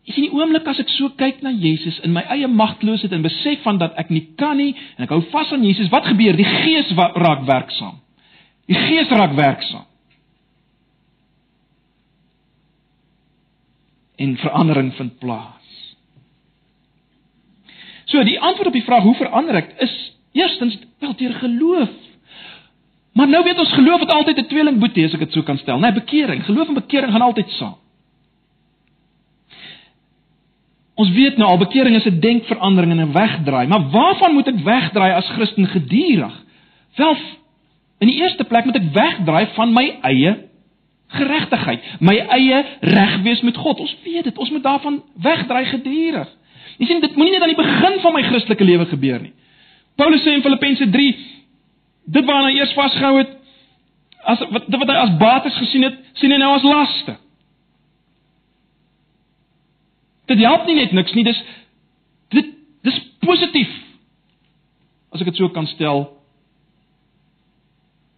Is 0.10 0.18
in 0.18 0.26
die 0.26 0.34
oomblik 0.34 0.66
as 0.70 0.80
ek 0.82 0.90
so 0.96 1.12
kyk 1.20 1.44
na 1.46 1.52
Jesus 1.54 2.00
in 2.06 2.16
my 2.16 2.24
eie 2.34 2.48
magteloosheid 2.50 3.14
en 3.14 3.22
besef 3.26 3.62
van 3.62 3.78
dat 3.78 3.98
ek 4.02 4.10
nie 4.10 4.24
kan 4.40 4.58
nie 4.58 4.72
en 4.98 5.06
ek 5.06 5.12
hou 5.14 5.22
vas 5.30 5.52
aan 5.54 5.66
Jesus, 5.68 5.92
wat 5.94 6.08
gebeur? 6.10 6.38
Die 6.38 6.48
Gees 6.48 6.90
raak 6.98 7.46
werksaam. 7.46 8.00
Die 8.70 8.78
Gees 8.78 9.12
raak 9.14 9.36
werksaam. 9.38 9.86
En 14.20 14.34
verandering 14.42 14.90
vind 14.98 15.20
plaas. 15.22 15.56
So 18.10 18.24
die 18.26 18.40
antwoord 18.42 18.72
op 18.72 18.80
die 18.80 18.88
vraag 18.88 19.06
hoe 19.06 19.18
verander 19.20 19.62
ek 19.62 19.76
is 19.86 19.94
eerstens 20.34 20.80
wel 21.04 21.14
deur 21.20 21.36
geloof. 21.44 21.94
Maar 23.14 23.30
nou 23.30 23.44
weet 23.46 23.62
ons 23.62 23.76
geloof 23.78 24.02
het 24.02 24.16
altyd 24.16 24.42
'n 24.42 24.50
tweelingboetie 24.50 25.06
as 25.06 25.14
ek 25.14 25.20
dit 25.28 25.38
so 25.38 25.46
kan 25.46 25.58
stel, 25.58 25.78
né? 25.78 25.92
Nee, 25.92 26.02
bekering. 26.02 26.44
Geloof 26.46 26.68
en 26.68 26.82
bekering 26.82 27.12
gaan 27.12 27.22
altyd 27.30 27.50
saam. 27.50 27.78
Ons 31.00 31.12
weet 31.16 31.38
nou 31.40 31.48
al 31.48 31.62
bekering 31.62 31.96
is 31.96 32.06
'n 32.06 32.20
denkverandering 32.20 32.92
en 32.92 33.02
'n 33.08 33.12
wegdraai, 33.12 33.68
maar 33.68 33.90
waarvan 33.90 34.34
moet 34.34 34.48
ek 34.48 34.64
wegdraai 34.64 35.14
as 35.14 35.30
Christen 35.30 35.68
gedurig? 35.68 36.36
Wel, 36.96 37.16
in 38.00 38.08
die 38.08 38.22
eerste 38.22 38.44
plek 38.44 38.66
moet 38.66 38.76
ek 38.76 38.92
wegdraai 38.94 39.48
van 39.56 39.74
my 39.74 39.98
eie 40.02 40.38
geregtigheid, 41.08 41.80
my 42.00 42.16
eie 42.18 42.66
reg 42.82 43.22
wees 43.22 43.42
met 43.42 43.58
God. 43.58 43.80
Ons 43.80 43.96
weet 44.04 44.24
dit, 44.24 44.38
ons 44.38 44.50
moet 44.50 44.64
daarvan 44.64 45.02
wegdraai 45.22 45.66
gedurig. 45.66 46.28
Jy 46.78 46.86
sien, 46.86 47.00
dit 47.00 47.16
moenie 47.16 47.34
net 47.34 47.42
aan 47.42 47.56
die 47.56 47.64
begin 47.64 48.00
van 48.00 48.14
my 48.14 48.22
Christelike 48.24 48.64
lewe 48.64 48.86
gebeur 48.86 49.22
nie. 49.22 49.34
Paulus 49.96 50.24
sê 50.24 50.36
in 50.36 50.42
Filippense 50.42 50.90
3, 50.90 51.16
dit 52.06 52.26
waarna 52.26 52.52
hy 52.52 52.60
eers 52.60 52.74
vasgehou 52.74 53.18
het, 53.18 53.34
as 54.24 54.40
wat 54.52 54.68
wat 54.70 54.92
hy 54.92 54.96
as 54.96 55.18
bates 55.18 55.58
gesien 55.58 55.84
het, 55.88 55.98
sien 56.14 56.32
hy 56.32 56.38
nou 56.38 56.54
as 56.56 56.68
laste. 56.68 57.18
Dit 60.30 60.42
help 60.46 60.68
nie 60.68 60.78
net 60.78 60.94
niks 60.94 61.16
nie, 61.18 61.26
dis 61.26 61.42
dit 62.36 62.54
dis 62.86 63.00
positief. 63.26 63.72
As 65.10 65.24
ek 65.24 65.32
dit 65.32 65.42
so 65.42 65.50
kan 65.54 65.68
stel, 65.74 66.06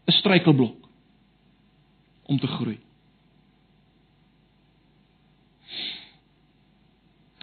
'n 0.07 0.17
struikelblok 0.19 0.75
om 2.27 2.39
te 2.39 2.47
groei. 2.47 2.77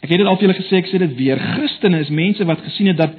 Ek 0.03 0.11
het 0.11 0.19
dit 0.19 0.27
al 0.27 0.37
vir 0.37 0.49
julle 0.49 0.61
gesê, 0.61 0.77
ek 0.79 0.87
sê 0.89 0.99
dit 0.99 1.17
weer. 1.17 1.41
Christene 1.57 2.01
is 2.01 2.09
mense 2.09 2.45
wat 2.45 2.63
gesien 2.65 2.87
het 2.87 2.97
dat 2.97 3.17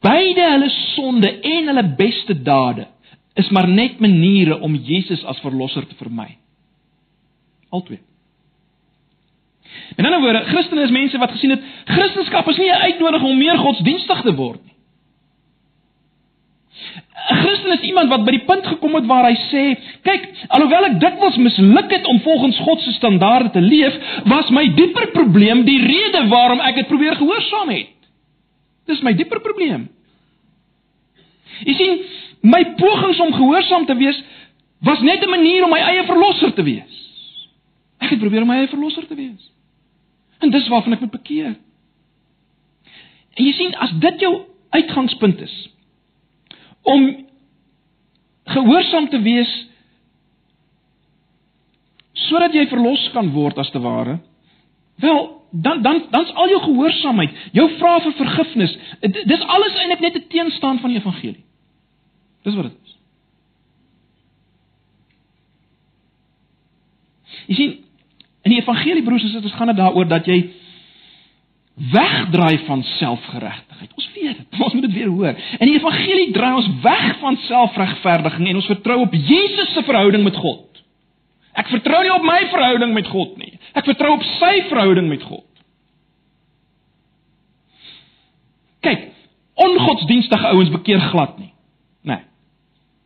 beide 0.00 0.44
hulle 0.50 0.70
sonde 0.94 1.28
en 1.40 1.66
hulle 1.66 1.94
beste 1.96 2.34
dade 2.42 2.86
is 3.34 3.50
maar 3.50 3.68
net 3.68 4.00
maniere 4.00 4.60
om 4.60 4.74
Jesus 4.74 5.24
as 5.24 5.40
verlosser 5.40 5.86
te 5.86 5.94
vermy. 5.94 6.36
Altwee. 7.70 8.00
In 9.96 10.04
'n 10.04 10.06
ander 10.06 10.20
woorde, 10.20 10.44
Christene 10.44 10.82
is 10.82 10.90
mense 10.90 11.18
wat 11.18 11.30
gesien 11.30 11.50
het 11.50 11.62
Christendom 11.84 12.48
is 12.48 12.56
nie 12.56 12.70
'n 12.70 12.82
uitnodiging 12.88 13.30
om 13.30 13.38
meer 13.38 13.58
godsdienstig 13.58 14.20
te 14.20 14.34
word 14.34 14.64
nie. 14.64 14.72
'n 17.30 17.36
Christen 17.36 17.72
is 17.72 17.80
iemand 17.86 18.08
wat 18.08 18.24
by 18.24 18.32
die 18.34 18.44
punt 18.46 18.66
gekom 18.66 18.94
het 18.94 19.06
waar 19.06 19.28
hy 19.28 19.36
sê, 19.50 19.64
kyk, 20.02 20.24
alhoewel 20.48 20.88
ek 20.88 20.98
dikwels 21.00 21.36
misluk 21.36 21.92
het 21.92 22.06
om 22.10 22.20
volgens 22.24 22.58
God 22.58 22.80
se 22.80 22.92
standaarde 22.92 23.50
te 23.50 23.60
leef, 23.60 23.94
was 24.24 24.50
my 24.50 24.66
dieper 24.74 25.10
probleem 25.14 25.64
die 25.64 25.78
rede 25.84 26.26
waarom 26.32 26.60
ek 26.60 26.80
dit 26.80 26.90
probeer 26.90 27.16
gehoorsaam 27.16 27.70
het. 27.70 27.94
Dis 28.90 29.02
my 29.06 29.14
dieper 29.14 29.40
probleem. 29.40 29.86
Jy 31.62 31.74
sien, 31.78 32.00
my 32.42 32.64
pogings 32.74 33.20
om 33.20 33.32
gehoorsaam 33.32 33.86
te 33.86 33.96
wees 33.96 34.18
was 34.82 35.00
net 35.00 35.22
'n 35.22 35.30
manier 35.30 35.64
om 35.64 35.70
my 35.70 35.78
eie 35.78 36.04
verlosser 36.04 36.52
te 36.52 36.62
wees. 36.62 36.98
Ek 38.00 38.10
het 38.10 38.18
probeer 38.18 38.42
om 38.42 38.48
my 38.48 38.56
eie 38.56 38.68
verlosser 38.68 39.06
te 39.06 39.14
wees. 39.14 39.51
En 40.42 40.50
dis 40.50 40.68
waarvan 40.68 40.96
ek 40.96 41.04
moet 41.04 41.14
bekeer. 41.14 41.52
En 43.32 43.44
jy 43.44 43.52
sien 43.56 43.76
as 43.80 43.92
dit 44.02 44.24
jou 44.26 44.32
uitgangspunt 44.72 45.40
is 45.40 45.58
om 46.82 47.04
gehoorsaam 48.50 49.06
te 49.08 49.20
wees 49.22 49.50
sodat 52.26 52.56
jy 52.56 52.64
verlos 52.70 53.04
kan 53.14 53.30
word 53.34 53.60
as 53.60 53.70
te 53.70 53.80
ware, 53.82 54.18
wel 55.04 55.20
dan 55.52 55.82
dan 55.84 56.00
dan's 56.10 56.32
al 56.34 56.48
jou 56.48 56.60
gehoorsaamheid, 56.64 57.38
jou 57.52 57.68
vrae 57.76 58.00
vir 58.06 58.14
vergifnis, 58.18 58.74
dis 59.04 59.46
alles 59.54 59.78
eintlik 59.78 60.00
net 60.00 60.16
'n 60.16 60.28
teenstaan 60.28 60.78
van 60.80 60.90
die 60.90 60.98
evangelie. 60.98 61.44
Dis 62.42 62.54
wat 62.54 62.64
dit 62.64 62.78
is. 62.84 62.96
Jy 67.46 67.54
sien, 67.54 67.84
In 68.42 68.50
die 68.50 68.60
evangelie 68.60 69.02
broers 69.06 69.22
en 69.22 69.28
susters 69.28 69.54
gaan 69.54 69.70
dit 69.70 69.78
daaroor 69.78 70.08
dat 70.10 70.26
jy 70.26 70.40
wegdraai 71.74 72.58
van 72.66 72.82
selfgeregtigheid. 72.98 73.92
Ons 73.96 74.08
weet 74.14 74.36
dit. 74.36 74.60
Ons 74.60 74.72
moet 74.72 74.82
dit 74.82 74.92
weer 74.92 75.08
hoor. 75.08 75.38
In 75.58 75.70
die 75.70 75.78
evangelie 75.78 76.32
draai 76.34 76.54
ons 76.54 76.68
weg 76.82 77.06
van 77.22 77.38
selfregverdiging 77.46 78.48
en 78.48 78.60
ons 78.60 78.68
vertrou 78.70 78.98
op 79.06 79.14
Jesus 79.14 79.72
se 79.72 79.84
verhouding 79.86 80.24
met 80.24 80.36
God. 80.36 80.82
Ek 81.58 81.68
vertrou 81.68 82.02
nie 82.02 82.12
op 82.12 82.24
my 82.24 82.40
verhouding 82.50 82.92
met 82.96 83.08
God 83.12 83.36
nie. 83.40 83.54
Ek 83.76 83.88
vertrou 83.88 84.14
op 84.16 84.26
sy 84.36 84.52
verhouding 84.68 85.08
met 85.08 85.24
God. 85.24 85.48
Kyk, 88.82 89.10
ongodsdienstige 89.62 90.52
ouens 90.52 90.72
bekeer 90.74 91.00
glad 91.12 91.36
nie. 91.38 91.52
Nee. 92.08 92.24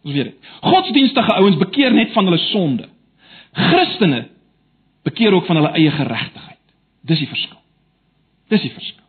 Ons 0.07 0.15
weet 0.15 0.31
dit. 0.31 0.53
Godsdienstige 0.65 1.35
ouens 1.43 1.59
bekeer 1.61 1.95
net 1.95 2.15
van 2.15 2.31
hulle 2.31 2.41
sonde. 2.49 2.89
Christene 3.57 4.25
bekeer 5.07 5.35
ook 5.35 5.47
van 5.47 5.61
hulle 5.61 5.75
eie 5.79 5.91
geregtigheid. 5.95 6.63
Dis 7.07 7.23
die 7.23 7.31
verskil. 7.31 7.61
Dis 8.51 8.65
die 8.67 8.73
verskil. 8.75 9.05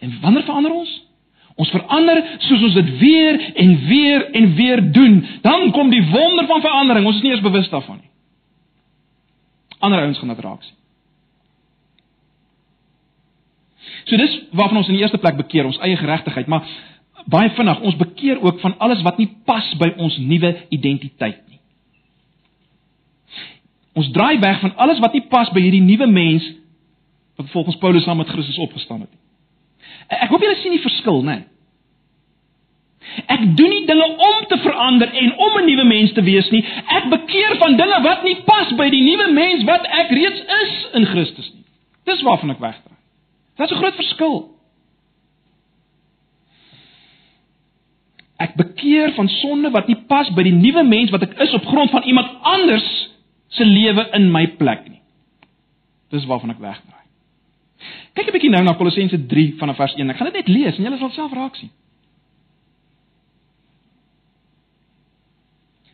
En 0.00 0.16
wanneer 0.20 0.46
verander 0.48 0.74
ons? 0.74 0.90
Ons 1.60 1.70
verander 1.74 2.22
soos 2.46 2.62
ons 2.70 2.76
dit 2.78 2.92
weer 3.02 3.38
en 3.62 3.72
weer 3.86 4.26
en 4.38 4.52
weer 4.56 4.82
doen, 4.92 5.18
dan 5.44 5.70
kom 5.76 5.90
die 5.92 6.02
wonder 6.08 6.46
van 6.48 6.62
verandering. 6.64 7.06
Ons 7.06 7.20
is 7.20 7.26
nie 7.26 7.34
eens 7.34 7.44
bewus 7.44 7.68
daarvan 7.68 8.00
nie. 8.00 8.08
Ander 9.80 10.00
ouens 10.00 10.18
gaan 10.18 10.32
dit 10.32 10.44
raak 10.44 10.62
sien. 10.64 10.76
So 14.08 14.16
dis 14.16 14.38
waarvan 14.56 14.80
ons 14.80 14.88
in 14.88 14.96
die 14.96 15.04
eerste 15.04 15.20
plek 15.20 15.36
bekeer, 15.36 15.68
ons 15.68 15.78
eie 15.84 15.98
geregtigheid, 16.00 16.48
maar 16.48 16.64
baie 17.30 17.52
vinnig, 17.54 17.82
ons 17.84 17.98
bekeer 18.00 18.40
ook 18.42 18.60
van 18.64 18.74
alles 18.80 19.04
wat 19.06 19.20
nie 19.20 19.28
pas 19.46 19.68
by 19.78 19.92
ons 20.00 20.16
nuwe 20.18 20.54
identiteit 20.72 21.49
Ons 24.00 24.10
draai 24.16 24.38
weg 24.40 24.60
van 24.60 24.76
alles 24.76 25.00
wat 25.02 25.12
nie 25.12 25.26
pas 25.28 25.50
by 25.52 25.60
hierdie 25.60 25.84
nuwe 25.84 26.06
mens 26.08 26.46
wat 27.36 27.50
volgens 27.52 27.76
Paulus 27.80 28.04
saam 28.04 28.20
met 28.20 28.28
Christus 28.28 28.58
opgestaan 28.60 29.00
het 29.04 29.10
nie. 29.10 29.20
Ek 30.20 30.30
hoop 30.32 30.42
julle 30.44 30.58
sien 30.60 30.74
die 30.74 30.82
verskil, 30.82 31.22
né? 31.24 31.36
Ek 33.32 33.42
doen 33.58 33.72
nie 33.72 33.86
dinge 33.88 34.06
om 34.06 34.46
te 34.48 34.58
verander 34.60 35.10
en 35.22 35.32
om 35.46 35.58
'n 35.58 35.66
nuwe 35.66 35.84
mens 35.88 36.12
te 36.12 36.22
wees 36.22 36.50
nie. 36.50 36.62
Ek 36.96 37.08
bekeer 37.10 37.56
van 37.58 37.76
dinge 37.76 38.00
wat 38.02 38.24
nie 38.24 38.36
pas 38.44 38.72
by 38.76 38.88
die 38.90 39.02
nuwe 39.02 39.32
mens 39.32 39.64
wat 39.64 39.86
ek 39.86 40.10
reeds 40.10 40.40
is 40.62 40.72
in 40.92 41.06
Christus 41.06 41.52
nie. 41.54 41.64
Dis 42.04 42.22
waarvan 42.22 42.50
ek 42.50 42.60
wegdraai. 42.60 42.98
Dit's 43.56 43.72
'n 43.72 43.76
groot 43.82 43.94
verskil. 43.94 44.48
Ek 48.38 48.54
bekeer 48.54 49.12
van 49.12 49.28
sonde 49.28 49.70
wat 49.70 49.86
nie 49.86 50.00
pas 50.08 50.30
by 50.30 50.42
die 50.42 50.56
nuwe 50.56 50.82
mens 50.82 51.10
wat 51.10 51.22
ek 51.22 51.38
is 51.38 51.52
op 51.52 51.66
grond 51.66 51.90
van 51.90 52.02
iemand 52.02 52.28
anders 52.42 53.10
se 53.50 53.66
lewe 53.66 54.06
in 54.16 54.30
my 54.32 54.46
plek 54.60 54.86
nie. 54.88 55.02
Dis 56.10 56.26
waarvan 56.26 56.54
ek 56.54 56.62
wegdraai. 56.62 57.06
Kyk 58.14 58.26
'n 58.28 58.34
bietjie 58.34 58.50
nou 58.50 58.62
na 58.64 58.74
Kolossense 58.74 59.18
3 59.26 59.58
vanaf 59.58 59.76
vers 59.76 59.94
1. 59.94 60.10
Ek 60.10 60.16
gaan 60.16 60.30
dit 60.32 60.40
net 60.40 60.48
lees 60.48 60.78
en 60.78 60.84
julle 60.84 60.98
sal 60.98 61.10
self 61.10 61.32
raak 61.32 61.56
sien. 61.56 61.70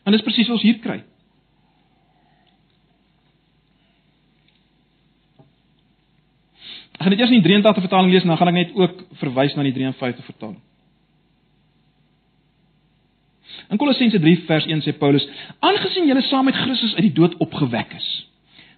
En 0.05 0.13
dis 0.13 0.23
presies 0.23 0.47
wat 0.47 0.57
ons 0.57 0.63
hier 0.63 0.79
kry. 0.79 1.03
Ek 6.97 7.03
gaan 7.03 7.11
dit 7.11 7.21
eers 7.21 7.31
in 7.31 7.43
die 7.43 7.49
83 7.49 7.83
vertaling 7.83 8.13
lees 8.13 8.23
en 8.23 8.29
dan 8.29 8.39
gaan 8.41 8.49
ek 8.49 8.61
net 8.61 8.77
ook 8.77 9.03
verwys 9.21 9.55
na 9.57 9.63
die 9.67 9.75
53 9.75 10.25
vertaling. 10.25 10.61
In 13.71 13.81
Kolossense 13.81 14.21
3 14.21 14.45
vers 14.47 14.67
1 14.67 14.83
sê 14.85 14.93
Paulus: 14.99 15.27
"Aangesien 15.61 16.07
julle 16.07 16.23
saam 16.23 16.45
met 16.45 16.55
Christus 16.55 16.95
uit 16.95 17.07
die 17.09 17.13
dood 17.13 17.37
opgewek 17.43 17.95
is, 17.97 18.09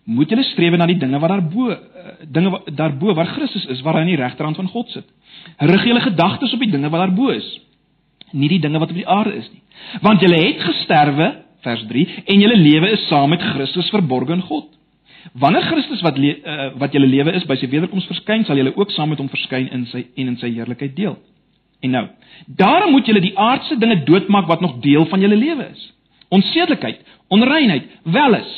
moet 0.04 0.30
julle 0.30 0.44
streef 0.48 0.76
na 0.76 0.86
die 0.86 0.98
dinge 0.98 1.18
wat 1.20 1.30
daarbo, 1.30 1.70
eh, 1.70 1.78
dinge 2.24 2.60
daarbo 2.72 3.14
waar 3.14 3.26
Christus 3.26 3.66
is, 3.66 3.82
waar 3.82 3.94
hy 3.94 4.00
aan 4.00 4.14
die 4.14 4.22
regterhand 4.22 4.56
van 4.56 4.68
God 4.68 4.90
sit. 4.90 5.04
Rig 5.58 5.84
julle 5.84 6.00
gedagtes 6.00 6.52
op 6.52 6.60
die 6.60 6.70
dinge 6.70 6.90
wat 6.90 7.00
daarbo 7.00 7.28
is, 7.28 7.48
nie 8.32 8.48
die 8.48 8.60
dinge 8.60 8.78
wat 8.78 8.90
op 8.90 8.96
die 8.96 9.08
aarde 9.08 9.36
is 9.36 9.50
nie. 9.52 9.62
Want 10.00 10.20
julle 10.20 10.40
het 10.40 10.64
gesterwe, 10.64 11.28
vers 11.60 11.84
3, 11.88 12.06
en 12.24 12.40
julle 12.40 12.56
lewe 12.56 12.90
is 12.90 13.06
saam 13.08 13.30
met 13.30 13.42
Christus 13.42 13.90
verborge 13.90 14.32
in 14.32 14.42
God. 14.42 14.66
Wanneer 15.32 15.62
Christus 15.62 16.00
wat 16.00 16.18
le, 16.18 16.36
uh, 16.44 16.70
wat 16.78 16.92
julle 16.92 17.06
lewe 17.06 17.32
is 17.36 17.44
by 17.44 17.56
sy 17.56 17.68
wederkoms 17.68 18.06
verskyn, 18.06 18.44
sal 18.44 18.56
julle 18.56 18.72
ook 18.76 18.90
saam 18.94 19.10
met 19.12 19.18
hom 19.18 19.28
verskyn 19.28 19.68
in 19.74 19.84
sy 19.90 20.06
en 20.16 20.32
in 20.32 20.38
sy 20.40 20.52
heerlikheid 20.54 20.96
deel." 20.96 21.18
En 21.80 21.90
nou, 21.90 22.06
daarom 22.46 22.90
moet 22.90 23.06
julle 23.06 23.20
die 23.20 23.38
aardse 23.38 23.78
dinge 23.78 24.02
doodmaak 24.02 24.46
wat 24.46 24.60
nog 24.60 24.78
deel 24.80 25.06
van 25.06 25.20
julle 25.20 25.36
lewe 25.36 25.70
is. 25.70 25.92
onsedelikheid, 26.28 27.00
onreinheid, 27.28 27.84
welis, 28.02 28.50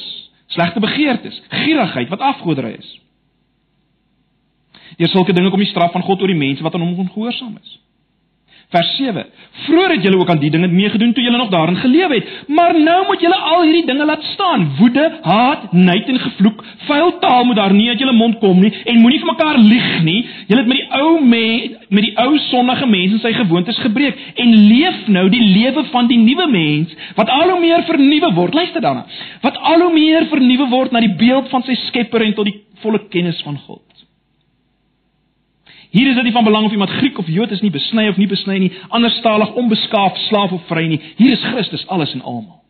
slegte 0.47 0.81
begeertes, 0.81 1.43
gierigheid 1.49 2.09
wat 2.09 2.21
afgoderry 2.21 2.73
is. 2.79 3.01
Deur 4.97 5.09
sulke 5.09 5.33
dinge 5.33 5.51
kom 5.51 5.63
die 5.63 5.71
straf 5.71 5.93
van 5.93 6.03
God 6.03 6.21
oor 6.21 6.33
die 6.33 6.39
mense 6.39 6.63
wat 6.63 6.75
aan 6.75 6.83
hom 6.83 6.99
ongehoorsaam 6.99 7.55
is. 7.63 7.77
Vers 8.71 8.91
7. 8.97 9.25
Vroeger 9.65 9.91
het 9.91 10.03
julle 10.03 10.19
ook 10.19 10.29
aan 10.31 10.39
die 10.39 10.51
dinge 10.51 10.69
meegedoen 10.71 11.13
toe 11.13 11.23
julle 11.23 11.37
nog 11.37 11.49
daarin 11.51 11.77
geleef 11.77 12.09
het, 12.09 12.27
maar 12.47 12.77
nou 12.81 13.07
moet 13.07 13.21
julle 13.21 13.35
al 13.35 13.63
hierdie 13.63 13.87
dinge 13.87 14.05
laat 14.05 14.23
staan: 14.23 14.69
woede, 14.79 15.19
haat, 15.23 15.73
nait 15.73 16.09
en 16.09 16.21
gevloek. 16.21 16.63
Vuil 16.87 17.19
taal 17.19 17.45
moet 17.45 17.57
daar 17.57 17.75
nie 17.75 17.89
uit 17.89 17.99
julle 17.99 18.13
mond 18.13 18.39
kom 18.39 18.61
nie 18.63 18.71
en 18.85 19.01
moenie 19.01 19.19
vir 19.19 19.33
mekaar 19.33 19.59
lieg 19.59 19.91
nie. 20.07 20.23
Julle 20.47 20.63
het 20.63 20.71
met 20.71 20.79
die 20.79 21.01
ou 21.01 21.19
mens, 21.25 21.75
met 21.89 22.07
die 22.07 22.15
ou 22.23 22.39
sondige 22.47 22.87
mens 22.87 23.19
en 23.19 23.25
sy 23.27 23.35
gewoontes 23.41 23.83
gebreek 23.83 24.23
en 24.37 24.55
leef 24.55 25.03
nou 25.07 25.27
die 25.35 25.43
lewe 25.43 25.85
van 25.91 26.07
die 26.07 26.23
nuwe 26.23 26.47
mens 26.55 26.95
wat 27.19 27.29
al 27.41 27.51
hoe 27.51 27.61
meer 27.61 27.83
vernuwe 27.91 28.35
word. 28.39 28.55
Luister 28.55 28.81
daarna. 28.81 29.07
Wat 29.43 29.59
al 29.59 29.83
hoe 29.89 29.93
meer 29.93 30.31
vernuwe 30.31 30.71
word 30.71 30.95
na 30.95 31.03
die 31.03 31.17
beeld 31.19 31.51
van 31.51 31.67
sy 31.67 31.75
Skepper 31.89 32.23
en 32.23 32.39
tot 32.39 32.47
die 32.47 32.61
volle 32.87 33.03
kennis 33.11 33.43
van 33.43 33.59
God. 33.67 33.90
Hier 35.91 36.07
is 36.07 36.15
dit 36.15 36.25
nie 36.25 36.33
van 36.33 36.47
belang 36.47 36.65
of 36.69 36.73
iemand 36.73 36.91
Griek 36.91 37.19
of 37.19 37.29
Jood 37.29 37.51
is 37.51 37.63
nie, 37.65 37.71
besny 37.75 38.07
of 38.09 38.19
nie 38.21 38.29
besny 38.31 38.59
nie, 38.63 38.71
anderstalig, 38.95 39.51
onbeskaaf, 39.59 40.19
slaaf 40.29 40.53
of 40.55 40.67
vry 40.69 40.85
nie. 40.87 41.01
Hier 41.19 41.35
is 41.35 41.43
Christus 41.51 41.87
alles 41.91 42.13
en 42.15 42.23
almal. 42.23 42.61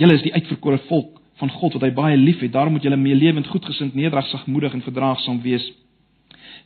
Julle 0.00 0.16
is 0.16 0.24
die 0.24 0.32
uitverkore 0.32 0.78
volk 0.88 1.18
van 1.40 1.52
God 1.52 1.76
wat 1.76 1.84
hy 1.84 1.90
baie 1.96 2.16
liefhet. 2.16 2.52
Daarom 2.54 2.76
moet 2.76 2.86
julle 2.86 2.96
meelewend, 3.00 3.48
goedgesind, 3.52 3.94
nederig, 3.94 4.28
sagmoedig 4.32 4.76
en 4.76 4.84
verdraagsaam 4.86 5.42
wees. 5.44 5.66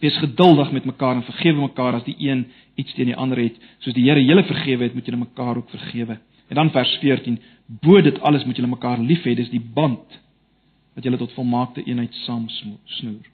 Wees 0.02 0.16
geduldig 0.22 0.70
met 0.74 0.86
mekaar 0.86 1.18
en 1.18 1.26
vergewe 1.26 1.66
mekaar 1.66 1.98
as 1.98 2.06
die 2.06 2.16
een 2.18 2.46
iets 2.78 2.94
teen 2.94 3.10
die 3.10 3.18
ander 3.18 3.38
het, 3.42 3.58
soos 3.82 3.94
die 3.94 4.06
Here 4.06 4.22
julle 4.22 4.46
vergewe 4.46 4.86
het, 4.86 4.94
moet 4.94 5.06
julle 5.06 5.22
mekaar 5.22 5.58
ook 5.58 5.70
vergewe. 5.70 6.18
En 6.50 6.60
dan 6.60 6.70
vers 6.70 6.96
14: 7.02 7.38
Bo 7.66 8.02
dit 8.02 8.20
alles 8.20 8.44
moet 8.44 8.56
julle 8.56 8.70
mekaar 8.70 9.02
lief 9.02 9.26
hê, 9.26 9.34
dis 9.34 9.50
die 9.50 9.62
band 9.62 10.20
wat 10.94 11.06
julle 11.06 11.18
tot 11.18 11.32
volmaakte 11.34 11.82
eenheid 11.82 12.14
saam 12.22 12.46
snoer. 12.48 13.33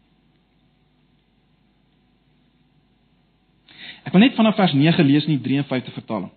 Ek 4.05 4.13
wil 4.13 4.25
net 4.25 4.37
vanaf 4.39 4.57
vers 4.57 4.73
9 4.73 5.05
lees 5.07 5.27
in 5.29 5.37
die 5.37 5.43
53 5.45 5.95
vertaling. 5.95 6.31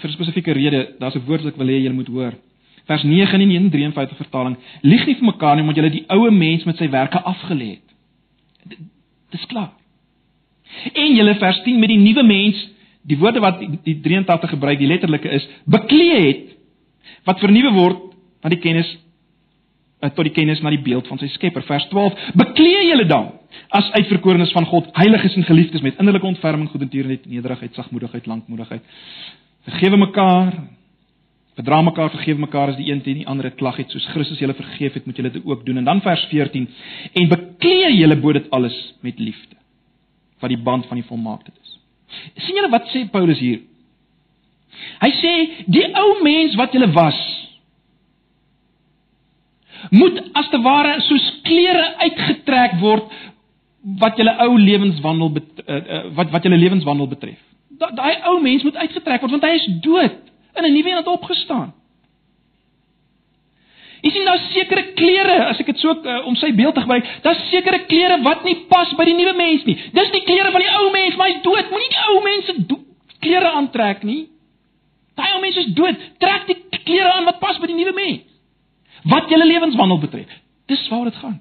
Vir 0.00 0.10
'n 0.10 0.12
spesifieke 0.12 0.52
rede, 0.52 0.96
daar's 0.98 1.14
'n 1.14 1.26
woord 1.26 1.42
wat 1.42 1.52
ek 1.52 1.58
wil 1.58 1.68
hê 1.68 1.82
julle 1.82 1.94
moet 1.94 2.08
hoor. 2.08 2.34
Vers 2.86 3.02
9 3.02 3.40
in 3.40 3.48
die 3.48 3.70
53 3.70 4.16
vertaling: 4.16 4.56
Lieg 4.82 5.06
nie 5.06 5.14
vir 5.14 5.24
mekaar 5.24 5.56
nie 5.56 5.62
omdat 5.62 5.76
julle 5.76 5.90
die 5.90 6.04
ou 6.08 6.30
mens 6.30 6.64
met 6.64 6.76
sy 6.76 6.90
werke 6.90 7.22
afgelê 7.22 7.68
het. 7.78 8.78
Dis 9.30 9.46
klaar. 9.46 9.72
En 10.92 11.14
julle 11.14 11.34
vers 11.34 11.62
10 11.62 11.78
met 11.78 11.88
die 11.88 11.98
nuwe 11.98 12.22
mens, 12.22 12.68
die 13.02 13.18
woorde 13.18 13.40
wat 13.40 13.60
die 13.84 14.00
83 14.00 14.50
gebruik, 14.50 14.78
die 14.78 14.86
letterlike 14.86 15.28
is 15.28 15.48
beklee 15.64 16.20
het 16.26 16.56
wat 17.24 17.40
vernuwe 17.40 17.72
word 17.72 17.98
van 18.42 18.50
die 18.50 18.60
kennis 18.60 18.88
tot 20.00 20.24
die 20.26 20.34
kennis 20.34 20.60
na 20.60 20.70
die 20.70 20.82
beeld 20.82 21.08
van 21.08 21.18
sy 21.18 21.28
Skepper. 21.32 21.64
Vers 21.68 21.86
12: 21.88 22.30
Beklee 22.34 22.86
julle 22.90 23.06
dan 23.08 23.32
as 23.68 23.90
uitverkorenes 23.94 24.52
van 24.52 24.66
God, 24.66 24.88
heiliges 24.98 25.36
en 25.38 25.46
geliefdes 25.46 25.82
met 25.82 25.98
innerlike 26.02 26.26
ontferming, 26.26 26.68
goedertierenheid, 26.70 27.26
nederigheid, 27.26 27.74
sagmoedigheid, 27.74 28.26
lankmoedigheid. 28.26 28.82
Vergewe 29.68 29.96
mekaar. 29.96 30.56
Verdra 31.54 31.78
mekaar, 31.86 32.10
vergewe 32.10 32.42
mekaar 32.42 32.72
as 32.72 32.78
die 32.80 32.88
een 32.90 33.02
teen 33.02 33.20
die 33.22 33.26
ander 33.30 33.46
'n 33.46 33.54
klag 33.54 33.76
het, 33.76 33.90
soos 33.90 34.06
Christus 34.10 34.38
julle 34.38 34.54
vergeef 34.54 34.94
het, 34.94 35.06
moet 35.06 35.16
julle 35.16 35.30
dit 35.30 35.44
ook 35.44 35.66
doen. 35.66 35.76
En 35.78 35.84
dan 35.84 36.00
vers 36.00 36.24
14: 36.30 36.68
En 37.12 37.28
beklee 37.28 37.96
julle 37.96 38.16
bo 38.16 38.32
dit 38.32 38.50
alles 38.50 38.94
met 39.00 39.18
liefde, 39.18 39.56
wat 40.40 40.50
die 40.50 40.58
band 40.58 40.86
van 40.86 40.96
die 40.96 41.06
volmaaktheid 41.06 41.58
is. 41.62 41.78
sien 42.36 42.54
julle 42.54 42.70
wat 42.70 42.88
sê 42.88 43.10
Paulus 43.10 43.38
hier? 43.38 43.60
Hy 45.00 45.10
sê 45.10 45.32
die 45.66 45.86
ou 45.94 46.22
mens 46.22 46.54
wat 46.54 46.72
julle 46.72 46.90
was, 46.92 47.43
moet 49.90 50.20
as 50.32 50.48
te 50.48 50.60
ware 50.60 51.00
soos 51.00 51.24
klere 51.42 51.86
uitgetrek 51.98 52.78
word 52.80 53.12
wat 54.00 54.16
julle 54.16 54.34
ou 54.46 54.56
lewenswandel 54.58 55.32
uh, 55.36 55.76
uh, 55.76 56.02
wat 56.16 56.30
wat 56.32 56.46
julle 56.46 56.58
lewenswandel 56.58 57.08
betref. 57.08 57.40
Daai 57.78 58.22
ou 58.30 58.38
mens 58.40 58.64
moet 58.64 58.76
uitgetrek 58.76 59.24
word 59.24 59.36
want 59.36 59.46
hy 59.46 59.56
is 59.58 59.70
dood 59.84 60.20
en 60.54 60.64
'n 60.64 60.72
nuwe 60.72 60.90
een 60.90 60.96
het 60.96 61.10
opgestaan. 61.10 61.72
Jy 64.04 64.10
sien 64.10 64.24
daar 64.24 64.38
sekere 64.52 64.92
klere, 64.92 65.44
as 65.44 65.58
ek 65.58 65.66
dit 65.66 65.78
so 65.78 65.90
uh, 65.90 66.26
om 66.26 66.36
sy 66.36 66.52
beeld 66.52 66.74
te 66.74 66.80
gebruik, 66.80 67.06
daar's 67.22 67.48
sekere 67.48 67.86
klere 67.88 68.20
wat 68.22 68.44
nie 68.44 68.66
pas 68.68 68.92
by 68.96 69.04
die 69.04 69.14
nuwe 69.14 69.32
mens 69.32 69.64
nie. 69.64 69.78
Dis 69.92 70.10
die 70.12 70.22
klere 70.22 70.50
van 70.52 70.60
die 70.60 70.74
ou 70.76 70.90
mens, 70.92 71.16
maar 71.16 71.28
hy's 71.28 71.40
dood. 71.42 71.70
Moenie 71.70 71.88
die 71.88 72.04
ou 72.08 72.20
mense 72.22 72.54
klere 73.24 73.50
aantrek 73.56 74.02
nie. 74.04 74.28
Daai 75.16 75.32
ou 75.34 75.40
mens 75.40 75.56
is 75.56 75.72
dood. 75.74 75.96
Trek 76.18 76.46
die 76.46 76.82
klere 76.84 77.12
aan 77.12 77.24
wat 77.24 77.40
pas 77.40 77.58
by 77.58 77.66
die 77.66 77.80
nuwe 77.80 77.96
mens 77.96 78.33
wat 79.04 79.28
julle 79.28 79.46
lewenswandel 79.46 79.98
betref. 79.98 80.30
Dis 80.66 80.88
waar 80.88 81.04
dit 81.04 81.16
gaan. 81.16 81.40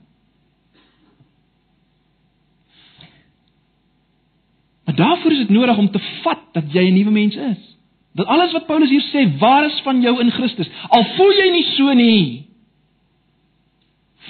Maar 4.85 4.95
daarvoor 4.95 5.31
is 5.31 5.37
dit 5.37 5.49
nodig 5.49 5.77
om 5.77 5.91
te 5.91 5.99
vat 6.23 6.43
dat 6.51 6.63
jy 6.71 6.89
'n 6.89 6.93
nuwe 6.93 7.11
mens 7.11 7.35
is. 7.35 7.77
Dat 8.13 8.25
alles 8.25 8.51
wat 8.51 8.65
Paulus 8.65 8.89
hier 8.89 9.05
sê 9.13 9.37
waar 9.37 9.65
is 9.65 9.81
van 9.83 10.01
jou 10.01 10.19
in 10.19 10.31
Christus. 10.31 10.69
Al 10.89 11.05
voel 11.15 11.31
jy 11.31 11.51
nie 11.51 11.63
so 11.63 11.93
nie. 11.93 12.45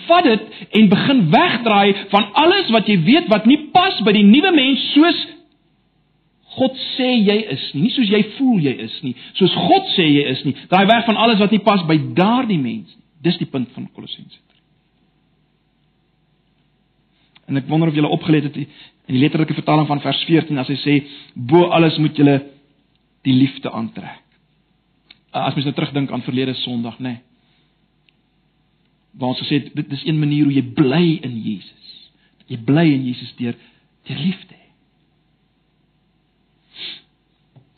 Vat 0.07 0.23
dit 0.23 0.41
en 0.69 0.89
begin 0.89 1.29
wegdraai 1.29 1.95
van 2.09 2.33
alles 2.33 2.69
wat 2.69 2.87
jy 2.87 3.03
weet 3.03 3.27
wat 3.27 3.45
nie 3.45 3.59
pas 3.71 4.01
by 4.01 4.11
die 4.11 4.23
nuwe 4.23 4.51
mens 4.51 4.91
soos 4.93 5.27
God 6.53 6.75
sê 6.97 7.09
jy 7.25 7.37
is 7.49 7.71
nie, 7.73 7.81
nie 7.81 7.91
soos 7.91 8.09
jy 8.09 8.25
voel 8.37 8.59
jy 8.61 8.73
is 8.85 8.99
nie, 9.01 9.15
soos 9.33 9.53
God 9.53 9.87
sê 9.95 10.05
jy 10.05 10.25
is 10.29 10.43
nie. 10.43 10.53
Draai 10.69 10.85
weg 10.85 11.05
van 11.05 11.15
alles 11.15 11.39
wat 11.39 11.51
nie 11.51 11.63
pas 11.65 11.81
by 11.89 11.97
daardie 12.13 12.59
mens 12.59 12.91
nie. 12.93 13.02
Dis 13.23 13.39
die 13.39 13.49
punt 13.49 13.71
van 13.75 13.89
Kolossense 13.95 14.39
3. 14.39 14.61
En 17.51 17.59
ek 17.59 17.67
wonder 17.71 17.91
of 17.91 17.95
julle 17.95 18.11
opgelet 18.11 18.47
het 18.49 18.57
in 18.59 18.67
die 19.11 19.21
letterlike 19.21 19.55
vertaling 19.55 19.87
van 19.87 20.01
vers 20.03 20.23
14 20.29 20.61
as 20.61 20.71
hy 20.71 20.79
sê 20.79 20.95
bo 21.35 21.67
alles 21.75 21.99
moet 21.99 22.17
julle 22.17 22.37
die 23.27 23.35
liefde 23.35 23.71
aantrek. 23.71 24.21
As 25.33 25.55
mens 25.55 25.65
nou 25.65 25.75
terugdink 25.75 26.11
aan 26.11 26.23
verlede 26.23 26.53
Sondag, 26.61 26.99
nê. 26.99 27.15
Nee, 27.15 27.21
waar 29.13 29.33
ons 29.33 29.41
gesê 29.43 29.59
dit 29.73 29.89
dis 29.89 30.05
een 30.07 30.19
manier 30.19 30.47
hoe 30.47 30.55
jy 30.55 30.63
bly 30.75 31.05
in 31.25 31.35
Jesus. 31.43 31.91
Jy 32.49 32.57
bly 32.65 32.85
in 32.95 33.05
Jesus 33.05 33.33
deur 33.37 33.55
deur 34.07 34.19
liefde. 34.19 34.57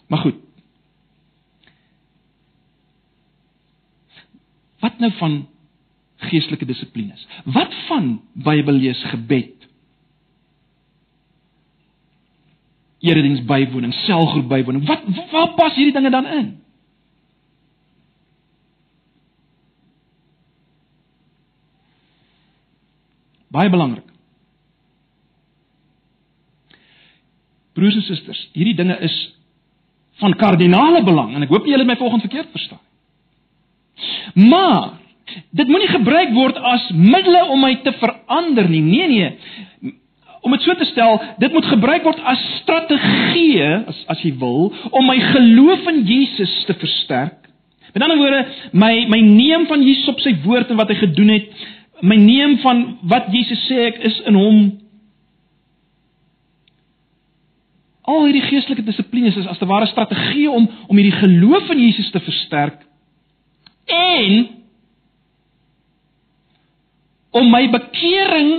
Maar 0.10 0.24
goed, 0.24 0.40
Wat 4.86 5.00
nou 5.02 5.12
van 5.18 5.48
geestelike 6.30 6.66
dissiplines? 6.66 7.28
Wat 7.44 7.74
van 7.88 8.22
Bybellees 8.34 9.02
gebed? 9.10 9.66
Erediens 13.00 13.42
bywoning, 13.46 13.94
selgroep 13.94 14.48
bywoning. 14.50 14.86
Wat 14.86 15.04
waar 15.32 15.54
pas 15.58 15.76
hierdie 15.76 15.94
dinge 15.94 16.10
dan 16.10 16.26
in? 16.26 16.48
Baie 23.56 23.70
belangrik. 23.70 24.08
Broers 27.76 27.96
en 27.96 28.06
susters, 28.08 28.50
hierdie 28.54 28.76
dinge 28.76 28.98
is 29.04 29.16
van 30.22 30.36
kardinale 30.40 31.04
belang 31.04 31.34
en 31.36 31.44
ek 31.44 31.52
hoop 31.52 31.66
julle 31.68 31.84
het 31.84 31.90
my 31.90 31.98
volgens 32.00 32.24
verkeerd 32.28 32.54
verstaan. 32.56 32.85
Maar 34.34 34.92
dit 35.52 35.68
moenie 35.68 35.90
gebruik 35.90 36.34
word 36.36 36.58
as 36.58 36.90
middele 36.94 37.46
om 37.50 37.64
my 37.66 37.74
te 37.84 37.94
verander 38.00 38.70
nie. 38.70 38.82
Nee 38.82 39.08
nee. 39.08 39.94
Om 40.46 40.54
dit 40.54 40.62
so 40.62 40.76
te 40.78 40.86
stel, 40.86 41.18
dit 41.42 41.54
moet 41.54 41.66
gebruik 41.66 42.04
word 42.06 42.20
as 42.22 42.42
strategie, 42.62 43.64
as 43.90 44.04
as 44.14 44.22
jy 44.22 44.36
wil, 44.42 44.70
om 44.92 45.08
my 45.10 45.18
geloof 45.32 45.88
in 45.90 46.04
Jesus 46.06 46.54
te 46.70 46.76
versterk. 46.78 47.40
Met 47.96 48.04
ander 48.04 48.20
woorde, 48.20 48.44
my 48.72 48.94
my 49.10 49.22
neem 49.26 49.66
van 49.72 49.82
Jesus 49.82 50.12
op 50.12 50.22
sy 50.22 50.36
woord 50.44 50.70
en 50.70 50.78
wat 50.78 50.92
hy 50.92 51.00
gedoen 51.00 51.34
het, 51.34 51.68
my 52.06 52.18
neem 52.20 52.58
van 52.62 52.86
wat 53.10 53.32
Jesus 53.34 53.62
sê 53.70 53.88
ek 53.90 54.02
is 54.06 54.20
in 54.30 54.38
hom. 54.38 54.66
Al 58.06 58.28
hierdie 58.28 58.46
geestelike 58.46 58.86
dissiplines 58.86 59.40
is 59.40 59.48
as 59.50 59.58
te 59.58 59.66
ware 59.66 59.88
strategie 59.90 60.50
om 60.52 60.68
om 60.86 61.00
hierdie 61.00 61.24
geloof 61.24 61.72
in 61.74 61.88
Jesus 61.88 62.12
te 62.14 62.22
versterk 62.22 62.85
en 63.86 64.48
om 67.36 67.50
my 67.52 67.70
bekering 67.70 68.52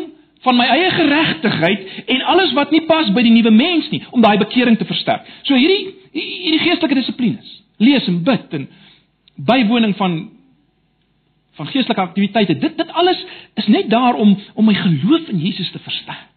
van 0.44 0.56
my 0.56 0.66
eie 0.70 0.90
geregtigheid 0.90 1.86
en 2.06 2.22
alles 2.22 2.52
wat 2.52 2.70
nie 2.70 2.84
pas 2.86 3.08
by 3.12 3.24
die 3.24 3.34
nuwe 3.34 3.50
mens 3.50 3.88
nie 3.90 4.02
om 4.10 4.22
daai 4.22 4.36
bekering 4.38 4.78
te 4.78 4.86
versterk. 4.86 5.26
So 5.48 5.58
hierdie 5.58 5.94
hierdie 6.12 6.62
geestelike 6.62 7.00
dissiplines, 7.00 7.48
lees 7.82 8.06
en 8.08 8.22
bid 8.24 8.54
en 8.60 8.68
bywoning 9.36 9.96
van 9.96 10.16
van 11.56 11.68
geestelike 11.72 12.00
aktiwiteite. 12.00 12.58
Dit 12.60 12.76
dit 12.76 12.92
alles 12.92 13.20
is 13.54 13.66
net 13.66 13.90
daar 13.90 14.14
om 14.14 14.36
om 14.54 14.64
my 14.64 14.74
geloof 14.74 15.28
in 15.32 15.40
Jesus 15.40 15.70
te 15.70 15.78
versterk. 15.78 16.32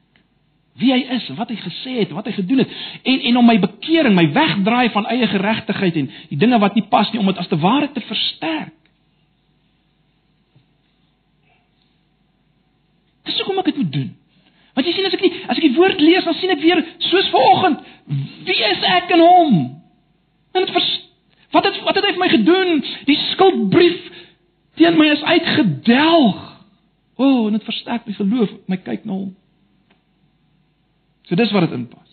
wie 0.80 0.92
hy 0.94 1.00
is, 1.18 1.28
wat 1.36 1.52
hy 1.52 1.58
gesê 1.60 1.96
het, 2.02 2.12
wat 2.16 2.28
hy 2.30 2.34
gedoen 2.38 2.64
het 2.64 2.76
en 3.04 3.24
en 3.30 3.40
om 3.42 3.48
my 3.48 3.58
bekering, 3.60 4.16
my 4.16 4.28
wegdraai 4.36 4.92
van 4.96 5.08
eie 5.12 5.28
geregtigheid 5.28 5.98
en 6.00 6.12
die 6.32 6.40
dinge 6.40 6.60
wat 6.62 6.78
nie 6.78 6.86
pas 6.92 7.10
nie 7.12 7.20
om 7.20 7.28
dit 7.32 7.42
as 7.42 7.50
te 7.52 7.60
ware 7.60 7.90
te 7.92 8.04
versterk. 8.08 8.76
Dis 13.28 13.42
ek 13.62 13.72
dit 13.72 13.82
moet 13.84 13.94
doen. 13.94 14.10
Want 14.78 14.88
jy 14.88 14.94
sien 14.96 15.08
as 15.10 15.16
ek 15.18 15.24
nie 15.26 15.34
as 15.48 15.58
ek 15.58 15.66
die 15.66 15.76
woord 15.76 16.02
lees, 16.02 16.26
dan 16.28 16.38
sien 16.40 16.54
ek 16.54 16.62
weer 16.64 16.82
soos 17.10 17.30
vanoggend, 17.34 17.82
wie 18.48 18.60
is 18.70 18.86
ek 18.98 19.12
in 19.16 19.24
hom? 19.24 19.58
En 20.56 20.66
dit 20.66 20.76
wat 21.52 21.66
het 21.66 21.82
wat 21.84 21.98
het 21.98 22.06
hy 22.06 22.14
vir 22.14 22.22
my 22.22 22.30
gedoen? 22.32 22.84
Die 23.10 23.18
skuldbrief 23.32 23.98
teen 24.80 24.98
my 24.98 25.10
is 25.12 25.26
uitgedelg. 25.26 26.46
O, 27.20 27.26
oh, 27.26 27.48
en 27.50 27.58
dit 27.58 27.66
versterk 27.68 28.06
my 28.08 28.16
geloof, 28.16 28.52
my 28.72 28.78
kyk 28.80 29.04
na 29.04 29.18
hom. 29.18 29.34
So 31.28 31.36
dis 31.36 31.52
wat 31.52 31.68
dit 31.68 31.76
inpas. 31.76 32.06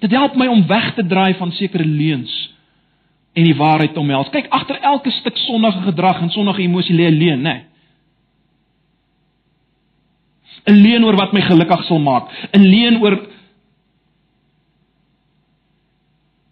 Dit 0.00 0.14
help 0.16 0.36
my 0.38 0.46
om 0.48 0.62
weg 0.68 0.94
te 0.96 1.04
draai 1.04 1.34
van 1.40 1.50
sekere 1.52 1.84
leuns 1.84 2.32
en 3.32 3.44
die 3.44 3.56
waarheid 3.56 3.96
omhels. 3.96 4.30
Kyk, 4.30 4.48
agter 4.50 4.80
elke 4.82 5.10
stuk 5.10 5.36
sondige 5.46 5.82
gedrag 5.86 6.20
en 6.20 6.30
sondige 6.30 6.62
emosie 6.62 6.94
lê 6.94 7.10
'n 7.10 7.18
leuen, 7.18 7.42
né? 7.42 7.64
'n 10.66 10.74
Leuen 10.82 11.04
oor 11.04 11.16
wat 11.16 11.32
my 11.32 11.40
gelukkig 11.40 11.84
sal 11.84 11.98
maak, 11.98 12.28
'n 12.52 12.64
leuen 12.64 13.00
oor 13.00 13.18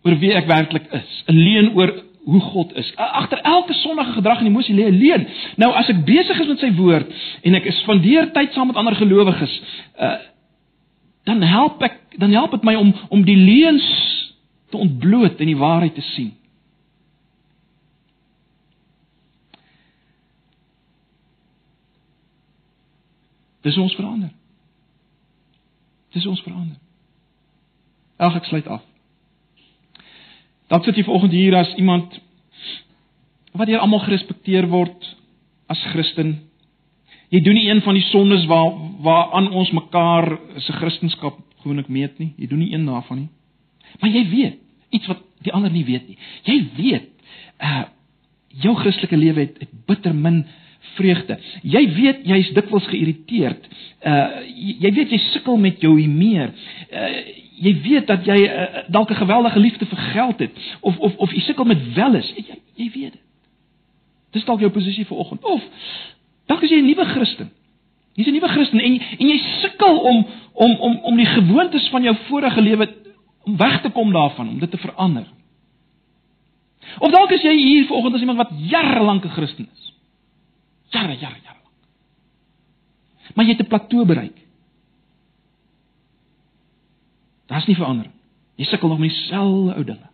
oor 0.04 0.18
wie 0.18 0.32
ek 0.32 0.46
werklik 0.46 0.86
is, 0.92 1.24
'n 1.28 1.36
leuen 1.36 1.74
oor 1.74 1.92
hoe 2.28 2.40
God 2.40 2.74
is. 2.76 2.92
Agter 2.96 3.40
elke 3.40 3.72
sondige 3.72 4.12
gedrag 4.12 4.40
en 4.40 4.46
emosie 4.46 4.74
lê 4.74 4.88
'n 4.88 4.98
leuen. 4.98 5.28
Nou 5.56 5.72
as 5.72 5.88
ek 5.88 6.04
besig 6.04 6.40
is 6.40 6.46
met 6.46 6.58
sy 6.58 6.72
woord 6.72 7.06
en 7.42 7.54
ek 7.54 7.72
spandeer 7.72 8.32
tyd 8.32 8.52
saam 8.52 8.66
met 8.66 8.76
ander 8.76 8.94
gelowiges, 8.94 9.62
uh 10.00 10.18
dan 11.24 11.42
help 11.42 11.82
ek 11.82 11.96
dan 12.16 12.32
help 12.32 12.50
dit 12.50 12.62
my 12.62 12.74
om 12.74 12.94
om 13.08 13.22
die 13.24 13.36
leuns 13.36 13.84
te 14.70 14.76
ontbloot 14.76 15.40
en 15.40 15.46
die 15.46 15.56
waarheid 15.56 15.94
te 15.94 16.00
sien. 16.00 16.37
Dis 23.62 23.76
ons 23.76 23.94
verander. 23.94 24.30
Dis 26.14 26.26
ons 26.26 26.42
verander. 26.42 26.76
Ag 28.18 28.36
ek 28.40 28.48
sluit 28.48 28.66
af. 28.66 28.82
Dan 30.68 30.82
sit 30.84 30.98
jy 30.98 31.06
vanoggend 31.06 31.32
hier 31.32 31.56
as 31.56 31.70
iemand 31.80 32.18
wat 33.58 33.70
hier 33.70 33.80
almal 33.80 34.04
gerespekteer 34.04 34.68
word 34.70 35.06
as 35.72 35.80
Christen. 35.92 36.36
Jy 37.32 37.40
doen 37.44 37.56
nie 37.58 37.68
een 37.68 37.82
van 37.84 37.96
die 37.96 38.04
sondes 38.08 38.46
waar 38.48 38.72
waar 39.04 39.32
aan 39.38 39.50
ons 39.54 39.70
mekaar 39.70 40.32
se 40.58 40.72
Christendom 40.72 41.42
gewoonlik 41.62 41.88
meet 41.88 42.18
nie. 42.18 42.32
Jy 42.36 42.48
doen 42.50 42.62
nie 42.62 42.72
een 42.72 42.86
daarvan 42.86 43.24
nie. 43.24 43.28
Maar 44.00 44.10
jy 44.10 44.24
weet 44.30 44.58
iets 44.94 45.06
wat 45.06 45.22
die 45.44 45.52
ander 45.52 45.70
nie 45.72 45.84
weet 45.84 46.08
nie. 46.08 46.18
Jy 46.44 46.58
weet 46.76 47.08
uh 47.62 47.86
jou 48.58 48.72
Christelike 48.74 49.16
lewe 49.16 49.40
het, 49.44 49.58
het 49.60 49.72
bitter 49.86 50.14
min 50.16 50.40
vreugde. 50.94 51.38
Jy 51.62 51.84
weet 51.94 52.24
jy's 52.26 52.52
dikwels 52.56 52.86
geïrriteerd. 52.86 53.68
Uh 54.04 54.26
jy 54.54 54.92
weet 54.92 55.10
jy 55.10 55.18
sukkel 55.32 55.56
met 55.56 55.80
jou 55.80 55.94
humeur. 56.00 56.52
Uh 56.92 57.12
jy 57.58 57.72
weet 57.82 58.06
dat 58.06 58.26
jy 58.26 58.36
uh, 58.46 58.84
dalk 58.88 59.10
'n 59.10 59.22
geweldige 59.22 59.58
liefde 59.58 59.86
vir 59.86 59.98
geld 59.98 60.38
het 60.38 60.52
of 60.80 60.98
of 60.98 61.16
of 61.16 61.32
jy 61.32 61.40
sukkel 61.40 61.64
met 61.64 61.94
welis, 61.94 62.32
jy 62.36 62.44
jy 62.74 62.90
weet 62.94 63.12
dit. 63.12 63.24
Dis 64.30 64.44
dalk 64.44 64.60
jou 64.60 64.70
posisie 64.70 65.04
vir 65.04 65.16
oggend. 65.16 65.44
Of 65.44 65.62
dalk 66.46 66.62
is 66.62 66.70
jy 66.70 66.80
'n 66.80 66.86
nuwe 66.86 67.04
Christen. 67.04 67.50
Jy's 68.14 68.26
'n 68.26 68.32
nuwe 68.32 68.48
Christen 68.48 68.80
en 68.80 69.00
en 69.18 69.28
jy 69.28 69.38
sukkel 69.60 69.98
om 69.98 70.26
om 70.52 70.76
om 70.80 70.98
om 71.02 71.16
die 71.16 71.26
gewoontes 71.26 71.88
van 71.88 72.02
jou 72.02 72.16
vorige 72.28 72.60
lewe 72.60 72.88
om 73.44 73.56
weg 73.56 73.80
te 73.82 73.90
kom 73.90 74.12
daarvan, 74.12 74.48
om 74.48 74.58
dit 74.58 74.70
te 74.70 74.78
verander. 74.78 75.26
Of 76.98 77.10
dalk 77.10 77.30
is 77.30 77.42
jy 77.42 77.54
hier 77.56 77.86
vanoggend 77.86 78.14
as 78.14 78.20
iemand 78.20 78.38
wat 78.38 78.52
jare 78.70 79.02
lank 79.02 79.24
'n 79.24 79.28
Christen 79.28 79.68
is. 79.72 79.92
Jare, 80.88 81.16
jare, 81.18 81.40
jare 81.44 81.60
lank. 81.62 81.74
Maar 83.34 83.44
jy 83.44 83.52
het 83.56 83.60
'n 83.60 83.68
plateau 83.68 84.06
bereik. 84.06 84.38
Daar's 87.46 87.66
nie 87.66 87.76
verandering. 87.76 88.14
Jy 88.54 88.64
sukkel 88.64 88.88
nog 88.88 88.98
met 88.98 89.08
dieselfde 89.08 89.74
ou 89.74 89.84
dinge. 89.84 90.08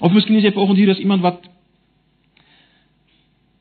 Of 0.00 0.12
miskien 0.12 0.36
is 0.36 0.42
jy 0.42 0.52
vanoggend 0.52 0.78
hier 0.78 0.90
as 0.90 0.98
iemand 0.98 1.22
wat 1.22 1.40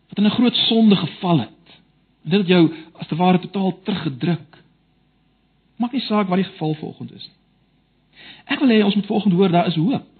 wat 0.07 0.17
in 0.17 0.25
'n 0.25 0.37
groot 0.37 0.55
sonde 0.55 0.95
geval 0.95 1.39
het. 1.39 1.81
En 2.23 2.29
dit 2.29 2.39
het 2.39 2.47
jou 2.47 2.73
as 2.93 3.07
te 3.07 3.15
ware 3.15 3.39
totaal 3.39 3.81
teruggedruk. 3.83 4.63
Maak 5.75 5.91
nie 5.91 6.01
saak 6.01 6.27
wat 6.27 6.37
die 6.37 6.51
geval 6.51 6.73
vanoggend 6.73 7.13
is 7.13 7.27
nie. 7.27 7.41
Ek 8.45 8.59
wil 8.59 8.69
hê 8.69 8.83
ons 8.83 8.95
moet 8.95 9.05
vanoggend 9.05 9.33
hoor 9.33 9.51
daar 9.51 9.67
is 9.67 9.75
hoop. 9.75 10.12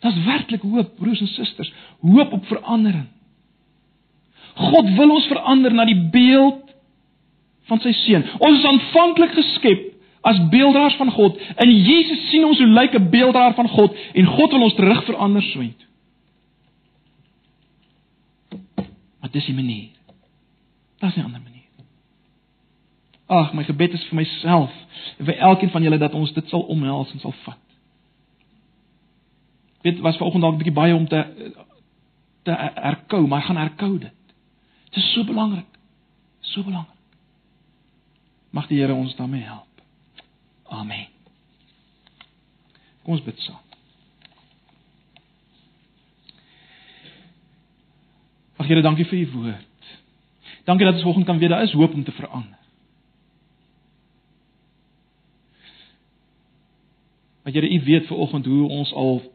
Daar's 0.00 0.24
werklik 0.24 0.62
hoop, 0.62 0.96
broers 0.96 1.20
en 1.20 1.26
susters, 1.26 1.72
hoop 2.00 2.32
op 2.32 2.46
verandering. 2.46 3.06
God 4.54 4.90
wil 4.96 5.10
ons 5.10 5.26
verander 5.26 5.74
na 5.74 5.84
die 5.84 6.00
beeld 6.12 6.62
van 7.68 7.80
sy 7.82 7.92
seun. 7.92 8.24
Ons 8.38 8.60
is 8.60 8.68
aanvanklik 8.68 9.34
geskep 9.36 9.82
as 10.26 10.38
beelddraers 10.52 10.96
van 11.00 11.10
God. 11.14 11.40
In 11.62 11.72
Jesus 11.72 12.28
sien 12.30 12.44
ons 12.44 12.58
hoe 12.58 12.68
lyk 12.68 12.94
'n 12.94 13.10
beelddraer 13.10 13.54
van 13.54 13.68
God 13.68 13.96
en 14.14 14.26
God 14.26 14.50
wil 14.50 14.62
ons 14.62 14.74
terug 14.74 15.04
verander 15.04 15.42
soent. 15.42 15.86
Maar 19.20 19.30
dis 19.30 19.46
die 19.46 19.54
manier. 19.54 19.88
Daar's 20.98 21.16
'n 21.16 21.24
ander 21.24 21.40
manier. 21.40 21.68
Ag, 23.26 23.52
my 23.52 23.64
gebed 23.64 23.92
is 23.92 24.04
vir 24.04 24.16
myself 24.16 24.70
en 25.18 25.24
vir 25.24 25.36
elkeen 25.36 25.70
van 25.70 25.82
julle 25.82 25.98
dat 25.98 26.14
ons 26.14 26.32
dit 26.32 26.48
sal 26.48 26.60
omhels 26.60 27.12
en 27.12 27.18
sal 27.18 27.34
vat. 27.42 27.65
Dit 29.86 30.00
was 30.02 30.16
vanoggend 30.16 30.42
dalk 30.42 30.54
'n 30.54 30.58
bietjie 30.58 30.74
baie 30.74 30.94
om 30.94 31.08
te 31.08 31.20
te 32.42 32.52
herkou, 32.74 33.26
maar 33.26 33.42
gaan 33.42 33.56
herkou 33.56 33.98
dit. 33.98 34.14
Dit 34.84 34.96
is 34.96 35.12
so 35.12 35.24
belangrik. 35.24 35.66
So 36.40 36.62
belangrik. 36.62 36.98
Mag 38.50 38.66
die 38.66 38.78
Here 38.80 38.94
ons 38.94 39.16
daarmee 39.16 39.42
help. 39.42 39.82
Amen. 40.64 41.06
Kom 43.02 43.14
ons 43.14 43.22
bid 43.22 43.38
saam. 43.38 43.62
Ag 48.56 48.66
Here, 48.66 48.82
dankie 48.82 49.06
vir 49.06 49.18
u 49.18 49.30
woord. 49.30 49.90
Dankie 50.64 50.86
dat 50.86 50.94
ons 50.94 51.02
vanoggend 51.02 51.26
kan 51.26 51.38
weet 51.38 51.48
daar 51.48 51.62
is 51.62 51.72
hoop 51.72 51.94
om 51.94 52.04
te 52.04 52.12
verander. 52.12 52.65
Maar 57.46 57.54
Here, 57.54 57.70
u 57.70 57.84
weet 57.84 58.06
vanoggend 58.06 58.46
hoe 58.46 58.68
ons 58.68 58.92
al 58.92 59.32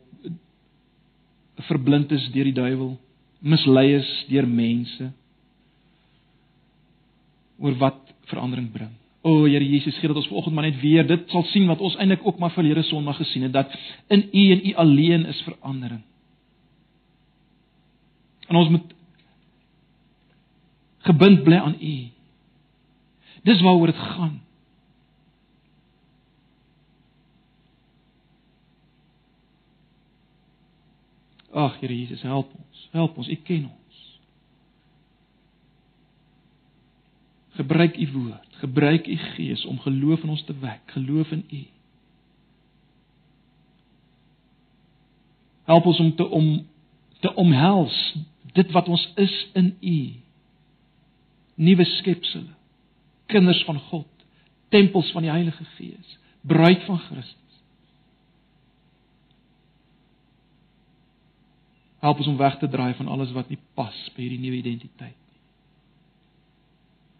verblind 1.55 2.11
is 2.11 2.25
deur 2.31 2.43
die 2.43 2.53
duiwel, 2.53 2.97
mislei 3.39 3.93
is 3.95 4.09
deur 4.27 4.47
mense 4.47 5.07
oor 7.61 7.77
wat 7.79 8.11
verandering 8.27 8.67
bring. 8.71 8.91
O 9.23 9.45
Here 9.45 9.63
Jesus, 9.63 9.95
gee 9.95 10.11
dat 10.11 10.19
ons 10.19 10.27
vanoggend 10.27 10.55
maar 10.55 10.67
net 10.67 10.81
weer 10.81 11.07
dit 11.07 11.23
sal 11.31 11.47
sien 11.53 11.71
wat 11.71 11.79
ons 11.79 11.95
eintlik 11.95 12.27
ook 12.27 12.43
maar 12.43 12.51
verlede 12.51 12.83
Sondag 12.83 13.21
gesien 13.21 13.47
het 13.47 13.55
dat 13.55 13.79
in 14.11 14.27
U 14.27 14.45
en 14.57 14.67
U 14.67 14.75
alleen 14.83 15.25
is 15.31 15.41
verandering. 15.47 16.03
En 18.47 18.55
ons 18.59 18.75
moet 18.75 18.93
gebind 21.07 21.43
bly 21.47 21.63
aan 21.63 21.79
U. 21.79 21.97
Dis 23.47 23.61
waaroor 23.63 23.95
dit 23.95 24.07
gaan. 24.11 24.41
Ag 31.53 31.79
Here 31.79 31.93
Jesus, 31.93 32.21
help 32.21 32.51
ons. 32.55 32.87
Help 32.91 33.17
ons. 33.17 33.27
U 33.27 33.35
ken 33.35 33.65
ons. 33.65 33.99
Gebruik 37.59 37.97
u 37.97 38.07
woord, 38.11 38.47
gebruik 38.63 39.07
u 39.07 39.17
gees 39.35 39.65
om 39.65 39.79
geloof 39.79 40.23
in 40.23 40.29
ons 40.29 40.43
te 40.47 40.55
wek, 40.59 40.81
geloof 40.95 41.31
in 41.31 41.43
u. 41.49 41.63
Help 45.63 45.85
ons 45.85 45.99
om 45.99 46.15
te 46.15 46.27
om 46.29 46.47
te 47.19 47.33
omhels 47.35 47.97
dit 48.53 48.71
wat 48.71 48.87
ons 48.87 49.03
is 49.15 49.35
in 49.53 49.75
u. 49.79 49.99
Nuwe 51.55 51.85
skepsels, 51.85 52.49
kinders 53.25 53.63
van 53.63 53.79
God, 53.91 54.25
tempels 54.69 55.11
van 55.11 55.27
die 55.27 55.31
Heilige 55.31 55.63
Gees, 55.75 56.17
bruid 56.41 56.83
van 56.87 56.99
Christus. 56.99 57.50
Help 62.01 62.17
ons 62.17 62.27
om 62.27 62.37
weg 62.37 62.57
te 62.57 62.69
draai 62.69 62.93
van 62.97 63.07
alles 63.07 63.31
wat 63.31 63.49
nie 63.49 63.59
pas 63.77 63.97
by 64.15 64.23
hierdie 64.23 64.41
nuwe 64.41 64.57
identiteit. 64.57 65.17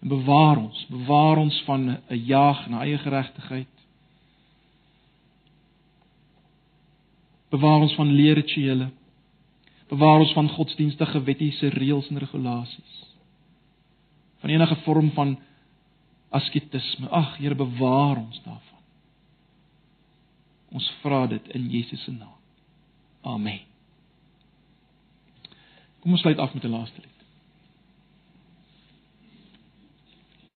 En 0.01 0.09
bewaar 0.09 0.57
ons, 0.57 0.85
bewaar 0.89 1.37
ons 1.37 1.61
van 1.67 1.89
'n 2.09 2.25
jaag 2.25 2.67
na 2.69 2.81
eie 2.81 2.97
geregtigheid. 2.97 3.75
Bewaar 7.49 7.81
ons 7.81 7.93
van 7.93 8.07
leerrituele. 8.07 8.89
Bewaar 9.87 10.19
ons 10.19 10.33
van 10.33 10.49
godsdienstige 10.49 11.23
wettiese 11.23 11.67
reëls 11.67 12.09
en 12.09 12.17
regulasies. 12.17 12.93
Van 14.39 14.49
enige 14.49 14.75
vorm 14.75 15.11
van 15.11 15.39
asketisme. 16.29 17.09
Ag, 17.09 17.37
Here, 17.37 17.55
bewaar 17.55 18.17
ons 18.17 18.41
daarvan. 18.43 18.79
Ons 20.71 20.93
vra 21.01 21.27
dit 21.27 21.47
in 21.47 21.69
Jesus 21.69 22.03
se 22.03 22.11
naam. 22.11 22.39
Amen. 23.21 23.70
Kom 26.01 26.11
ons 26.11 26.21
sluit 26.21 26.39
af 26.39 26.53
met 26.53 26.63
'n 26.63 26.73
laaste 26.75 27.01
lied. 27.01 27.10